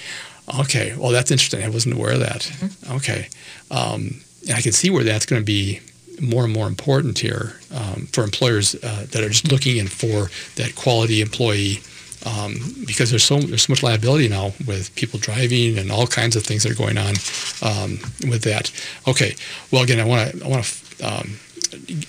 okay. 0.60 0.96
Well, 0.98 1.12
that's 1.12 1.32
interesting. 1.32 1.64
I 1.64 1.70
wasn't 1.70 1.96
aware 1.96 2.12
of 2.14 2.20
that. 2.20 2.42
Mm-hmm. 2.42 2.96
Okay, 2.98 3.30
um, 3.72 4.22
and 4.48 4.56
I 4.58 4.62
can 4.62 4.72
see 4.74 4.90
where 4.90 5.04
that's 5.04 5.26
going 5.26 5.42
to 5.42 5.46
be 5.46 5.80
more 6.20 6.44
and 6.46 6.52
more 6.54 6.68
important 6.68 7.20
here 7.20 7.60
um, 7.74 8.08
for 8.12 8.24
employers 8.24 8.74
uh, 8.76 9.06
that 9.12 9.24
are 9.24 9.30
just 9.30 9.52
looking 9.52 9.78
in 9.78 9.88
for 9.88 10.30
that 10.56 10.76
quality 10.76 11.22
employee. 11.22 11.82
Um, 12.26 12.56
because 12.86 13.12
there's 13.12 13.24
so 13.24 13.40
there's 13.40 13.64
so 13.68 13.72
much 13.72 13.84
liability 13.84 14.28
now 14.28 14.52
with 14.66 14.94
people 14.96 15.20
driving 15.20 15.78
and 15.78 15.92
all 15.92 16.08
kinds 16.08 16.36
of 16.36 16.44
things 16.44 16.64
that 16.64 16.72
are 16.72 16.76
going 16.76 16.98
on 16.98 17.14
um, 17.62 18.00
with 18.30 18.42
that. 18.44 18.72
Okay, 19.08 19.36
well 19.72 19.84
again, 19.84 20.00
I 20.00 20.04
want 20.04 20.32
to 20.32 20.44
I 20.44 20.48
want 20.48 20.66
to 20.66 21.06
um, 21.06 21.40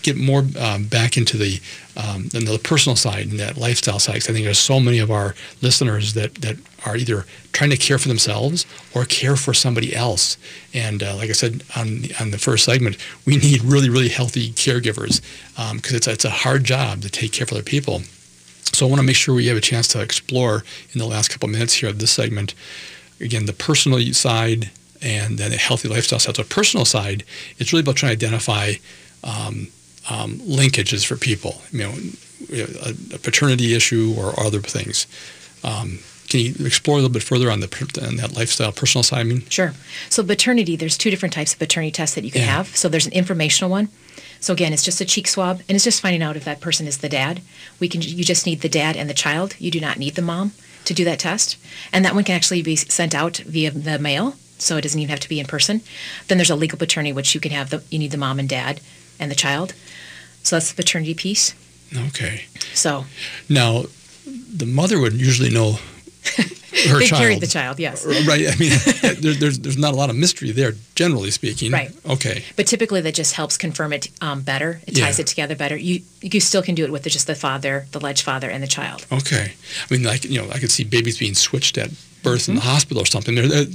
get 0.02 0.16
more 0.16 0.44
um, 0.58 0.84
back 0.84 1.16
into 1.16 1.36
the 1.36 1.60
um, 1.96 2.28
the 2.28 2.40
the 2.40 2.58
personal 2.58 2.96
side 2.96 3.26
and 3.26 3.38
that 3.40 3.56
lifestyle 3.56 3.98
side. 3.98 4.16
I 4.16 4.20
think 4.20 4.44
there's 4.44 4.58
so 4.58 4.80
many 4.80 4.98
of 4.98 5.10
our 5.10 5.34
listeners 5.62 6.14
that 6.14 6.36
that 6.36 6.56
are 6.86 6.96
either 6.96 7.26
trying 7.52 7.70
to 7.70 7.76
care 7.76 7.98
for 7.98 8.08
themselves 8.08 8.66
or 8.94 9.04
care 9.04 9.36
for 9.36 9.52
somebody 9.52 9.94
else. 9.94 10.38
And 10.72 11.02
uh, 11.02 11.16
like 11.16 11.28
I 11.28 11.32
said 11.32 11.64
on 11.76 12.02
the, 12.02 12.14
on 12.20 12.30
the 12.30 12.38
first 12.38 12.64
segment, 12.64 12.96
we 13.26 13.36
need 13.36 13.62
really 13.62 13.90
really 13.90 14.08
healthy 14.08 14.50
caregivers 14.52 15.20
because 15.74 15.94
it's 15.94 16.06
it's 16.06 16.24
a 16.24 16.30
hard 16.30 16.64
job 16.64 17.02
to 17.02 17.10
take 17.10 17.32
care 17.32 17.44
of 17.44 17.52
other 17.52 17.62
people. 17.62 18.02
So 18.78 18.86
I 18.86 18.88
want 18.88 19.00
to 19.00 19.06
make 19.06 19.16
sure 19.16 19.34
we 19.34 19.48
have 19.48 19.56
a 19.56 19.60
chance 19.60 19.88
to 19.88 20.00
explore 20.00 20.62
in 20.92 21.00
the 21.00 21.06
last 21.06 21.30
couple 21.30 21.48
minutes 21.48 21.74
here 21.74 21.88
of 21.88 21.98
this 21.98 22.12
segment 22.12 22.54
again 23.20 23.46
the 23.46 23.52
personal 23.52 24.00
side 24.14 24.70
and 25.02 25.36
then 25.36 25.52
a 25.52 25.56
healthy 25.56 25.88
lifestyle 25.88 26.20
side. 26.20 26.36
So 26.36 26.44
personal 26.44 26.84
side, 26.84 27.24
it's 27.58 27.72
really 27.72 27.80
about 27.80 27.96
trying 27.96 28.16
to 28.16 28.26
identify 28.26 28.74
um, 29.24 29.66
um, 30.08 30.38
linkages 30.38 31.04
for 31.04 31.16
people. 31.16 31.60
You 31.72 31.78
know, 31.80 31.94
a, 32.52 32.94
a 33.14 33.18
paternity 33.18 33.74
issue 33.74 34.14
or 34.16 34.38
other 34.38 34.60
things. 34.60 35.08
Um, 35.64 35.98
can 36.28 36.38
you 36.38 36.54
explore 36.64 36.98
a 36.98 37.00
little 37.00 37.12
bit 37.12 37.24
further 37.24 37.50
on 37.50 37.58
the 37.58 38.00
on 38.06 38.16
that 38.16 38.36
lifestyle 38.36 38.70
personal 38.70 39.02
side? 39.02 39.20
I 39.20 39.24
mean, 39.24 39.42
Sure. 39.48 39.74
So 40.08 40.22
paternity, 40.22 40.76
there's 40.76 40.96
two 40.96 41.10
different 41.10 41.32
types 41.32 41.52
of 41.52 41.58
paternity 41.58 41.90
tests 41.90 42.14
that 42.14 42.22
you 42.22 42.30
can 42.30 42.42
Yeah. 42.42 42.58
have. 42.58 42.76
So 42.76 42.88
there's 42.88 43.06
an 43.06 43.12
informational 43.12 43.72
one. 43.72 43.88
So 44.40 44.52
again, 44.52 44.72
it's 44.72 44.84
just 44.84 45.00
a 45.00 45.04
cheek 45.04 45.26
swab, 45.28 45.60
and 45.68 45.74
it's 45.74 45.84
just 45.84 46.00
finding 46.00 46.22
out 46.22 46.36
if 46.36 46.44
that 46.44 46.60
person 46.60 46.86
is 46.86 46.98
the 46.98 47.08
dad. 47.08 47.40
We 47.80 47.88
can 47.88 48.00
you 48.02 48.24
just 48.24 48.46
need 48.46 48.60
the 48.60 48.68
dad 48.68 48.96
and 48.96 49.08
the 49.10 49.14
child. 49.14 49.56
You 49.58 49.70
do 49.70 49.80
not 49.80 49.98
need 49.98 50.14
the 50.14 50.22
mom 50.22 50.52
to 50.84 50.94
do 50.94 51.04
that 51.04 51.18
test, 51.18 51.56
and 51.92 52.04
that 52.04 52.14
one 52.14 52.24
can 52.24 52.36
actually 52.36 52.62
be 52.62 52.76
sent 52.76 53.14
out 53.14 53.38
via 53.38 53.70
the 53.70 53.98
mail. 53.98 54.34
So 54.58 54.76
it 54.76 54.82
doesn't 54.82 54.98
even 54.98 55.10
have 55.10 55.20
to 55.20 55.28
be 55.28 55.38
in 55.38 55.46
person. 55.46 55.82
Then 56.26 56.38
there's 56.38 56.50
a 56.50 56.56
legal 56.56 56.78
paternity, 56.78 57.12
which 57.12 57.34
you 57.34 57.40
can 57.40 57.52
have 57.52 57.70
the 57.70 57.82
you 57.90 57.98
need 57.98 58.10
the 58.10 58.18
mom 58.18 58.38
and 58.38 58.48
dad 58.48 58.80
and 59.20 59.30
the 59.30 59.36
child. 59.36 59.74
So 60.42 60.56
that's 60.56 60.70
the 60.72 60.76
paternity 60.82 61.14
piece. 61.14 61.54
okay. 62.08 62.46
So 62.74 63.04
Now, 63.48 63.84
the 64.26 64.66
mother 64.66 65.00
would 65.00 65.14
usually 65.14 65.50
know 65.50 65.78
her 66.86 66.98
they 66.98 67.06
child. 67.06 67.20
carried 67.20 67.40
the 67.40 67.46
child, 67.46 67.78
yes. 67.80 68.04
Right. 68.06 68.46
I 68.48 68.56
mean, 68.56 68.72
there, 69.22 69.34
there's 69.34 69.58
there's 69.58 69.76
not 69.78 69.92
a 69.94 69.96
lot 69.96 70.10
of 70.10 70.16
mystery 70.16 70.50
there, 70.52 70.72
generally 70.94 71.30
speaking. 71.30 71.72
Right. 71.72 71.90
Okay. 72.06 72.44
But 72.56 72.66
typically, 72.66 73.00
that 73.00 73.14
just 73.14 73.34
helps 73.34 73.56
confirm 73.56 73.92
it 73.92 74.08
um, 74.20 74.42
better. 74.42 74.80
It 74.86 74.92
ties 74.96 75.18
Yeah. 75.18 75.22
it 75.22 75.26
together 75.28 75.56
better. 75.56 75.76
You 75.76 76.02
you 76.22 76.40
still 76.40 76.62
can 76.62 76.74
do 76.74 76.84
it 76.84 76.90
with 76.92 77.04
just 77.04 77.26
the 77.26 77.34
father, 77.34 77.86
the 77.92 77.98
alleged 77.98 78.22
father, 78.22 78.50
and 78.50 78.62
the 78.62 78.66
child. 78.68 79.06
Okay. 79.12 79.52
I 79.90 79.94
mean, 79.94 80.02
like 80.04 80.24
you 80.24 80.40
know, 80.42 80.50
I 80.50 80.58
could 80.58 80.70
see 80.70 80.84
babies 80.84 81.18
being 81.18 81.34
switched 81.34 81.78
at 81.78 81.90
birth 82.22 82.48
in 82.48 82.54
the 82.56 82.60
Mm-hmm. 82.60 82.70
hospital 82.70 83.02
or 83.02 83.06
something. 83.06 83.34
There, 83.34 83.48
there 83.48 83.66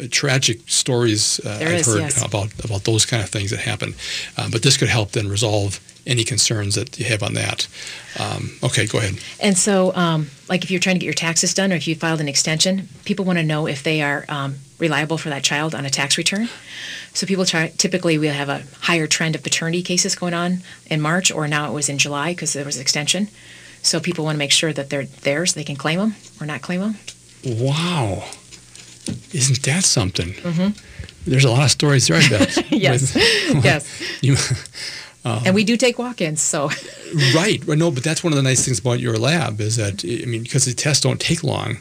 uh, 0.00 0.06
tragic 0.10 0.60
stories 0.68 1.40
uh, 1.44 1.58
I've 1.60 1.80
is, 1.80 1.86
heard 1.86 2.00
yes. 2.00 2.24
about 2.24 2.52
about 2.64 2.84
those 2.84 3.04
kind 3.04 3.22
of 3.22 3.28
things 3.30 3.50
that 3.50 3.60
happen. 3.60 3.94
Uh, 4.36 4.48
but 4.50 4.62
this 4.62 4.76
could 4.76 4.88
help 4.88 5.10
then 5.10 5.28
resolve 5.28 5.80
any 6.08 6.24
concerns 6.24 6.74
that 6.74 6.98
you 6.98 7.04
have 7.04 7.22
on 7.22 7.34
that. 7.34 7.68
Um, 8.18 8.50
okay, 8.64 8.86
go 8.86 8.98
ahead. 8.98 9.18
And 9.40 9.56
so, 9.56 9.94
um, 9.94 10.30
like 10.48 10.64
if 10.64 10.70
you're 10.70 10.80
trying 10.80 10.96
to 10.96 11.00
get 11.00 11.06
your 11.06 11.14
taxes 11.14 11.54
done, 11.54 11.72
or 11.72 11.76
if 11.76 11.86
you 11.86 11.94
filed 11.94 12.20
an 12.20 12.28
extension, 12.28 12.88
people 13.04 13.24
want 13.24 13.38
to 13.38 13.44
know 13.44 13.68
if 13.68 13.82
they 13.82 14.02
are 14.02 14.24
um, 14.28 14.56
reliable 14.78 15.18
for 15.18 15.28
that 15.28 15.44
child 15.44 15.74
on 15.74 15.84
a 15.86 15.90
tax 15.90 16.18
return. 16.18 16.48
So 17.14 17.26
people 17.26 17.44
try. 17.44 17.68
Typically, 17.76 18.18
we'll 18.18 18.32
have 18.34 18.48
a 18.48 18.62
higher 18.80 19.06
trend 19.06 19.34
of 19.36 19.42
paternity 19.42 19.82
cases 19.82 20.14
going 20.16 20.34
on 20.34 20.62
in 20.86 21.00
March, 21.00 21.30
or 21.30 21.46
now 21.46 21.70
it 21.70 21.74
was 21.74 21.88
in 21.88 21.98
July 21.98 22.32
because 22.32 22.52
there 22.54 22.64
was 22.64 22.76
an 22.76 22.82
extension. 22.82 23.28
So 23.82 24.00
people 24.00 24.24
want 24.24 24.34
to 24.34 24.38
make 24.38 24.50
sure 24.52 24.72
that 24.72 24.90
they're 24.90 25.04
theirs. 25.04 25.52
So 25.52 25.60
they 25.60 25.64
can 25.64 25.76
claim 25.76 25.98
them 25.98 26.14
or 26.40 26.46
not 26.46 26.62
claim 26.62 26.80
them. 26.80 26.94
Wow. 27.44 28.24
Isn't 29.32 29.62
that 29.62 29.84
something? 29.84 30.32
hmm 30.34 30.68
There's 31.26 31.44
a 31.44 31.50
lot 31.50 31.64
of 31.64 31.70
stories 31.70 32.06
there, 32.08 32.18
I 32.18 32.28
bet. 32.28 32.70
Yes. 32.72 33.14
with- 33.14 33.64
Yes. 33.64 34.02
You, 34.22 34.36
um, 35.28 35.42
and 35.46 35.54
we 35.54 35.64
do 35.64 35.76
take 35.76 35.98
walk-ins. 35.98 36.40
So 36.40 36.70
Right. 37.34 37.66
No, 37.66 37.90
but 37.90 38.04
that's 38.04 38.22
one 38.24 38.32
of 38.32 38.36
the 38.36 38.42
nice 38.42 38.64
things 38.64 38.78
about 38.78 39.00
your 39.00 39.16
lab 39.16 39.60
is 39.60 39.76
that 39.76 40.04
I 40.04 40.26
mean, 40.26 40.42
because 40.42 40.64
the 40.64 40.74
tests 40.74 41.02
don't 41.02 41.20
take 41.20 41.42
long, 41.42 41.78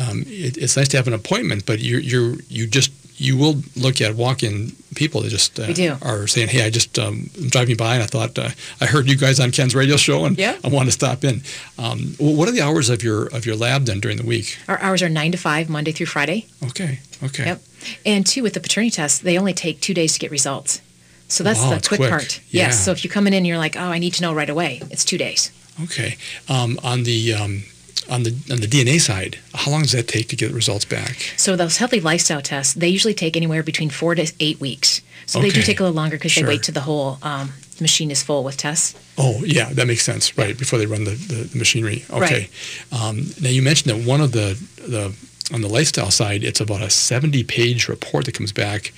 um, 0.00 0.22
it, 0.26 0.56
it's 0.56 0.76
nice 0.76 0.88
to 0.88 0.96
have 0.96 1.06
an 1.06 1.14
appointment. 1.14 1.64
But 1.66 1.78
you 1.80 1.98
you 1.98 2.38
you 2.48 2.66
just 2.66 2.90
you 3.16 3.36
will 3.36 3.62
look 3.76 4.00
at 4.00 4.16
walk-in 4.16 4.72
people 4.96 5.20
that 5.20 5.30
just 5.30 5.60
uh, 5.60 5.96
are 6.02 6.26
saying, 6.26 6.48
"Hey, 6.48 6.66
I 6.66 6.70
just 6.70 6.98
um, 6.98 7.30
I'm 7.40 7.48
driving 7.48 7.76
by 7.76 7.94
and 7.94 8.02
I 8.02 8.06
thought 8.06 8.36
uh, 8.38 8.48
I 8.80 8.86
heard 8.86 9.08
you 9.08 9.16
guys 9.16 9.38
on 9.38 9.52
Ken's 9.52 9.72
radio 9.74 9.96
show 9.96 10.24
and 10.24 10.36
Yeah. 10.36 10.56
I 10.64 10.68
want 10.68 10.86
to 10.88 10.92
stop 10.92 11.22
in." 11.22 11.42
Um, 11.78 12.14
wh- 12.18 12.36
what 12.36 12.48
are 12.48 12.52
the 12.52 12.62
hours 12.62 12.90
of 12.90 13.04
your 13.04 13.26
of 13.28 13.46
your 13.46 13.54
lab 13.56 13.84
then 13.86 14.00
during 14.00 14.16
the 14.16 14.26
week? 14.26 14.58
our 14.66 14.80
hours 14.80 15.00
are 15.02 15.08
nine 15.08 15.30
to 15.30 15.38
five, 15.38 15.68
Monday 15.70 15.92
through 15.92 16.06
Friday. 16.06 16.46
Okay. 16.64 16.98
Okay. 17.22 17.44
Yep. 17.44 17.62
And 18.04 18.26
two, 18.26 18.42
with 18.42 18.54
the 18.54 18.60
paternity 18.60 18.90
test, 18.90 19.22
they 19.22 19.38
only 19.38 19.54
take 19.54 19.80
two 19.80 19.94
days 19.94 20.14
to 20.14 20.18
get 20.18 20.30
results. 20.32 20.80
So 21.28 21.42
that's 21.44 21.60
Wow, 21.60 21.70
the 21.76 21.88
quick, 21.88 21.98
quick. 22.00 22.10
part. 22.10 22.40
Yeah. 22.50 22.66
Yes. 22.66 22.84
So 22.84 22.90
if 22.92 23.02
you 23.04 23.10
come 23.10 23.26
in 23.26 23.32
and 23.34 23.46
you're 23.46 23.58
like, 23.58 23.76
oh, 23.76 23.80
I 23.84 23.98
need 23.98 24.14
to 24.14 24.22
know 24.22 24.34
right 24.34 24.50
away, 24.50 24.80
it's 24.90 25.04
two 25.04 25.18
days. 25.18 25.50
Okay. 25.84 26.16
Um, 26.48 26.78
on 26.84 27.02
the 27.04 27.34
um, 27.34 27.64
on 28.10 28.22
the 28.22 28.30
on 28.50 28.60
the 28.60 28.66
DNA 28.68 29.00
side, 29.00 29.38
how 29.54 29.70
long 29.70 29.82
does 29.82 29.92
that 29.92 30.06
take 30.06 30.28
to 30.28 30.36
get 30.36 30.52
results 30.52 30.84
back? 30.84 31.16
So 31.36 31.56
those 31.56 31.78
healthy 31.78 32.00
lifestyle 32.00 32.42
tests, 32.42 32.74
they 32.74 32.88
usually 32.88 33.14
take 33.14 33.36
anywhere 33.36 33.62
between 33.62 33.90
four 33.90 34.14
to 34.14 34.30
eight 34.40 34.60
weeks. 34.60 35.00
So 35.26 35.40
they 35.40 35.48
do 35.50 35.62
take 35.62 35.80
a 35.80 35.82
little 35.82 35.96
longer 35.96 36.16
because 36.16 36.32
Sure. 36.32 36.42
they 36.44 36.48
wait 36.50 36.62
till 36.64 36.74
the 36.74 36.82
whole 36.82 37.18
um, 37.22 37.54
machine 37.80 38.10
is 38.10 38.22
full 38.22 38.44
with 38.44 38.58
tests. 38.58 38.94
Oh, 39.16 39.42
yeah, 39.42 39.70
that 39.72 39.86
makes 39.86 40.02
sense, 40.02 40.36
right? 40.36 40.56
Before 40.56 40.78
they 40.78 40.84
run 40.86 41.04
the, 41.04 41.12
the, 41.12 41.34
the 41.44 41.56
machinery. 41.58 42.04
Okay. 42.10 42.50
Um, 42.92 43.28
now 43.40 43.48
you 43.48 43.62
mentioned 43.62 43.90
that 43.98 44.06
one 44.06 44.20
of 44.20 44.32
the 44.32 44.58
the 44.86 45.14
on 45.52 45.60
the 45.62 45.68
lifestyle 45.68 46.10
side, 46.10 46.44
it's 46.44 46.60
about 46.60 46.82
a 46.82 46.90
seventy-page 46.90 47.88
report 47.88 48.26
that 48.26 48.32
comes 48.34 48.52
back. 48.52 48.92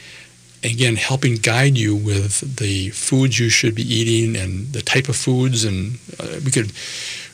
Again, 0.72 0.96
helping 0.96 1.36
guide 1.36 1.78
you 1.78 1.94
with 1.94 2.56
the 2.56 2.90
foods 2.90 3.38
you 3.38 3.48
should 3.48 3.74
be 3.74 3.82
eating 3.82 4.40
and 4.40 4.72
the 4.72 4.82
type 4.82 5.08
of 5.08 5.16
foods, 5.16 5.64
and 5.64 5.98
uh, 6.18 6.40
we 6.44 6.50
could 6.50 6.72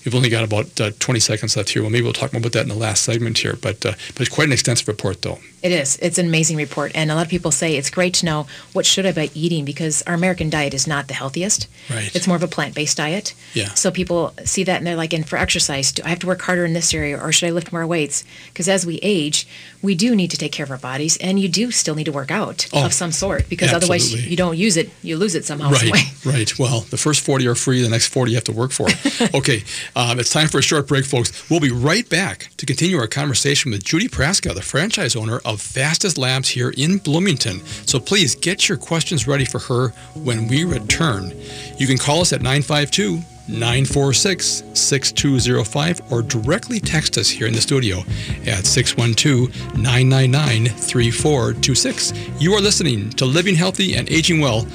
we've 0.05 0.15
only 0.15 0.29
got 0.29 0.45
about 0.45 0.81
uh, 0.81 0.91
20 0.99 1.21
seconds 1.21 1.57
left 1.57 1.71
here. 1.71 1.83
Well, 1.83 1.91
maybe 1.91 2.05
we'll 2.05 2.13
talk 2.13 2.33
more 2.33 2.41
about 2.41 2.53
that 2.53 2.63
in 2.63 2.69
the 2.69 2.75
last 2.75 3.05
segment 3.05 3.39
here. 3.39 3.57
But 3.61 3.85
uh, 3.85 3.93
but 4.15 4.21
it's 4.21 4.35
quite 4.35 4.47
an 4.47 4.53
extensive 4.53 4.89
report, 4.89 5.23
though. 5.23 5.39
It 5.63 5.71
is. 5.71 5.97
It's 6.03 6.19
an 6.19 6.27
amazing 6.27 6.57
report, 6.57 6.93
and 6.95 7.11
a 7.11 7.15
lot 7.15 7.25
of 7.25 7.31
people 7.31 7.53
say 7.53 7.77
it's 7.77 7.91
great 7.91 8.15
to 8.15 8.27
know 8.27 8.47
what 8.73 8.85
should 8.85 9.07
I 9.07 9.13
be 9.13 9.31
eating 9.35 9.65
because 9.65 10.03
our 10.03 10.15
American 10.15 10.51
diet 10.51 10.75
is 10.75 10.87
not 10.87 11.09
the 11.09 11.15
healthiest. 11.15 11.69
Right. 11.89 12.15
It's 12.15 12.27
more 12.27 12.37
of 12.37 12.43
a 12.43 12.49
plant-based 12.49 12.97
diet. 12.97 13.35
Yeah. 13.55 13.73
So 13.75 13.91
people 13.91 14.35
see 14.45 14.65
that 14.65 14.79
and 14.79 14.87
they're 14.87 14.97
like, 14.97 15.13
and 15.13 15.29
for 15.29 15.37
exercise, 15.37 15.93
do 15.93 16.03
I 16.05 16.09
have 16.09 16.19
to 16.21 16.27
work 16.27 16.43
harder 16.43 16.65
in 16.65 16.73
this 16.73 16.93
area 16.93 17.19
or 17.19 17.31
should 17.31 17.49
I 17.49 17.53
lift 17.53 17.73
more 17.73 17.87
weights? 17.87 18.25
Because 18.49 18.69
as 18.69 18.85
we 18.85 18.99
age, 19.03 19.47
we 19.83 19.95
do 19.95 20.15
need 20.15 20.31
to 20.31 20.37
take 20.37 20.53
care 20.53 20.65
of 20.65 20.71
our 20.71 20.79
bodies, 20.79 21.17
and 21.19 21.39
you 21.41 21.49
do 21.49 21.71
still 21.71 21.95
need 21.95 22.05
to 22.05 22.13
work 22.13 22.31
out 22.31 22.67
Oh, 22.73 22.87
of 22.87 22.93
some 22.95 23.13
sort 23.13 23.49
because 23.49 23.73
otherwise 23.73 24.15
you 24.29 24.37
don't 24.37 24.57
use 24.57 24.77
it, 24.77 24.91
you 25.03 25.17
lose 25.17 25.35
it 25.35 25.45
somehow. 25.45 25.73
some 25.73 25.91
way. 25.91 25.91
Right, 25.91 26.25
right. 26.25 26.59
Well, 26.59 26.81
the 26.83 26.97
first 26.97 27.25
40 27.25 27.47
are 27.49 27.55
free. 27.55 27.83
The 27.83 27.89
next 27.89 28.09
40 28.09 28.31
you 28.31 28.37
have 28.37 28.45
to 28.45 28.53
work 28.53 28.71
for. 28.73 28.87
okay, 29.37 29.65
um, 29.97 30.19
it's 30.21 30.31
time 30.31 30.49
for 30.49 30.59
a 30.59 30.63
short 30.63 30.87
break, 30.89 31.05
folks. 31.05 31.49
We'll 31.51 31.61
be 31.61 31.73
right 31.73 32.09
back 32.09 32.49
to 32.59 32.67
continue 32.67 32.97
our 32.99 33.07
conversation 33.09 33.73
with 33.73 33.83
Judy 33.85 34.09
Praska, 34.09 34.55
the 34.55 34.63
franchise 34.63 35.17
owner 35.17 35.41
of 35.45 35.61
Fastest 35.61 36.17
Labs 36.19 36.49
here 36.51 36.73
in 36.77 36.99
Bloomington. 36.99 37.61
So 37.87 37.99
please 37.99 38.35
get 38.35 38.69
your 38.69 38.79
questions 38.79 39.27
ready 39.27 39.45
for 39.45 39.59
her 39.59 39.89
when 40.15 40.47
we 40.49 40.65
return. 40.65 41.33
You 41.79 41.87
can 41.87 41.99
call 41.99 42.21
us 42.21 42.33
at 42.33 42.41
952 42.43 43.21
946 43.49 44.63
6205 44.75 46.13
or 46.13 46.23
directly 46.23 46.81
text 46.81 47.19
us 47.19 47.29
here 47.29 47.47
in 47.47 47.55
the 47.55 47.61
studio 47.61 47.99
at 48.47 48.67
612 48.67 49.77
999 49.77 50.67
3426. 50.67 52.13
You 52.41 52.55
are 52.55 52.61
listening 52.61 53.11
to 53.11 53.25
Living 53.25 53.55
Healthy 53.55 53.95
and 53.95 54.09
Aging 54.11 54.41
Well. 54.41 54.67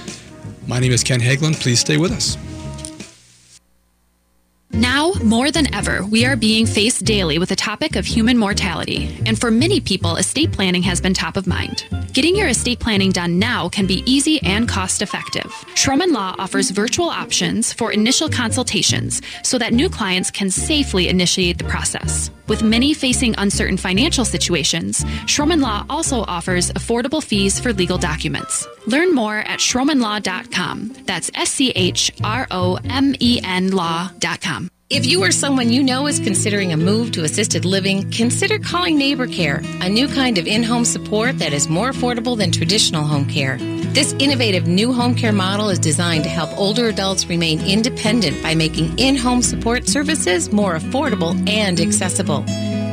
My 0.68 0.80
name 0.80 0.91
is 0.91 1.03
Ken 1.03 1.20
Haglind. 1.20 1.59
Please 1.61 1.80
stay 1.80 1.97
with 1.97 2.11
us. 2.11 2.38
Now, 4.72 5.13
more 5.24 5.49
than 5.49 5.74
ever, 5.74 6.05
we 6.05 6.26
are 6.26 6.36
being 6.36 6.65
faced 6.65 7.05
daily 7.05 7.39
with 7.39 7.49
the 7.49 7.55
topic 7.55 7.95
of 7.95 8.05
human 8.05 8.38
mortality, 8.38 9.18
and 9.26 9.39
for 9.39 9.49
many 9.49 9.80
people, 9.80 10.18
estate 10.18 10.51
planning 10.51 10.82
has 10.84 10.99
been 10.99 11.13
top 11.13 11.38
of 11.38 11.47
mind. 11.47 11.86
Getting 12.13 12.36
your 12.36 12.49
estate 12.49 12.80
planning 12.80 13.11
done 13.11 13.39
now 13.39 13.70
can 13.70 13.88
be 13.88 14.03
easy 14.05 14.41
and 14.43 14.68
cost 14.68 15.01
effective. 15.01 15.51
Schromen 15.76 16.11
Law 16.11 16.36
offers 16.38 16.70
virtual 16.70 17.09
options 17.09 17.72
for 17.72 17.91
initial 17.91 18.30
consultations 18.30 19.22
so 19.43 19.57
that 19.57 19.74
new 19.74 19.89
clients 19.89 20.30
can 20.30 20.49
safely 20.49 21.07
initiate 21.07 21.57
the 21.57 21.63
process. 21.63 22.30
With 22.48 22.64
many 22.64 22.93
facing 22.93 23.36
uncertain 23.38 23.78
financial 23.78 24.26
situations, 24.26 25.04
Schromen 25.26 25.62
Law 25.62 25.86
also 25.89 26.22
offers 26.22 26.72
affordable 26.72 27.24
fees 27.24 27.60
for 27.60 27.74
legal 27.74 27.98
documents. 27.98 28.68
Learn 28.86 29.14
more 29.14 29.38
at 29.39 29.60
schromenlaw.com. 29.60 30.93
That's 31.06 31.30
S 31.34 31.50
C 31.50 31.72
H 31.72 32.12
R 32.24 32.48
O 32.52 32.80
M 32.89 33.16
E 33.20 33.39
N 33.43 33.72
law.com. 33.72 34.70
If 34.89 35.05
you 35.05 35.21
or 35.21 35.31
someone 35.31 35.69
you 35.69 35.83
know 35.83 36.07
is 36.07 36.17
considering 36.17 36.71
a 36.71 36.77
move 36.77 37.11
to 37.11 37.25
assisted 37.25 37.65
living, 37.65 38.09
consider 38.09 38.57
calling 38.57 38.97
Neighbor 38.97 39.27
Care, 39.27 39.61
a 39.81 39.89
new 39.89 40.07
kind 40.07 40.38
of 40.38 40.47
in 40.47 40.63
home 40.63 40.85
support 40.85 41.39
that 41.39 41.51
is 41.51 41.67
more 41.67 41.91
affordable 41.91 42.38
than 42.38 42.53
traditional 42.53 43.03
home 43.03 43.25
care. 43.25 43.57
This 43.91 44.13
innovative 44.13 44.65
new 44.65 44.93
home 44.93 45.13
care 45.13 45.33
model 45.33 45.67
is 45.67 45.77
designed 45.77 46.23
to 46.23 46.29
help 46.29 46.57
older 46.57 46.88
adults 46.88 47.27
remain 47.27 47.59
independent 47.67 48.41
by 48.41 48.55
making 48.55 48.97
in 48.97 49.17
home 49.17 49.41
support 49.41 49.89
services 49.89 50.53
more 50.53 50.77
affordable 50.77 51.35
and 51.49 51.81
accessible. 51.81 52.45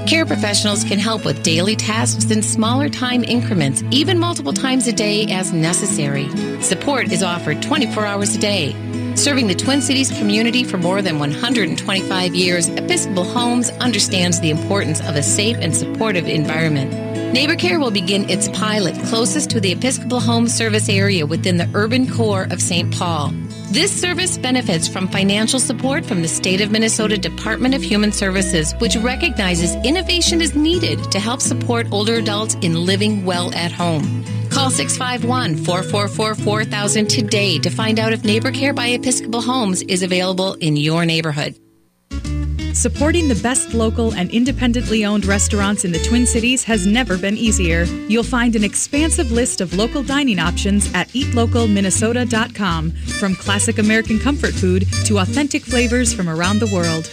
Care 0.07 0.27
professionals 0.27 0.85
can 0.85 0.99
help 0.99 1.25
with 1.25 1.43
daily 1.43 1.75
tasks 1.75 2.31
in 2.31 2.43
smaller 2.43 2.91
time 2.91 3.25
increments, 3.25 3.83
even 3.91 4.19
multiple 4.19 4.53
times 4.53 4.87
a 4.87 4.93
day 4.93 5.27
as 5.33 5.51
necessary. 5.51 6.29
Support 6.61 7.11
is 7.11 7.23
offered 7.23 7.63
24 7.63 8.05
hours 8.05 8.37
a 8.37 8.39
day. 8.39 8.77
Serving 9.15 9.47
the 9.47 9.55
Twin 9.55 9.81
Cities 9.81 10.11
community 10.11 10.63
for 10.63 10.77
more 10.77 11.01
than 11.01 11.19
125 11.19 12.35
years, 12.35 12.69
Episcopal 12.69 13.25
Homes 13.25 13.71
understands 13.71 14.41
the 14.41 14.51
importance 14.51 15.01
of 15.01 15.17
a 15.17 15.23
safe 15.23 15.57
and 15.57 15.75
supportive 15.75 16.29
environment. 16.29 17.14
Neighbor 17.35 17.57
Care 17.57 17.81
will 17.81 17.91
begin 17.91 18.31
its 18.31 18.49
pilot 18.51 18.95
closest 19.07 19.51
to 19.51 19.61
the 19.61 19.73
Episcopal 19.73 20.21
Home 20.21 20.47
service 20.47 20.89
area 20.89 21.27
within 21.27 21.57
the 21.57 21.69
urban 21.75 22.09
core 22.09 22.47
of 22.53 22.63
St. 22.63 22.95
Paul. 22.95 23.33
This 23.73 23.91
service 23.91 24.39
benefits 24.39 24.87
from 24.87 25.09
financial 25.09 25.59
support 25.59 26.07
from 26.07 26.23
the 26.23 26.29
State 26.29 26.61
of 26.61 26.71
Minnesota 26.71 27.19
Department 27.19 27.75
of 27.75 27.83
Human 27.83 28.13
Services, 28.13 28.73
which 28.75 28.95
recognizes 28.95 29.75
innovation 29.85 30.41
is 30.41 30.55
needed 30.55 31.11
to 31.11 31.19
help 31.19 31.41
support 31.41 31.89
older 31.91 32.15
adults 32.15 32.55
in 32.63 32.87
living 32.87 33.25
well 33.25 33.53
at 33.53 33.73
home. 33.73 34.25
Call 34.49 34.71
651 34.71 35.57
444 35.57 36.37
4000 36.37 37.11
today 37.11 37.59
to 37.59 37.69
find 37.69 37.99
out 37.99 38.13
if 38.13 38.23
Neighbor 38.23 38.53
Care 38.53 38.73
by 38.73 38.87
Episcopal 38.87 39.43
Homes 39.43 39.83
is 39.83 40.05
available 40.05 40.55
in 40.61 40.77
your 40.77 41.05
neighborhood. 41.05 41.57
Supporting 42.75 43.29
the 43.29 43.37
best 43.37 43.73
local 43.73 44.13
and 44.15 44.29
independently 44.31 45.05
owned 45.05 45.27
restaurants 45.27 45.85
in 45.85 45.93
the 45.93 46.01
Twin 46.01 46.27
Cities 46.27 46.65
has 46.65 46.87
never 46.87 47.17
been 47.17 47.37
easier. 47.37 47.85
You'll 48.09 48.25
find 48.25 48.57
an 48.57 48.65
expansive 48.65 49.31
list 49.31 49.61
of 49.61 49.75
local 49.75 50.03
dining 50.03 50.41
options 50.41 50.93
at 50.93 51.09
eatlocalminnesota.com, 51.11 52.91
from 52.91 53.37
classic 53.37 53.79
American 53.79 54.19
comfort 54.19 54.55
food 54.55 54.87
to 55.05 55.19
authentic 55.19 55.63
flavors 55.63 56.13
from 56.13 56.29
around 56.29 56.59
the 56.59 56.67
world. 56.75 57.09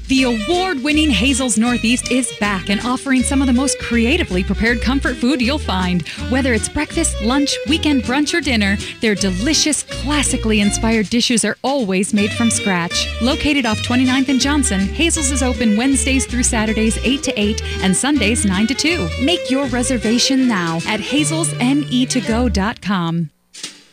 The 0.08 0.24
award 0.24 0.84
winning 0.84 1.10
Hazel's 1.10 1.58
Northeast 1.58 2.12
is 2.14 2.32
back 2.40 2.70
and 2.70 2.80
offering 2.80 3.24
some 3.24 3.42
of 3.42 3.48
the 3.48 3.54
most 3.54 3.78
creatively 3.80 4.42
prepared 4.42 4.82
comfort 4.82 5.18
food 5.18 5.42
you'll 5.42 5.60
find. 5.60 6.08
Whether 6.30 6.54
it's 6.54 6.70
breakfast, 6.70 7.22
lunch, 7.22 7.54
weekend 7.68 8.04
brunch, 8.04 8.34
or 8.34 8.40
dinner, 8.40 8.78
their 9.02 9.16
delicious, 9.16 9.84
classically 9.84 10.62
inspired 10.62 11.10
dishes 11.10 11.44
are 11.44 11.58
always 11.62 12.14
made 12.14 12.32
from 12.32 12.50
scratch. 12.50 13.06
Located 13.22 13.66
off 13.66 13.80
29th 13.80 14.30
and 14.30 14.40
Johnson, 14.40 14.80
Hazel's 14.80 15.32
is 15.32 15.44
open 15.44 15.76
Wednesdays 15.76 16.26
through 16.26 16.44
Saturdays 16.44 16.98
8 17.00 17.22
to 17.24 17.38
8 17.38 17.62
and 17.84 17.94
Sundays 17.94 18.46
9 18.46 18.68
to 18.68 18.76
2. 18.76 19.10
Make 19.26 19.52
your 19.52 19.68
reservation 19.68 20.48
now 20.48 20.78
at 20.88 21.02
hazelsne2go.com. 21.02 23.32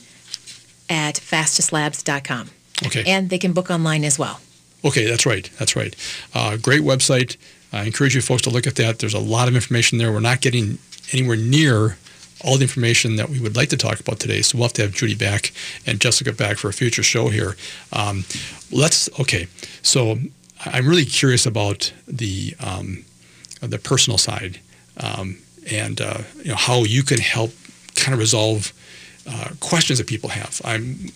at 0.89 1.15
fastestlabs.com. 1.15 2.49
Okay. 2.85 3.03
And 3.05 3.29
they 3.29 3.37
can 3.37 3.53
book 3.53 3.69
online 3.69 4.03
as 4.03 4.19
well. 4.19 4.39
Okay, 4.85 5.05
that's 5.05 5.25
right. 5.25 5.49
That's 5.57 5.75
right. 5.75 5.95
Uh, 6.33 6.57
great 6.57 6.81
website. 6.81 7.37
I 7.71 7.83
encourage 7.83 8.15
you 8.15 8.21
folks 8.21 8.41
to 8.43 8.49
look 8.49 8.67
at 8.67 8.75
that. 8.75 8.99
There's 8.99 9.13
a 9.13 9.19
lot 9.19 9.47
of 9.47 9.55
information 9.55 9.97
there. 9.97 10.11
We're 10.11 10.19
not 10.19 10.41
getting 10.41 10.77
anywhere 11.11 11.37
near 11.37 11.97
all 12.43 12.57
the 12.57 12.63
information 12.63 13.15
that 13.15 13.29
we 13.29 13.39
would 13.39 13.55
like 13.55 13.69
to 13.69 13.77
talk 13.77 13.99
about 13.99 14.19
today. 14.19 14.41
So 14.41 14.57
we'll 14.57 14.65
have 14.65 14.73
to 14.73 14.81
have 14.83 14.91
Judy 14.91 15.15
back 15.15 15.53
and 15.85 15.99
Jessica 15.99 16.33
back 16.33 16.57
for 16.57 16.67
a 16.67 16.73
future 16.73 17.03
show 17.03 17.29
here. 17.29 17.55
Um, 17.93 18.25
let's 18.71 19.09
okay. 19.19 19.47
So 19.81 20.17
I'm 20.65 20.87
really 20.87 21.05
curious 21.05 21.45
about 21.45 21.93
the 22.07 22.55
um, 22.59 23.05
the 23.61 23.77
personal 23.77 24.17
side 24.17 24.59
um, 24.97 25.37
and 25.71 26.01
uh, 26.01 26.19
you 26.37 26.49
know 26.49 26.55
how 26.55 26.83
you 26.83 27.03
can 27.03 27.19
help 27.19 27.51
kind 27.95 28.13
of 28.13 28.19
resolve 28.19 28.73
uh, 29.27 29.49
questions 29.59 29.99
that 29.99 30.07
people 30.07 30.29
have. 30.29 30.61
I'm 30.63 31.11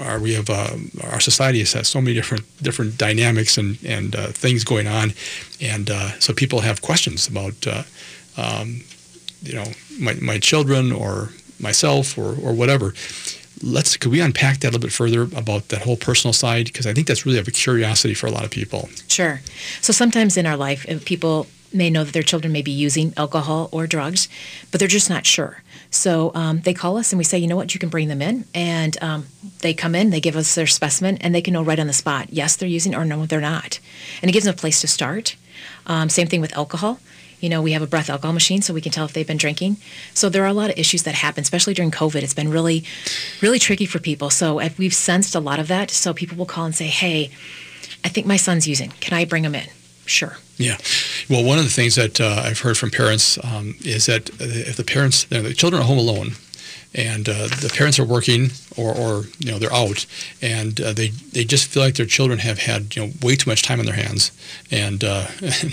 our, 0.00 0.18
we 0.18 0.34
have 0.34 0.48
uh, 0.48 0.76
our 1.04 1.20
society 1.20 1.58
has 1.58 1.72
had 1.72 1.86
so 1.86 2.00
many 2.00 2.14
different 2.14 2.44
different 2.62 2.98
dynamics 2.98 3.58
and 3.58 3.78
and 3.84 4.16
uh, 4.16 4.28
things 4.28 4.64
going 4.64 4.86
on, 4.86 5.12
and 5.60 5.90
uh, 5.90 6.18
so 6.20 6.32
people 6.32 6.60
have 6.60 6.82
questions 6.82 7.28
about 7.28 7.66
uh, 7.66 7.82
um, 8.36 8.82
you 9.42 9.54
know 9.54 9.66
my, 9.98 10.14
my 10.14 10.38
children 10.38 10.92
or 10.92 11.30
myself 11.58 12.18
or 12.18 12.36
or 12.42 12.52
whatever. 12.52 12.94
Let's 13.62 13.96
could 13.96 14.10
we 14.10 14.20
unpack 14.20 14.60
that 14.60 14.68
a 14.68 14.70
little 14.70 14.80
bit 14.80 14.92
further 14.92 15.22
about 15.22 15.68
that 15.68 15.82
whole 15.82 15.96
personal 15.96 16.32
side 16.32 16.66
because 16.66 16.86
I 16.86 16.94
think 16.94 17.06
that's 17.06 17.26
really 17.26 17.38
of 17.38 17.48
a 17.48 17.50
curiosity 17.50 18.14
for 18.14 18.26
a 18.26 18.30
lot 18.30 18.44
of 18.44 18.50
people. 18.50 18.88
Sure. 19.08 19.40
So 19.80 19.92
sometimes 19.92 20.36
in 20.36 20.46
our 20.46 20.56
life, 20.56 20.86
people 21.04 21.46
may 21.72 21.90
know 21.90 22.04
that 22.04 22.12
their 22.12 22.22
children 22.22 22.52
may 22.52 22.62
be 22.62 22.70
using 22.70 23.12
alcohol 23.16 23.68
or 23.72 23.86
drugs, 23.86 24.28
but 24.70 24.78
they're 24.78 24.88
just 24.88 25.10
not 25.10 25.26
sure. 25.26 25.62
So 25.90 26.32
um, 26.34 26.60
they 26.60 26.74
call 26.74 26.96
us 26.96 27.12
and 27.12 27.18
we 27.18 27.24
say, 27.24 27.38
you 27.38 27.46
know 27.46 27.56
what, 27.56 27.74
you 27.74 27.80
can 27.80 27.88
bring 27.88 28.08
them 28.08 28.22
in. 28.22 28.44
And 28.54 29.00
um, 29.02 29.26
they 29.60 29.74
come 29.74 29.94
in, 29.94 30.10
they 30.10 30.20
give 30.20 30.36
us 30.36 30.54
their 30.54 30.66
specimen, 30.66 31.18
and 31.18 31.34
they 31.34 31.42
can 31.42 31.54
know 31.54 31.62
right 31.62 31.78
on 31.78 31.86
the 31.86 31.92
spot, 31.92 32.28
yes, 32.30 32.56
they're 32.56 32.68
using 32.68 32.94
or 32.94 33.04
no, 33.04 33.26
they're 33.26 33.40
not. 33.40 33.78
And 34.22 34.28
it 34.28 34.32
gives 34.32 34.46
them 34.46 34.54
a 34.54 34.58
place 34.58 34.80
to 34.80 34.88
start. 34.88 35.36
Um, 35.86 36.08
same 36.08 36.26
thing 36.26 36.40
with 36.40 36.56
alcohol. 36.56 37.00
You 37.40 37.48
know, 37.48 37.62
we 37.62 37.72
have 37.72 37.82
a 37.82 37.86
breath 37.86 38.10
alcohol 38.10 38.32
machine 38.32 38.62
so 38.62 38.72
we 38.74 38.80
can 38.80 38.92
tell 38.92 39.04
if 39.04 39.12
they've 39.12 39.26
been 39.26 39.36
drinking. 39.36 39.76
So 40.14 40.28
there 40.28 40.44
are 40.44 40.48
a 40.48 40.52
lot 40.52 40.70
of 40.70 40.78
issues 40.78 41.02
that 41.04 41.14
happen, 41.14 41.42
especially 41.42 41.74
during 41.74 41.90
COVID. 41.90 42.22
It's 42.22 42.34
been 42.34 42.50
really, 42.50 42.84
really 43.40 43.58
tricky 43.58 43.86
for 43.86 43.98
people. 43.98 44.30
So 44.30 44.60
we've 44.78 44.94
sensed 44.94 45.34
a 45.34 45.40
lot 45.40 45.58
of 45.58 45.68
that. 45.68 45.90
So 45.90 46.12
people 46.12 46.36
will 46.36 46.46
call 46.46 46.66
and 46.66 46.74
say, 46.74 46.86
hey, 46.86 47.30
I 48.04 48.08
think 48.08 48.26
my 48.26 48.36
son's 48.36 48.68
using. 48.68 48.90
Can 49.00 49.16
I 49.16 49.24
bring 49.24 49.44
him 49.44 49.54
in? 49.54 49.68
Sure. 50.06 50.36
Yeah. 50.56 50.76
Well, 51.28 51.44
one 51.44 51.58
of 51.58 51.64
the 51.64 51.70
things 51.70 51.94
that 51.94 52.20
uh, 52.20 52.42
I've 52.44 52.60
heard 52.60 52.76
from 52.76 52.90
parents 52.90 53.38
um, 53.44 53.76
is 53.80 54.06
that 54.06 54.28
if 54.40 54.76
the 54.76 54.84
parents, 54.84 55.24
the 55.24 55.54
children 55.54 55.82
are 55.82 55.86
home 55.86 55.98
alone, 55.98 56.32
and 56.94 57.28
uh, 57.28 57.46
the 57.60 57.72
parents 57.74 57.98
are 57.98 58.04
working 58.04 58.50
or, 58.76 58.94
or 58.94 59.24
you 59.38 59.50
know 59.50 59.58
they're 59.58 59.72
out 59.72 60.06
and 60.42 60.80
uh, 60.80 60.92
they 60.92 61.08
they 61.08 61.44
just 61.44 61.68
feel 61.68 61.82
like 61.82 61.94
their 61.94 62.06
children 62.06 62.38
have 62.38 62.58
had 62.58 62.94
you 62.96 63.06
know 63.06 63.12
way 63.22 63.36
too 63.36 63.48
much 63.48 63.62
time 63.62 63.78
on 63.78 63.86
their 63.86 63.94
hands 63.94 64.32
and 64.70 65.04
uh, 65.04 65.26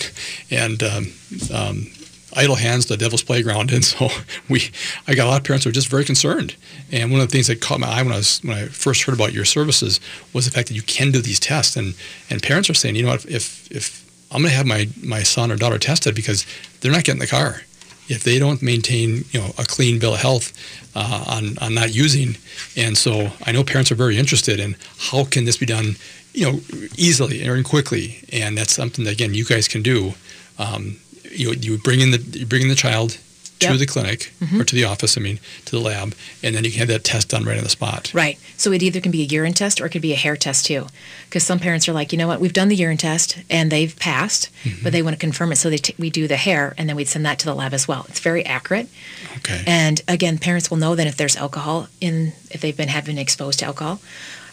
and 0.52 0.84
um, 0.84 1.08
um, 1.54 1.88
idle 2.36 2.56
hands 2.56 2.86
the 2.86 2.98
devil's 2.98 3.24
playground 3.24 3.72
and 3.72 3.84
so 3.84 4.10
we 4.50 4.70
I 5.08 5.16
got 5.16 5.26
a 5.26 5.30
lot 5.30 5.40
of 5.42 5.44
parents 5.44 5.64
who 5.64 5.70
are 5.70 5.74
just 5.74 5.88
very 5.88 6.06
concerned 6.06 6.56
and 6.92 7.12
one 7.12 7.20
of 7.20 7.28
the 7.28 7.32
things 7.32 7.48
that 7.48 7.62
caught 7.62 7.80
my 7.80 7.88
eye 7.88 8.04
when 8.04 8.14
I 8.14 8.18
was 8.18 8.40
when 8.44 8.58
I 8.58 8.66
first 8.68 9.04
heard 9.04 9.16
about 9.16 9.34
your 9.34 9.46
services 9.46 10.00
was 10.34 10.46
the 10.46 10.52
fact 10.52 10.68
that 10.68 10.76
you 10.76 10.84
can 10.84 11.12
do 11.12 11.22
these 11.22 11.40
tests 11.40 11.76
and 11.76 11.96
and 12.30 12.44
parents 12.44 12.70
are 12.70 12.76
saying 12.76 12.96
you 12.96 13.04
know 13.04 13.10
what 13.10 13.26
if, 13.26 13.72
if 13.72 14.08
I'm 14.32 14.42
going 14.42 14.52
to 14.52 14.58
have 14.58 14.66
my, 14.66 14.90
my 15.02 15.24
son 15.24 15.52
or 15.52 15.56
daughter 15.56 15.80
tested 15.80 16.14
because 16.14 16.46
they're 16.82 16.92
not 16.92 17.06
getting 17.06 17.20
the 17.20 17.28
car. 17.28 17.62
If 18.10 18.24
they 18.24 18.40
don't 18.40 18.62
maintain, 18.62 19.26
you 19.32 19.42
know, 19.42 19.52
a 19.58 19.66
clean 19.66 20.00
bill 20.00 20.14
of 20.14 20.22
health 20.22 20.54
uh, 20.96 21.26
on, 21.28 21.58
on 21.60 21.74
not 21.74 21.94
using, 21.94 22.38
and 22.76 22.98
so 22.98 23.32
I 23.46 23.52
know 23.52 23.64
parents 23.64 23.92
are 23.92 23.96
very 23.96 24.18
interested 24.18 24.60
in 24.60 24.76
how 24.98 25.26
can 25.26 25.46
this 25.46 25.58
be 25.58 25.66
done, 25.66 25.96
you 26.34 26.52
know, 26.52 26.60
easily 26.96 27.44
and 27.44 27.66
quickly, 27.66 28.24
and 28.32 28.58
that's 28.58 28.74
something 28.74 29.06
that 29.06 29.12
again 29.12 29.34
you 29.34 29.46
guys 29.46 29.68
can 29.68 29.82
do. 29.82 30.14
Um, 30.58 30.98
you 31.30 31.52
you 31.54 31.78
bring 31.78 32.00
in 32.00 32.12
the 32.12 32.20
you 32.20 32.46
bring 32.46 32.64
in 32.64 32.70
the 32.70 32.76
child 32.76 33.18
to 33.60 33.70
yep. 33.70 33.80
the 33.80 33.86
clinic 33.86 34.32
mm-hmm. 34.40 34.62
or 34.62 34.64
to 34.64 34.76
the 34.76 34.84
office, 34.84 35.18
I 35.18 35.22
mean, 35.22 35.40
to 35.66 35.72
the 35.72 35.82
lab, 35.82 36.14
and 36.44 36.56
then 36.56 36.64
you 36.64 36.72
can 36.72 36.80
have 36.80 36.88
that 36.90 37.04
test 37.04 37.30
done 37.30 37.44
right 37.44 37.58
on 37.58 37.64
the 37.64 37.70
spot. 37.70 38.12
Right. 38.14 38.38
So 38.56 38.72
it 38.72 38.84
either 38.84 39.02
can 39.02 39.12
be 39.12 39.22
a 39.22 39.26
urine 39.26 39.54
test 39.54 39.82
or 39.82 39.86
it 39.86 39.90
could 39.90 40.02
be 40.02 40.14
a 40.14 40.18
hair 40.18 40.36
test 40.36 40.66
too. 40.66 40.88
Because 41.26 41.44
some 41.44 41.60
parents 41.60 41.88
are 41.88 41.94
like, 41.94 42.12
you 42.12 42.18
know 42.18 42.28
what, 42.28 42.40
we've 42.40 42.54
done 42.54 42.68
the 42.68 42.76
urine 42.76 42.98
test 42.98 43.38
and 43.50 43.72
they've 43.72 43.98
passed, 43.98 44.50
mm-hmm. 44.64 44.84
but 44.84 44.94
they 44.94 45.02
want 45.02 45.16
to 45.16 45.20
confirm 45.20 45.52
it. 45.52 45.58
So 45.58 45.70
they 45.70 45.78
t- 45.78 45.96
we 45.98 46.10
do 46.10 46.28
the 46.28 46.38
hair 46.38 46.74
and 46.78 46.88
then 46.88 46.96
we'd 46.96 47.08
send 47.08 47.26
that 47.26 47.40
to 47.40 47.46
the 47.46 47.56
lab 47.56 47.74
as 47.74 47.88
well. 47.88 48.06
It's 48.10 48.20
very 48.20 48.46
accurate. 48.46 48.90
Okay. 49.38 49.64
And 49.66 50.02
again, 50.08 50.38
parents 50.38 50.70
will 50.70 50.78
know 50.78 50.96
then 50.96 51.08
if 51.08 51.18
there's 51.18 51.36
alcohol 51.36 51.88
in, 52.02 52.34
if 52.52 52.62
they've 52.62 52.78
been, 52.78 52.90
have 52.90 53.06
been 53.06 53.18
exposed 53.18 53.60
to 53.60 53.66
alcohol. 53.66 54.00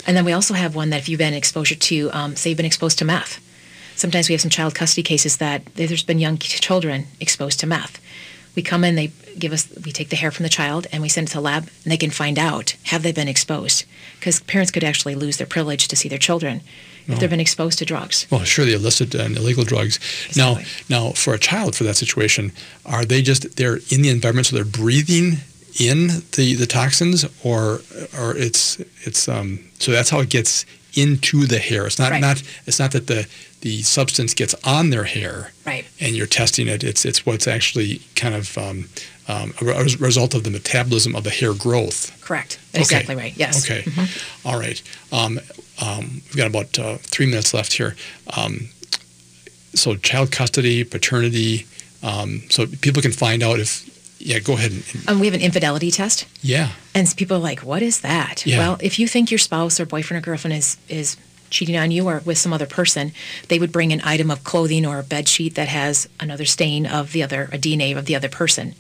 And 0.07 0.17
then 0.17 0.25
we 0.25 0.33
also 0.33 0.55
have 0.55 0.75
one 0.75 0.91
that 0.91 0.99
if 0.99 1.09
you've 1.09 1.19
been 1.19 1.35
exposure 1.35 1.75
to, 1.75 2.11
um, 2.13 2.37
say 2.37 2.51
you've 2.51 2.57
been 2.57 2.67
exposed 2.67 2.99
to 2.99 3.05
meth. 3.05 3.41
Sometimes 3.97 4.29
we 4.29 4.33
have 4.33 4.41
some 4.41 4.51
child 4.51 4.75
custody 4.75 5.03
cases 5.03 5.37
that 5.37 5.65
there's 5.77 6.03
been 6.03 6.19
young 6.19 6.37
children 6.39 7.07
exposed 7.21 7.61
to 7.61 7.67
meth 7.67 8.01
we 8.55 8.63
come 8.63 8.85
in, 8.85 8.95
they 8.95 9.13
give 9.39 9.53
us, 9.53 9.69
we 9.85 9.93
take 9.93 10.11
the 10.11 10.17
hair 10.17 10.31
from 10.31 10.45
the 10.45 10.49
child 10.49 10.87
and 10.93 11.03
we 11.03 11.09
send 11.09 11.29
it 11.29 11.31
to 11.33 11.39
the 11.39 11.43
lab, 11.43 11.69
and 11.83 11.93
they 11.93 11.97
can 11.97 12.11
find 12.11 12.39
out 12.39 12.77
have 12.85 13.03
they 13.03 13.13
been 13.13 13.29
exposed, 13.29 13.85
because 14.19 14.41
parents 14.41 14.71
could 14.71 14.85
actually 14.85 15.15
lose 15.15 15.37
their 15.37 15.47
privilege 15.47 15.89
to 15.89 15.97
see 15.97 16.09
their 16.09 16.19
children 16.19 16.61
if 17.07 17.19
they've 17.19 17.29
been 17.29 17.41
exposed 17.41 17.79
to 17.79 17.85
drugs. 17.85 18.27
Well, 18.31 18.45
sure, 18.45 18.65
the 18.65 18.73
illicit 18.73 19.15
and 19.15 19.37
illegal 19.37 19.65
drugs. 19.65 19.99
Exactly. 20.29 20.65
Now, 20.89 21.07
now 21.07 21.13
for 21.13 21.35
a 21.35 21.39
child 21.39 21.77
for 21.77 21.85
that 21.85 21.97
situation, 21.97 22.53
are 22.87 23.05
they 23.05 23.21
just 23.21 23.57
they're 23.57 23.77
in 23.91 24.01
the 24.01 24.09
environment, 24.09 24.47
so 24.47 24.57
they're 24.57 24.65
breathing 24.65 25.39
in 25.79 26.07
the, 26.33 26.55
the 26.55 26.67
toxins, 26.67 27.27
or 27.45 27.81
or 28.19 28.35
it's 28.37 28.81
it's 29.03 29.29
um 29.29 29.59
so 29.79 29.93
that's 29.93 30.09
how 30.09 30.21
it 30.21 30.31
gets 30.31 30.65
into 30.95 31.47
the 31.47 31.59
hair. 31.59 31.87
It's 31.87 31.99
not 31.99 32.11
right. 32.11 32.21
not 32.21 32.43
it's 32.67 32.79
not 32.79 32.93
that 32.93 33.07
the 33.07 33.29
the 33.65 33.81
substance 33.81 34.35
gets 34.35 34.55
on 34.63 34.91
their 34.91 35.05
hair, 35.05 35.51
right. 35.65 35.87
and 35.99 36.15
you're 36.15 36.27
testing 36.27 36.69
it. 36.69 36.85
It's 36.85 37.07
it's 37.07 37.25
what's 37.25 37.49
actually 37.49 38.03
kind 38.15 38.35
of 38.35 38.59
um, 38.59 38.91
um, 39.27 39.55
a 39.59 39.65
result 39.99 40.35
of 40.35 40.45
the 40.45 40.51
metabolism 40.51 41.17
of 41.17 41.25
the 41.25 41.31
hair 41.31 41.55
growth. 41.55 42.13
Correct. 42.21 42.61
Okay. 42.75 42.83
Exactly 42.83 43.17
right. 43.17 43.35
Yes. 43.39 43.65
Okay. 43.65 43.81
Mm-hmm. 43.83 44.49
All 44.49 44.61
right. 44.61 44.83
Um, 45.11 45.41
um, 45.83 46.21
we've 46.27 46.37
got 46.37 46.47
about 46.47 46.79
uh, 46.79 46.99
three 46.99 47.25
minutes 47.25 47.55
left 47.55 47.73
here. 47.73 47.97
Um, 48.37 48.69
so 49.73 49.97
child 49.97 50.31
custody, 50.31 50.85
paternity. 50.85 51.67
Um, 52.03 52.43
so 52.51 52.67
people 52.67 53.01
can 53.01 53.13
find 53.13 53.43
out 53.43 53.61
if. 53.61 53.91
Yeah, 54.19 54.39
go 54.39 54.55
ahead. 54.55 54.73
And, 55.09 55.21
we 55.21 55.27
have 55.27 55.35
an 55.35 55.43
infidelity 55.43 55.91
test. 55.91 56.27
Yeah. 56.41 56.71
And 56.95 57.13
people 57.17 57.37
are 57.37 57.41
like, 57.41 57.61
"What 57.61 57.83
is 57.83 58.01
that?" 58.01 58.47
Yeah. 58.47 58.59
Well, 58.59 58.79
if 58.81 58.99
you 58.99 59.09
think 59.09 59.31
your 59.31 59.39
spouse 59.39 59.81
or 59.81 59.85
boyfriend 59.87 60.23
or 60.23 60.25
girlfriend 60.25 60.57
is 60.57 60.77
is 60.89 61.17
cheating 61.51 61.77
on 61.77 61.91
you 61.91 62.07
or 62.09 62.23
with 62.25 62.39
some 62.39 62.53
other 62.53 62.67
person, 62.67 63.13
they 63.49 63.59
would 63.59 63.73
bring 63.73 63.93
an 63.93 64.01
item 64.05 64.31
of 64.31 64.45
clothing 64.45 64.85
or 64.87 64.99
a 64.99 65.03
bed 65.03 65.29
sheet 65.29 65.55
that 65.55 65.69
has 65.69 66.09
another 66.21 66.45
stain 66.45 66.87
of 66.87 67.13
the 67.13 67.23
other, 67.23 67.45
a 67.53 67.59
DNA 67.59 67.97
of 67.97 68.07
the 68.07 68.17
other 68.17 68.29
person. 68.29 68.75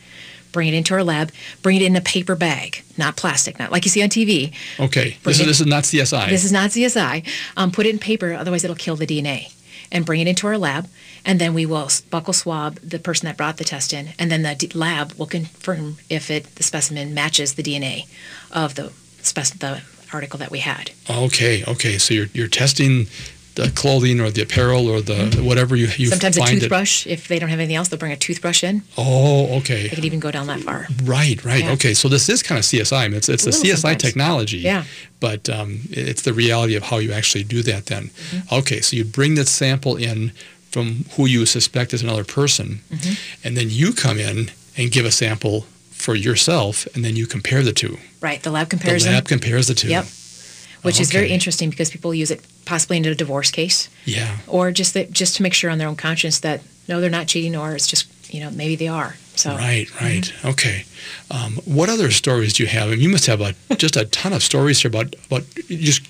Bring 0.52 0.68
it 0.68 0.74
into 0.74 0.94
our 0.94 1.02
lab. 1.02 1.32
Bring 1.62 1.76
it 1.76 1.82
in 1.82 1.96
a 1.96 2.00
paper 2.00 2.36
bag, 2.36 2.84
not 2.96 3.16
plastic, 3.16 3.58
not 3.58 3.72
like 3.72 3.84
you 3.84 3.90
see 3.90 4.02
on 4.02 4.08
TV. 4.08 4.54
Okay, 4.78 5.16
this 5.24 5.40
is, 5.40 5.46
this 5.46 5.60
is 5.60 5.66
not 5.66 5.82
CSI. 5.82 6.28
This 6.28 6.44
is 6.44 6.52
not 6.52 6.70
CSI. 6.70 7.26
Um, 7.56 7.72
put 7.72 7.86
it 7.86 7.90
in 7.90 7.98
paper, 7.98 8.32
otherwise 8.32 8.62
it'll 8.62 8.76
kill 8.76 8.94
the 8.94 9.06
DNA. 9.06 9.52
And 9.90 10.06
bring 10.06 10.20
it 10.20 10.28
into 10.28 10.46
our 10.46 10.56
lab, 10.56 10.88
and 11.24 11.40
then 11.40 11.54
we 11.54 11.66
will 11.66 11.86
buccal 11.86 12.34
swab 12.34 12.76
the 12.76 12.98
person 12.98 13.26
that 13.26 13.36
brought 13.36 13.58
the 13.58 13.64
test 13.64 13.92
in, 13.92 14.10
and 14.18 14.30
then 14.30 14.42
the 14.42 14.72
lab 14.74 15.12
will 15.14 15.26
confirm 15.26 15.96
if 16.08 16.30
it 16.30 16.54
the 16.54 16.62
specimen 16.62 17.14
matches 17.14 17.54
the 17.54 17.62
DNA 17.62 18.06
of 18.50 18.76
the 18.76 18.92
spec- 19.22 19.58
the 19.58 19.82
article 20.14 20.38
that 20.38 20.50
we 20.50 20.60
had. 20.60 20.92
Okay, 21.10 21.64
okay. 21.66 21.98
So 21.98 22.14
you're 22.14 22.28
you're 22.32 22.48
testing 22.48 23.06
the 23.54 23.70
clothing 23.70 24.20
or 24.20 24.30
the 24.30 24.42
apparel 24.42 24.88
or 24.88 25.00
the 25.00 25.14
mm-hmm. 25.14 25.44
whatever 25.44 25.76
you 25.76 25.88
you 25.96 26.08
sometimes 26.08 26.36
a 26.36 26.46
toothbrush. 26.46 27.06
It. 27.06 27.12
If 27.12 27.28
they 27.28 27.38
don't 27.38 27.48
have 27.48 27.60
anything 27.60 27.76
else, 27.76 27.88
they'll 27.88 27.98
bring 27.98 28.12
a 28.12 28.16
toothbrush 28.16 28.64
in. 28.64 28.82
Oh, 28.96 29.58
okay. 29.58 29.88
They 29.88 29.94
could 29.94 30.04
even 30.04 30.20
go 30.20 30.30
down 30.30 30.46
that 30.48 30.60
far. 30.60 30.86
Right, 31.04 31.44
right. 31.44 31.64
Yeah. 31.64 31.72
Okay, 31.72 31.94
so 31.94 32.08
this 32.08 32.28
is 32.28 32.42
kind 32.42 32.58
of 32.58 32.64
CSI. 32.64 32.96
I 32.96 33.08
mean, 33.08 33.16
it's 33.16 33.28
it's, 33.28 33.44
the 33.44 33.50
CSI 33.50 33.76
sometimes. 33.76 34.02
technology. 34.02 34.58
Yeah. 34.58 34.84
But 35.20 35.48
um, 35.48 35.80
it's 35.90 36.22
the 36.22 36.32
reality 36.32 36.74
of 36.74 36.84
how 36.84 36.98
you 36.98 37.12
actually 37.12 37.44
do 37.44 37.62
that. 37.62 37.86
Then, 37.86 38.04
mm-hmm. 38.04 38.54
okay. 38.56 38.80
So 38.80 38.96
you 38.96 39.04
bring 39.04 39.36
that 39.36 39.48
sample 39.48 39.96
in 39.96 40.32
from 40.70 41.04
who 41.16 41.26
you 41.26 41.46
suspect 41.46 41.94
is 41.94 42.02
another 42.02 42.24
person, 42.24 42.80
mm-hmm. 42.90 43.46
and 43.46 43.56
then 43.56 43.68
you 43.70 43.92
come 43.92 44.18
in 44.18 44.50
and 44.76 44.90
give 44.90 45.06
a 45.06 45.12
sample 45.12 45.66
for 46.05 46.14
yourself, 46.14 46.86
and 46.94 47.05
then 47.05 47.16
you 47.16 47.26
compare 47.26 47.62
the 47.62 47.72
two. 47.72 47.98
Right. 48.20 48.42
The 48.42 48.50
lab 48.50 48.68
compares 48.68 49.05
the 49.05 49.11
lab 49.11 49.24
them. 49.24 49.38
compares 49.38 49.66
the 49.68 49.74
two. 49.74 49.88
Yep. 49.88 50.05
Which 50.82 51.00
is 51.00 51.11
very 51.11 51.30
interesting 51.30 51.70
because 51.70 51.90
people 51.90 52.12
use 52.14 52.30
it 52.30 52.40
possibly 52.66 52.98
in 52.98 53.05
a 53.07 53.14
divorce 53.14 53.50
case, 53.50 53.88
Yeah. 54.05 54.36
or 54.46 54.70
just 54.70 54.92
that, 54.94 55.11
just 55.11 55.36
to 55.36 55.42
make 55.42 55.55
sure 55.55 55.70
on 55.70 55.78
their 55.78 55.88
own 55.88 55.96
conscience 55.96 56.40
that 56.40 56.61
no, 56.88 57.00
they're 57.00 57.09
not 57.09 57.26
cheating, 57.26 57.57
or 57.57 57.74
it's 57.74 57.86
just 57.86 58.07
you 58.34 58.40
know 58.40 58.50
maybe 58.50 58.76
they 58.76 58.88
are. 58.88 59.16
So 59.34 59.57
Right, 59.57 59.88
right. 60.00 60.32
Okay. 60.44 60.84
Um, 61.30 61.55
what 61.64 61.88
other 61.88 62.11
stories 62.11 62.52
do 62.52 62.62
you 62.64 62.68
have? 62.68 62.88
I 62.88 62.90
mean, 62.92 63.00
you 63.00 63.09
must 63.09 63.26
have 63.26 63.40
a, 63.40 63.55
just 63.76 63.96
a 63.96 64.05
ton 64.05 64.32
of 64.34 64.42
stories 64.42 64.80
here 64.82 64.90
about, 64.90 65.14
about 65.26 65.42
just 65.68 66.02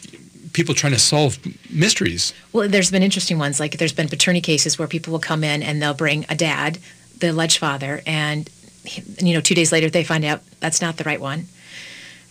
people 0.53 0.75
trying 0.75 0.93
to 0.93 0.99
solve 0.99 1.39
mysteries. 1.71 2.35
Well, 2.53 2.69
there's 2.69 2.91
been 2.91 3.03
interesting 3.03 3.39
ones. 3.39 3.61
Like 3.61 3.79
there's 3.79 3.93
been 3.95 4.09
paternity 4.09 4.41
cases 4.43 4.79
where 4.79 4.89
people 4.89 5.13
will 5.13 5.21
come 5.21 5.43
in 5.45 5.63
and 5.63 5.81
they'll 5.81 5.95
bring 5.95 6.27
a 6.29 6.35
dad, 6.35 6.79
the 7.21 7.31
alleged 7.31 7.59
father, 7.59 8.03
and 8.07 8.51
you 9.23 9.35
know, 9.35 9.41
two 9.41 9.55
days 9.55 9.73
later 9.73 9.89
they 9.91 10.05
find 10.05 10.25
out 10.25 10.41
that's 10.61 10.81
not 10.81 10.97
the 10.97 11.05
right 11.05 11.21
one, 11.21 11.47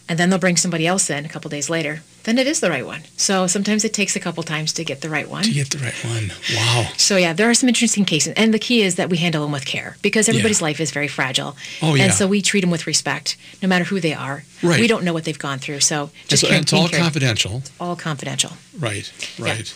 and 0.10 0.18
then 0.20 0.30
they'll 0.30 0.40
bring 0.40 0.58
somebody 0.58 0.86
else 0.88 1.10
in 1.10 1.26
a 1.26 1.30
couple 1.30 1.50
days 1.50 1.70
later. 1.70 2.02
Then 2.26 2.38
it 2.38 2.48
is 2.48 2.62
the 2.62 2.70
right 2.70 2.86
one. 2.86 3.02
So 3.18 3.48
sometimes 3.48 3.84
it 3.84 3.94
takes 3.94 4.16
a 4.16 4.20
couple 4.20 4.44
times 4.44 4.72
to 4.74 4.86
get 4.86 5.02
the 5.02 5.10
right 5.10 5.30
one. 5.30 5.44
To 5.44 5.52
get 5.52 5.72
the 5.72 5.78
right 5.80 6.06
one. 6.06 6.32
Wow. 6.56 6.88
So 6.96 7.18
yeah, 7.18 7.34
there 7.34 7.50
are 7.50 7.54
some 7.54 7.68
interesting 7.68 8.06
cases, 8.06 8.34
and 8.38 8.54
the 8.54 8.60
key 8.60 8.82
is 8.82 8.96
that 8.96 9.10
we 9.10 9.18
handle 9.18 9.42
them 9.44 9.52
with 9.52 9.66
care 9.66 9.98
because 10.02 10.30
everybody's 10.30 10.62
life 10.62 10.80
is 10.80 10.92
very 10.92 11.10
fragile. 11.10 11.58
Oh, 11.82 11.96
yeah. 11.96 12.06
And 12.06 12.14
so 12.14 12.26
we 12.28 12.42
treat 12.42 12.62
them 12.62 12.70
with 12.72 12.88
respect, 12.88 13.36
no 13.62 13.68
matter 13.68 13.84
who 13.84 14.00
they 14.00 14.14
are. 14.14 14.44
Right. 14.62 14.80
We 14.80 14.88
don't 14.88 15.04
know 15.04 15.12
what 15.12 15.26
they've 15.26 15.38
gone 15.38 15.60
through, 15.60 15.82
so 15.82 16.04
And 16.04 16.12
just 16.30 16.42
so- 16.42 16.48
care- 16.48 16.56
and 16.58 16.64
it's 16.64 16.72
all 16.74 16.88
cared- 16.88 17.02
confidential. 17.04 17.64
All 17.80 17.96
confidential. 17.98 18.52
Right, 18.80 19.12
right. 19.38 19.74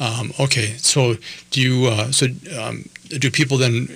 Um, 0.00 0.32
okay, 0.38 0.74
so 0.76 1.16
do 1.50 1.60
you? 1.62 1.86
Uh, 1.86 2.12
so 2.12 2.26
um, 2.60 2.84
do 3.08 3.30
people 3.30 3.56
then? 3.56 3.88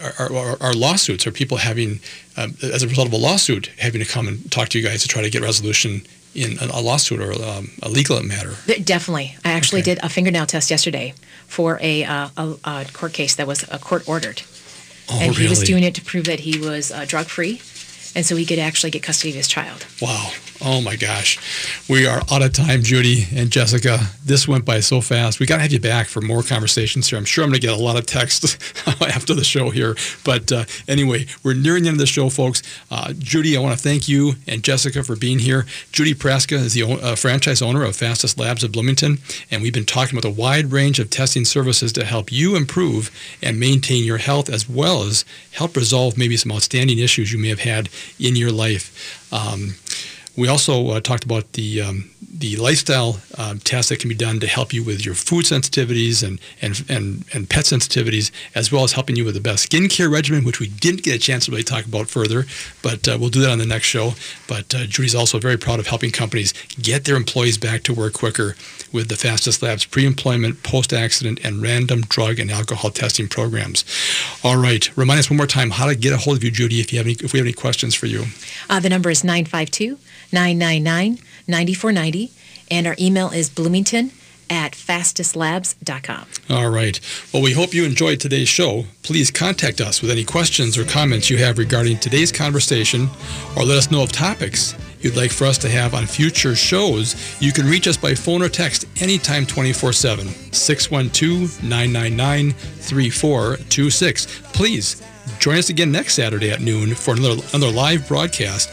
Are, 0.00 0.32
are, 0.32 0.56
are 0.60 0.72
lawsuits? 0.72 1.26
Are 1.26 1.32
people 1.32 1.58
having, 1.58 2.00
um, 2.36 2.56
as 2.62 2.82
a 2.82 2.88
result 2.88 3.08
of 3.08 3.12
a 3.12 3.16
lawsuit, 3.16 3.70
having 3.78 4.00
to 4.00 4.06
come 4.06 4.28
and 4.28 4.50
talk 4.50 4.68
to 4.70 4.78
you 4.78 4.86
guys 4.86 5.02
to 5.02 5.08
try 5.08 5.22
to 5.22 5.30
get 5.30 5.42
resolution 5.42 6.02
in 6.34 6.58
a, 6.60 6.66
a 6.78 6.80
lawsuit 6.80 7.20
or 7.20 7.32
um, 7.42 7.70
a 7.82 7.88
legal 7.88 8.22
matter? 8.22 8.54
Definitely. 8.84 9.36
I 9.44 9.50
actually 9.52 9.82
did 9.82 9.98
a 10.02 10.08
fingernail 10.08 10.46
test 10.46 10.70
yesterday 10.70 11.14
for 11.46 11.78
a, 11.82 12.04
uh, 12.04 12.28
a, 12.36 12.54
a 12.64 12.86
court 12.92 13.12
case 13.12 13.34
that 13.36 13.46
was 13.46 13.68
uh, 13.68 13.78
court 13.78 14.08
ordered. 14.08 14.42
Oh, 15.10 15.18
and 15.20 15.34
he 15.34 15.48
was 15.48 15.62
doing 15.62 15.84
it 15.84 15.94
to 15.94 16.02
prove 16.02 16.26
that 16.26 16.40
he 16.40 16.58
was 16.58 16.92
uh, 16.92 17.04
drug 17.06 17.26
free. 17.26 17.62
And 18.18 18.26
so 18.26 18.34
he 18.34 18.44
could 18.44 18.58
actually 18.58 18.90
get 18.90 19.04
custody 19.04 19.30
of 19.30 19.36
his 19.36 19.46
child. 19.46 19.86
Wow. 20.02 20.32
Oh 20.60 20.80
my 20.80 20.96
gosh. 20.96 21.38
We 21.88 22.04
are 22.04 22.20
out 22.32 22.42
of 22.42 22.52
time, 22.52 22.82
Judy 22.82 23.28
and 23.32 23.48
Jessica. 23.48 24.00
This 24.24 24.48
went 24.48 24.64
by 24.64 24.80
so 24.80 25.00
fast. 25.00 25.38
We 25.38 25.46
got 25.46 25.56
to 25.56 25.62
have 25.62 25.72
you 25.72 25.78
back 25.78 26.08
for 26.08 26.20
more 26.20 26.42
conversations 26.42 27.08
here. 27.08 27.16
I'm 27.16 27.24
sure 27.24 27.44
I'm 27.44 27.50
going 27.50 27.60
to 27.60 27.66
get 27.66 27.78
a 27.78 27.80
lot 27.80 27.96
of 27.96 28.06
texts 28.06 28.58
after 29.00 29.34
the 29.34 29.44
show 29.44 29.70
here. 29.70 29.94
But 30.24 30.50
uh, 30.50 30.64
anyway, 30.88 31.26
we're 31.44 31.54
nearing 31.54 31.84
the 31.84 31.90
end 31.90 31.94
of 31.94 32.00
the 32.00 32.06
show, 32.06 32.28
folks. 32.28 32.64
Uh, 32.90 33.12
Judy, 33.16 33.56
I 33.56 33.60
want 33.60 33.78
to 33.78 33.82
thank 33.82 34.08
you 34.08 34.32
and 34.48 34.64
Jessica 34.64 35.04
for 35.04 35.14
being 35.14 35.38
here. 35.38 35.64
Judy 35.92 36.12
Praska 36.12 36.54
is 36.54 36.74
the 36.74 36.82
uh, 36.82 37.14
franchise 37.14 37.62
owner 37.62 37.84
of 37.84 37.94
Fastest 37.94 38.36
Labs 38.36 38.64
of 38.64 38.72
Bloomington. 38.72 39.18
And 39.52 39.62
we've 39.62 39.72
been 39.72 39.86
talking 39.86 40.18
about 40.18 40.28
a 40.28 40.34
wide 40.34 40.72
range 40.72 40.98
of 40.98 41.08
testing 41.08 41.44
services 41.44 41.92
to 41.92 42.04
help 42.04 42.32
you 42.32 42.56
improve 42.56 43.12
and 43.40 43.60
maintain 43.60 44.02
your 44.02 44.18
health 44.18 44.50
as 44.50 44.68
well 44.68 45.04
as 45.04 45.24
help 45.52 45.76
resolve 45.76 46.18
maybe 46.18 46.36
some 46.36 46.50
outstanding 46.50 46.98
issues 46.98 47.32
you 47.32 47.38
may 47.38 47.48
have 47.48 47.60
had 47.60 47.88
in 48.18 48.36
your 48.36 48.52
life. 48.52 49.32
Um, 49.32 49.74
we 50.38 50.46
also 50.46 50.90
uh, 50.90 51.00
talked 51.00 51.24
about 51.24 51.52
the 51.54 51.82
um, 51.82 52.10
the 52.30 52.56
lifestyle 52.56 53.18
um, 53.36 53.58
tests 53.58 53.88
that 53.88 53.98
can 53.98 54.08
be 54.08 54.14
done 54.14 54.38
to 54.38 54.46
help 54.46 54.72
you 54.72 54.84
with 54.84 55.04
your 55.04 55.14
food 55.14 55.44
sensitivities 55.44 56.26
and, 56.26 56.40
and 56.62 56.84
and 56.88 57.24
and 57.34 57.50
pet 57.50 57.64
sensitivities, 57.64 58.30
as 58.54 58.70
well 58.70 58.84
as 58.84 58.92
helping 58.92 59.16
you 59.16 59.24
with 59.24 59.34
the 59.34 59.40
best 59.40 59.68
skincare 59.68 60.10
regimen, 60.10 60.44
which 60.44 60.60
we 60.60 60.68
didn't 60.68 61.02
get 61.02 61.16
a 61.16 61.18
chance 61.18 61.46
to 61.46 61.50
really 61.50 61.64
talk 61.64 61.84
about 61.84 62.08
further, 62.08 62.46
but 62.82 63.08
uh, 63.08 63.16
we'll 63.18 63.30
do 63.30 63.40
that 63.40 63.50
on 63.50 63.58
the 63.58 63.66
next 63.66 63.86
show. 63.86 64.12
But 64.46 64.72
uh, 64.74 64.86
Judy's 64.86 65.14
also 65.14 65.40
very 65.40 65.56
proud 65.56 65.80
of 65.80 65.88
helping 65.88 66.12
companies 66.12 66.54
get 66.80 67.04
their 67.04 67.16
employees 67.16 67.58
back 67.58 67.82
to 67.84 67.92
work 67.92 68.12
quicker 68.12 68.54
with 68.92 69.08
the 69.08 69.16
fastest 69.16 69.60
labs 69.60 69.84
pre-employment, 69.84 70.62
post-accident, 70.62 71.40
and 71.44 71.60
random 71.60 72.02
drug 72.02 72.38
and 72.38 72.50
alcohol 72.50 72.90
testing 72.90 73.28
programs. 73.28 73.84
All 74.44 74.56
right, 74.56 74.96
remind 74.96 75.18
us 75.18 75.28
one 75.28 75.36
more 75.36 75.46
time 75.46 75.70
how 75.70 75.86
to 75.86 75.96
get 75.96 76.12
a 76.12 76.16
hold 76.16 76.36
of 76.36 76.44
you, 76.44 76.52
Judy, 76.52 76.78
if 76.78 76.92
you 76.92 76.98
have 76.98 77.06
any 77.06 77.16
if 77.20 77.32
we 77.32 77.40
have 77.40 77.46
any 77.46 77.52
questions 77.52 77.96
for 77.96 78.06
you. 78.06 78.26
Uh, 78.70 78.78
the 78.78 78.88
number 78.88 79.10
is 79.10 79.24
952 79.24 79.98
999 80.32 81.18
9490. 81.46 82.30
And 82.70 82.86
our 82.86 82.96
email 82.98 83.30
is 83.30 83.48
bloomington 83.48 84.12
at 84.50 84.72
fastestlabs.com. 84.72 86.26
All 86.50 86.70
right. 86.70 87.00
Well, 87.32 87.42
we 87.42 87.52
hope 87.52 87.74
you 87.74 87.84
enjoyed 87.84 88.20
today's 88.20 88.48
show. 88.48 88.84
Please 89.02 89.30
contact 89.30 89.80
us 89.80 90.00
with 90.00 90.10
any 90.10 90.24
questions 90.24 90.78
or 90.78 90.84
comments 90.84 91.28
you 91.30 91.38
have 91.38 91.58
regarding 91.58 91.98
today's 91.98 92.32
conversation 92.32 93.08
or 93.56 93.64
let 93.64 93.78
us 93.78 93.90
know 93.90 94.02
of 94.02 94.12
topics 94.12 94.74
you'd 95.00 95.16
like 95.16 95.30
for 95.30 95.44
us 95.46 95.58
to 95.58 95.68
have 95.68 95.94
on 95.94 96.06
future 96.06 96.54
shows. 96.54 97.14
You 97.40 97.52
can 97.52 97.66
reach 97.66 97.86
us 97.86 97.96
by 97.96 98.14
phone 98.14 98.42
or 98.42 98.48
text 98.48 98.86
anytime 99.00 99.46
24 99.46 99.92
7, 99.92 100.26
612 100.52 101.62
999 101.62 102.52
3426. 102.52 104.26
Please 104.52 105.02
join 105.38 105.58
us 105.58 105.68
again 105.68 105.92
next 105.92 106.14
Saturday 106.14 106.50
at 106.50 106.60
noon 106.60 106.94
for 106.94 107.14
another, 107.14 107.42
another 107.52 107.72
live 107.72 108.08
broadcast. 108.08 108.70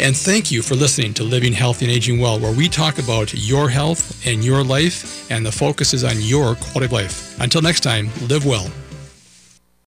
And 0.00 0.16
thank 0.16 0.50
you 0.50 0.62
for 0.62 0.76
listening 0.76 1.12
to 1.14 1.24
Living 1.24 1.52
Healthy 1.52 1.84
and 1.84 1.92
Aging 1.92 2.18
Well, 2.20 2.40
where 2.40 2.56
we 2.56 2.70
talk 2.70 2.98
about 2.98 3.34
your 3.34 3.68
health 3.68 4.26
and 4.26 4.42
your 4.42 4.64
life, 4.64 5.30
and 5.30 5.44
the 5.44 5.52
focus 5.52 5.92
is 5.92 6.04
on 6.04 6.18
your 6.22 6.54
quality 6.54 6.86
of 6.86 6.92
life. 6.92 7.38
Until 7.38 7.60
next 7.60 7.80
time, 7.80 8.08
live 8.26 8.46
well. 8.46 8.70